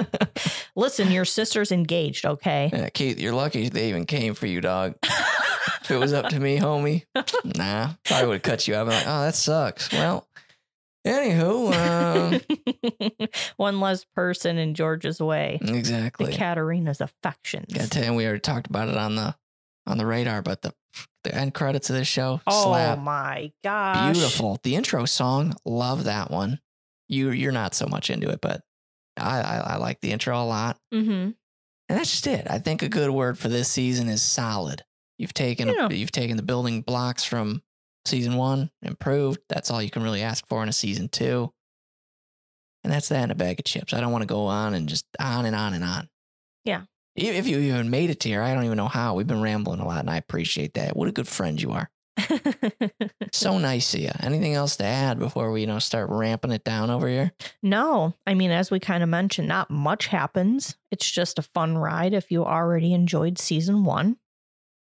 Listen, 0.75 1.11
your 1.11 1.25
sister's 1.25 1.71
engaged, 1.71 2.25
okay? 2.25 2.69
Yeah, 2.73 2.89
Keith, 2.89 3.19
you're 3.19 3.33
lucky 3.33 3.69
they 3.69 3.89
even 3.89 4.05
came 4.05 4.33
for 4.33 4.47
you, 4.47 4.59
dog. 4.59 4.95
if 5.03 5.89
it 5.89 5.97
was 5.97 6.11
up 6.11 6.27
to 6.29 6.39
me, 6.39 6.59
homie, 6.59 7.05
nah, 7.57 7.93
probably 8.03 8.27
would 8.27 8.33
have 8.35 8.41
cut 8.43 8.67
you 8.67 8.75
out. 8.75 8.87
I'm 8.87 8.93
like, 8.93 9.07
oh, 9.07 9.21
that 9.21 9.35
sucks. 9.35 9.91
Well, 9.93 10.27
anywho, 11.07 11.73
um, 11.73 13.27
One 13.57 13.79
less 13.79 14.03
person 14.03 14.57
in 14.57 14.73
Geordo's 14.73 15.21
way. 15.21 15.59
The 15.61 15.75
exactly. 15.75 16.33
Katarina's 16.33 17.01
affections. 17.01 17.73
Gotta 17.73 17.89
tell 17.89 18.03
you, 18.05 18.13
we 18.13 18.25
already 18.25 18.41
talked 18.41 18.67
about 18.67 18.89
it 18.89 18.97
on 18.97 19.15
the 19.15 19.35
on 19.87 19.97
the 19.97 20.05
radar, 20.05 20.41
but 20.41 20.61
the 20.61 20.73
the 21.23 21.33
end 21.35 21.53
credits 21.53 21.89
of 21.89 21.95
this 21.95 22.07
show 22.07 22.41
oh 22.47 22.63
slap. 22.65 22.99
my 22.99 23.51
gosh. 23.63 24.15
Beautiful. 24.15 24.59
The 24.63 24.75
intro 24.75 25.05
song, 25.05 25.53
love 25.65 26.05
that 26.05 26.31
one. 26.31 26.59
You 27.09 27.31
you're 27.31 27.51
not 27.51 27.73
so 27.75 27.87
much 27.87 28.09
into 28.09 28.29
it, 28.29 28.39
but 28.41 28.61
I 29.17 29.41
I, 29.41 29.57
I 29.57 29.75
like 29.77 29.99
the 30.01 30.11
intro 30.11 30.41
a 30.41 30.45
lot. 30.45 30.77
Mm-hmm. 30.93 31.11
And 31.11 31.97
that's 31.99 32.11
just 32.11 32.27
it. 32.27 32.45
I 32.49 32.59
think 32.59 32.83
a 32.83 32.89
good 32.89 33.09
word 33.09 33.37
for 33.37 33.49
this 33.49 33.67
season 33.67 34.07
is 34.09 34.21
solid. 34.21 34.83
You've 35.17 35.33
taken 35.33 35.67
Yeah. 35.69 35.89
you've 35.89 36.11
taken 36.11 36.37
the 36.37 36.43
building 36.43 36.81
blocks 36.81 37.23
from 37.23 37.63
season 38.05 38.35
one, 38.35 38.69
improved. 38.81 39.39
That's 39.49 39.69
all 39.71 39.81
you 39.81 39.89
can 39.89 40.03
really 40.03 40.21
ask 40.21 40.47
for 40.47 40.61
in 40.63 40.69
a 40.69 40.73
season 40.73 41.09
two. 41.09 41.51
And 42.83 42.93
that's 42.93 43.09
that 43.09 43.23
in 43.25 43.31
a 43.31 43.35
bag 43.35 43.59
of 43.59 43.65
chips. 43.65 43.93
I 43.93 43.99
don't 43.99 44.11
want 44.11 44.21
to 44.21 44.27
go 44.27 44.45
on 44.45 44.73
and 44.73 44.87
just 44.87 45.05
on 45.19 45.45
and 45.45 45.55
on 45.55 45.73
and 45.73 45.83
on. 45.83 46.09
Yeah. 46.63 46.83
If 47.15 47.47
you 47.47 47.59
even 47.59 47.89
made 47.89 48.09
it 48.09 48.21
to 48.21 48.29
here, 48.29 48.41
I 48.41 48.53
don't 48.53 48.63
even 48.63 48.77
know 48.77 48.87
how. 48.87 49.15
We've 49.15 49.27
been 49.27 49.41
rambling 49.41 49.81
a 49.81 49.85
lot, 49.85 49.99
and 49.99 50.09
I 50.09 50.15
appreciate 50.15 50.75
that. 50.75 50.95
What 50.95 51.09
a 51.09 51.11
good 51.11 51.27
friend 51.27 51.61
you 51.61 51.71
are. 51.71 51.89
So 53.31 53.57
nice 53.57 53.93
of 53.93 53.99
you. 54.01 54.09
Anything 54.21 54.53
else 54.55 54.75
to 54.77 54.83
add 54.83 55.19
before 55.19 55.51
we, 55.51 55.61
you 55.61 55.67
know, 55.67 55.79
start 55.79 56.09
ramping 56.09 56.51
it 56.51 56.63
down 56.63 56.89
over 56.89 57.07
here? 57.07 57.31
no, 57.61 58.13
I 58.25 58.33
mean, 58.33 58.51
as 58.51 58.71
we 58.71 58.79
kind 58.79 59.03
of 59.03 59.09
mentioned, 59.09 59.47
not 59.47 59.69
much 59.69 60.07
happens. 60.07 60.75
It's 60.91 61.09
just 61.09 61.37
a 61.39 61.43
fun 61.43 61.77
ride. 61.77 62.13
If 62.13 62.31
you 62.31 62.43
already 62.43 62.93
enjoyed 62.93 63.37
season 63.37 63.83
one, 63.83 64.17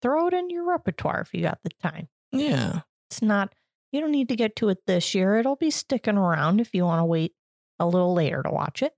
throw 0.02 0.28
it 0.28 0.34
in 0.34 0.50
your 0.50 0.68
repertoire 0.68 1.22
if 1.22 1.34
you 1.34 1.42
got 1.42 1.60
the 1.64 1.72
time. 1.82 2.08
Yeah. 2.32 2.82
It's 3.10 3.22
not, 3.22 3.54
you 3.92 4.00
don't 4.02 4.12
need 4.12 4.30
to 4.30 4.36
get 4.36 4.56
to 4.58 4.70
it 4.70 4.86
this 4.88 5.14
year. 5.14 5.38
It'll 5.38 5.56
be 5.56 5.72
sticking 5.72 6.18
around 6.18 6.60
if 6.62 6.74
you 6.74 6.86
want 6.86 7.00
to 7.02 7.06
wait 7.06 7.34
a 7.80 7.86
little 7.88 8.14
later 8.14 8.42
to 8.44 8.50
watch 8.50 8.82
it. 8.82 8.94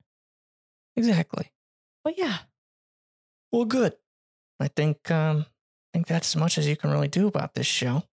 Exactly. 0.96 1.52
But 2.04 2.18
yeah, 2.18 2.38
Well, 3.52 3.66
good. 3.66 3.94
I 4.60 4.68
think 4.68 5.10
um 5.12 5.46
I 5.48 5.90
think 5.94 6.08
that's 6.08 6.36
as 6.36 6.40
much 6.40 6.58
as 6.58 6.68
you 6.68 6.76
can 6.78 6.92
really 6.92 7.08
do 7.08 7.28
about 7.28 7.56
this 7.56 7.66
show. 7.66 8.04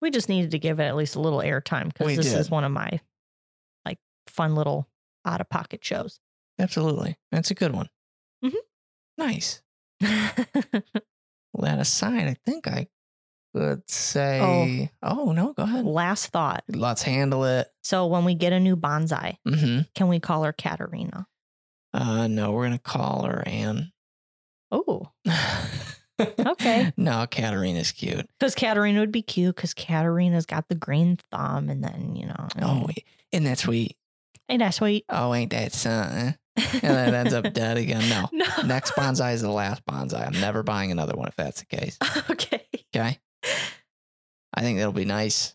We 0.00 0.10
just 0.10 0.28
needed 0.28 0.52
to 0.52 0.58
give 0.58 0.78
it 0.80 0.84
at 0.84 0.96
least 0.96 1.16
a 1.16 1.20
little 1.20 1.40
airtime 1.40 1.84
We 1.86 1.90
because 2.12 2.16
this 2.16 2.30
did. 2.32 2.38
is 2.40 2.50
one 2.50 2.64
of 2.64 2.70
my 2.72 3.00
like 3.84 3.98
fun 4.26 4.54
little 4.54 4.88
out 5.24 5.40
of 5.40 5.48
pocket 5.48 5.84
shows. 5.84 6.20
Absolutely. 6.58 7.16
That's 7.32 7.50
a 7.50 7.54
good 7.54 7.72
one. 7.72 7.88
Mhm. 8.44 8.54
Nice. 9.16 9.62
Well, 11.54 11.62
that 11.70 11.80
aside, 11.80 12.28
I 12.28 12.36
think 12.46 12.68
I 12.68 12.86
could 13.56 13.88
say 13.90 14.90
oh, 15.02 15.32
no, 15.32 15.52
go 15.54 15.62
ahead. 15.64 15.84
Last 15.86 16.26
thought. 16.28 16.62
Let's 16.68 17.02
handle 17.02 17.44
it. 17.44 17.66
So 17.82 18.06
when 18.06 18.24
we 18.24 18.34
get 18.34 18.52
a 18.52 18.60
new 18.60 18.76
bonsai, 18.76 19.38
Mm-hmm. 19.48 19.80
can 19.94 20.08
we 20.08 20.20
call 20.20 20.44
her 20.44 20.52
Katarina? 20.52 21.26
Uh 21.92 22.26
no, 22.28 22.52
we're 22.52 22.66
gonna 22.66 22.78
call 22.78 23.24
her 23.24 23.42
Anne. 23.46 23.90
Oh, 24.70 25.10
Okay. 26.20 26.92
no, 26.96 27.26
Katarina's 27.30 27.92
cute. 27.92 28.28
because 28.38 28.54
Katarina 28.54 29.00
would 29.00 29.12
be 29.12 29.22
cute 29.22 29.54
because 29.56 29.74
Katarina's 29.74 30.46
got 30.46 30.68
the 30.68 30.74
green 30.74 31.18
thumb, 31.30 31.68
and 31.68 31.82
then 31.82 32.16
you 32.16 32.26
know, 32.26 32.48
Oh, 32.62 32.84
wait. 32.86 33.04
isn't 33.32 33.44
that 33.44 33.58
sweet? 33.58 33.96
ain't 34.48 34.60
that 34.60 34.74
sweet? 34.74 35.04
Oh, 35.08 35.34
ain't 35.34 35.50
that 35.52 35.72
something? 35.72 36.34
And 36.72 36.80
then 36.82 37.08
it 37.08 37.14
ends 37.14 37.34
up 37.34 37.52
dead 37.52 37.76
again. 37.76 38.08
No. 38.08 38.28
no. 38.32 38.46
Next 38.64 38.90
bonsai 38.96 39.32
is 39.34 39.42
the 39.42 39.50
last 39.50 39.84
bonsai. 39.86 40.26
I'm 40.26 40.40
never 40.40 40.64
buying 40.64 40.90
another 40.90 41.14
one 41.16 41.28
if 41.28 41.36
that's 41.36 41.60
the 41.60 41.66
case. 41.66 41.96
okay. 42.30 42.66
Okay. 42.96 43.18
I 44.54 44.60
think 44.60 44.78
that'll 44.78 44.92
be 44.92 45.04
nice. 45.04 45.54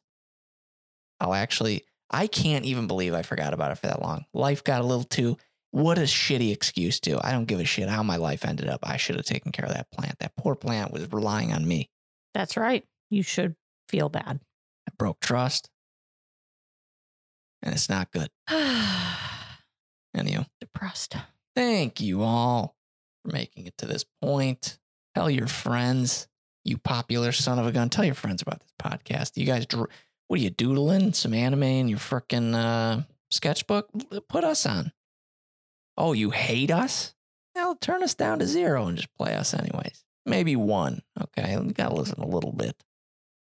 I'll 1.19 1.33
actually, 1.33 1.83
I 2.09 2.27
can't 2.27 2.63
even 2.63 2.87
believe 2.87 3.13
I 3.13 3.21
forgot 3.21 3.53
about 3.53 3.71
it 3.71 3.79
for 3.79 3.87
that 3.87 4.01
long. 4.01 4.23
Life 4.33 4.63
got 4.63 4.79
a 4.79 4.85
little 4.85 5.03
too, 5.03 5.37
what 5.73 5.97
a 5.97 6.01
shitty 6.01 6.53
excuse 6.53 6.99
to. 6.99 7.19
I 7.25 7.31
don't 7.31 7.45
give 7.45 7.59
a 7.59 7.65
shit 7.65 7.89
how 7.89 8.03
my 8.03 8.17
life 8.17 8.45
ended 8.45 8.69
up. 8.69 8.81
I 8.83 8.97
should 8.97 9.15
have 9.15 9.25
taken 9.25 9.51
care 9.51 9.65
of 9.65 9.73
that 9.73 9.89
plant. 9.89 10.19
That 10.19 10.35
poor 10.37 10.53
plant 10.53 10.93
was 10.93 11.11
relying 11.11 11.51
on 11.51 11.67
me. 11.67 11.89
That's 12.35 12.55
right. 12.55 12.85
You 13.09 13.23
should 13.23 13.55
feel 13.89 14.07
bad. 14.07 14.39
I 14.87 14.91
broke 14.99 15.19
trust. 15.19 15.71
And 17.63 17.73
it's 17.73 17.89
not 17.89 18.11
good. 18.11 18.29
Anyhow, 20.15 20.45
Depressed. 20.61 21.15
thank 21.55 21.99
you 21.99 22.21
all 22.21 22.75
for 23.25 23.33
making 23.33 23.65
it 23.65 23.75
to 23.79 23.87
this 23.87 24.05
point. 24.21 24.77
Tell 25.15 25.27
your 25.27 25.47
friends, 25.47 26.27
you 26.63 26.77
popular 26.77 27.31
son 27.31 27.57
of 27.57 27.65
a 27.65 27.71
gun. 27.71 27.89
Tell 27.89 28.05
your 28.05 28.13
friends 28.13 28.43
about 28.43 28.59
this 28.59 28.73
podcast. 28.79 29.37
You 29.37 29.47
guys, 29.47 29.65
what 29.71 30.39
are 30.39 30.43
you 30.43 30.51
doodling? 30.51 31.13
Some 31.13 31.33
anime 31.33 31.63
in 31.63 31.87
your 31.87 31.97
freaking 31.97 32.53
uh, 32.53 33.05
sketchbook? 33.31 33.89
Put 34.29 34.43
us 34.43 34.67
on. 34.67 34.91
Oh, 35.97 36.13
you 36.13 36.31
hate 36.31 36.71
us? 36.71 37.13
Well, 37.55 37.75
turn 37.75 38.03
us 38.03 38.15
down 38.15 38.39
to 38.39 38.47
zero 38.47 38.87
and 38.87 38.97
just 38.97 39.13
play 39.15 39.35
us 39.35 39.53
anyways. 39.53 40.03
Maybe 40.25 40.55
one. 40.55 41.01
Okay, 41.21 41.57
we 41.57 41.73
gotta 41.73 41.95
listen 41.95 42.21
a 42.21 42.27
little 42.27 42.51
bit. 42.51 42.83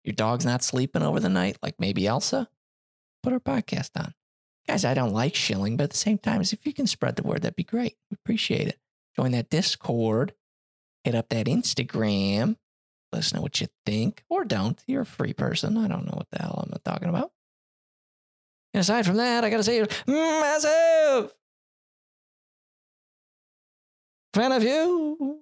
Your 0.04 0.14
dog's 0.14 0.46
not 0.46 0.64
sleeping 0.64 1.04
over 1.04 1.20
the 1.20 1.30
night, 1.30 1.58
like 1.62 1.76
maybe 1.80 2.08
Elsa. 2.08 2.50
Put 3.22 3.34
our 3.34 3.40
podcast 3.40 3.92
on. 3.98 4.14
Guys, 4.68 4.86
I 4.86 4.94
don't 4.94 5.14
like 5.14 5.36
shilling, 5.36 5.78
but 5.78 5.86
at 5.86 5.90
the 5.92 5.98
same 5.98 6.18
time, 6.18 6.42
if 6.42 6.66
you 6.66 6.74
can 6.74 6.88
spread 6.88 7.16
the 7.16 7.24
word, 7.24 7.42
that'd 7.42 7.56
be 7.56 7.64
great. 7.64 7.98
We 8.10 8.16
appreciate 8.16 8.68
it. 8.68 8.80
Join 9.16 9.32
that 9.32 9.50
Discord, 9.50 10.34
hit 11.04 11.14
up 11.14 11.30
that 11.30 11.46
Instagram, 11.46 12.56
let 13.12 13.20
us 13.20 13.34
know 13.34 13.42
what 13.42 13.60
you 13.60 13.68
think, 13.86 14.24
or 14.30 14.46
don't. 14.46 14.82
You're 14.88 15.02
a 15.02 15.06
free 15.06 15.34
person. 15.34 15.78
I 15.78 15.88
don't 15.88 16.06
know 16.06 16.16
what 16.16 16.30
the 16.32 16.40
hell 16.42 16.66
I'm 16.66 16.80
talking 16.84 17.10
about. 17.10 17.32
And 18.74 18.80
aside 18.80 19.06
from 19.06 19.18
that, 19.18 19.44
I 19.44 19.50
gotta 19.50 19.64
say, 19.64 19.86
massive 20.08 21.34
fan 24.34 24.52
of 24.52 24.64
you. 24.64 25.40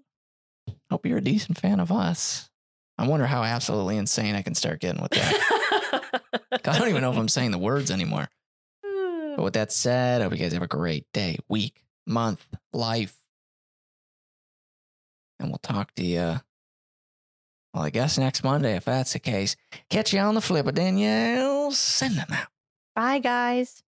Hope 0.90 1.06
you're 1.06 1.20
a 1.20 1.24
decent 1.24 1.60
fan 1.60 1.80
of 1.80 1.92
us. 1.92 2.50
I 2.98 3.08
wonder 3.08 3.26
how 3.26 3.44
absolutely 3.44 3.98
insane 3.98 4.36
I 4.36 4.42
can 4.42 4.56
start 4.56 4.82
getting 4.82 5.02
with 5.02 5.12
that. 5.12 6.22
I 6.66 6.78
don't 6.78 6.90
even 6.90 7.02
know 7.02 7.12
if 7.12 7.18
I'm 7.18 7.30
saying 7.30 7.52
the 7.52 7.58
words 7.58 7.92
anymore. 7.92 8.30
But 9.36 9.44
with 9.44 9.54
that 9.54 9.72
said, 9.72 10.20
I 10.20 10.26
hope 10.26 10.34
you 10.34 10.40
guys 10.40 10.52
have 10.52 10.64
a 10.64 10.68
great 10.68 11.06
day, 11.14 11.38
week, 11.48 11.86
month, 12.06 12.46
life. 12.74 13.16
And 15.40 15.50
we'll 15.50 15.60
talk 15.60 15.96
to 15.96 16.04
you, 16.04 16.42
well, 17.74 17.84
I 17.84 17.90
guess 17.90 18.18
next 18.18 18.44
Monday, 18.44 18.76
if 18.76 18.84
that's 18.84 19.14
the 19.14 19.20
case. 19.20 19.56
Catch 19.90 20.12
you 20.14 20.20
on 20.20 20.36
the 20.36 20.42
flipper, 20.42 20.74
Danielle. 20.74 21.72
Send 21.72 22.18
them 22.18 22.28
out. 22.32 22.48
Bye, 22.96 23.20
guys. 23.20 23.82